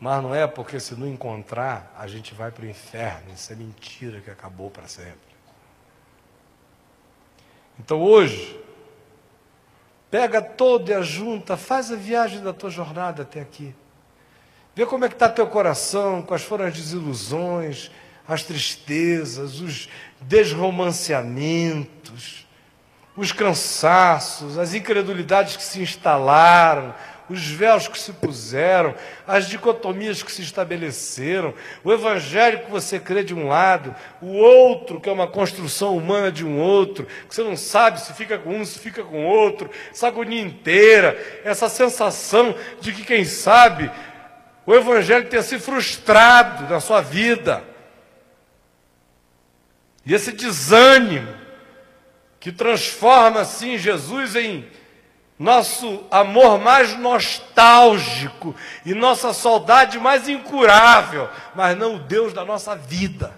[0.00, 3.32] Mas não é porque se não encontrar, a gente vai para o inferno.
[3.32, 5.14] Isso é mentira que acabou para sempre.
[7.78, 8.60] Então hoje,
[10.10, 13.72] pega todo e ajunta, faz a viagem da tua jornada até aqui.
[14.74, 17.92] Vê como é que está teu coração, quais foram as desilusões,
[18.26, 19.88] as tristezas, os
[20.20, 22.43] desromanceamentos,
[23.16, 26.94] os cansaços, as incredulidades que se instalaram,
[27.28, 28.94] os véus que se puseram,
[29.26, 35.00] as dicotomias que se estabeleceram, o evangelho que você crê de um lado, o outro
[35.00, 38.50] que é uma construção humana de um outro, que você não sabe se fica com
[38.56, 43.90] um, se fica com outro, essa agonia inteira, essa sensação de que, quem sabe,
[44.66, 47.62] o evangelho tenha se frustrado na sua vida.
[50.04, 51.43] E esse desânimo
[52.44, 54.68] que transforma assim Jesus em
[55.38, 58.54] nosso amor mais nostálgico
[58.84, 63.32] e nossa saudade mais incurável, mas não o Deus da nossa vida.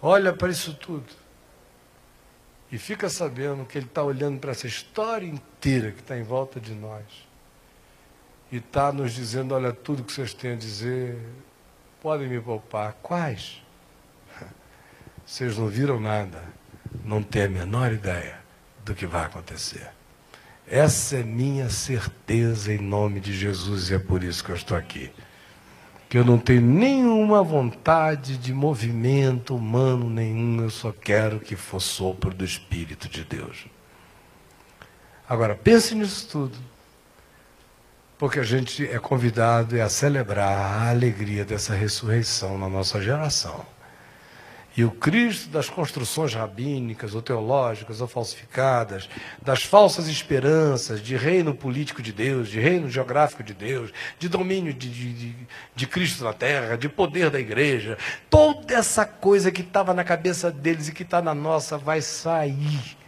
[0.00, 1.12] Olha para isso tudo
[2.72, 6.58] e fica sabendo que Ele está olhando para essa história inteira que está em volta
[6.58, 7.04] de nós
[8.50, 11.18] e está nos dizendo: olha, tudo que vocês têm a dizer,
[12.00, 12.94] podem me poupar.
[13.02, 13.65] Quais?
[15.26, 16.40] Vocês não viram nada,
[17.04, 18.38] não têm a menor ideia
[18.84, 19.88] do que vai acontecer.
[20.68, 24.76] Essa é minha certeza em nome de Jesus e é por isso que eu estou
[24.76, 25.10] aqui.
[26.08, 31.80] Que eu não tenho nenhuma vontade de movimento humano nenhum, eu só quero que for
[31.80, 33.66] sopro do Espírito de Deus.
[35.28, 36.56] Agora, pense nisso tudo,
[38.16, 43.66] porque a gente é convidado a celebrar a alegria dessa ressurreição na nossa geração.
[44.76, 49.08] E o Cristo das construções rabínicas ou teológicas ou falsificadas,
[49.40, 54.74] das falsas esperanças de reino político de Deus, de reino geográfico de Deus, de domínio
[54.74, 55.34] de, de,
[55.74, 57.96] de Cristo na terra, de poder da igreja,
[58.28, 62.98] toda essa coisa que estava na cabeça deles e que está na nossa vai sair.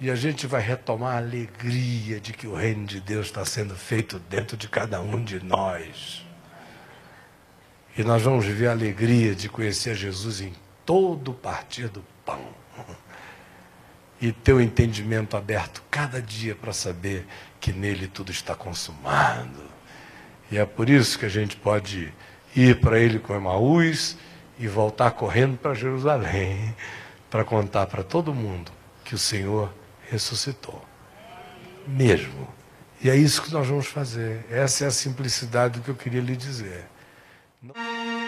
[0.00, 3.76] E a gente vai retomar a alegria de que o reino de Deus está sendo
[3.76, 6.27] feito dentro de cada um de nós.
[7.98, 10.52] E nós vamos viver a alegria de conhecer Jesus em
[10.86, 12.40] todo partir do pão.
[14.20, 17.26] E ter o entendimento aberto cada dia para saber
[17.60, 19.64] que nele tudo está consumado.
[20.48, 22.14] E é por isso que a gente pode
[22.54, 24.16] ir para ele com Emaús
[24.60, 26.74] e voltar correndo para Jerusalém
[27.28, 28.70] para contar para todo mundo
[29.04, 29.72] que o Senhor
[30.08, 30.84] ressuscitou.
[31.86, 32.46] Mesmo.
[33.02, 34.44] E é isso que nós vamos fazer.
[34.50, 36.86] Essa é a simplicidade do que eu queria lhe dizer.
[37.60, 38.27] No.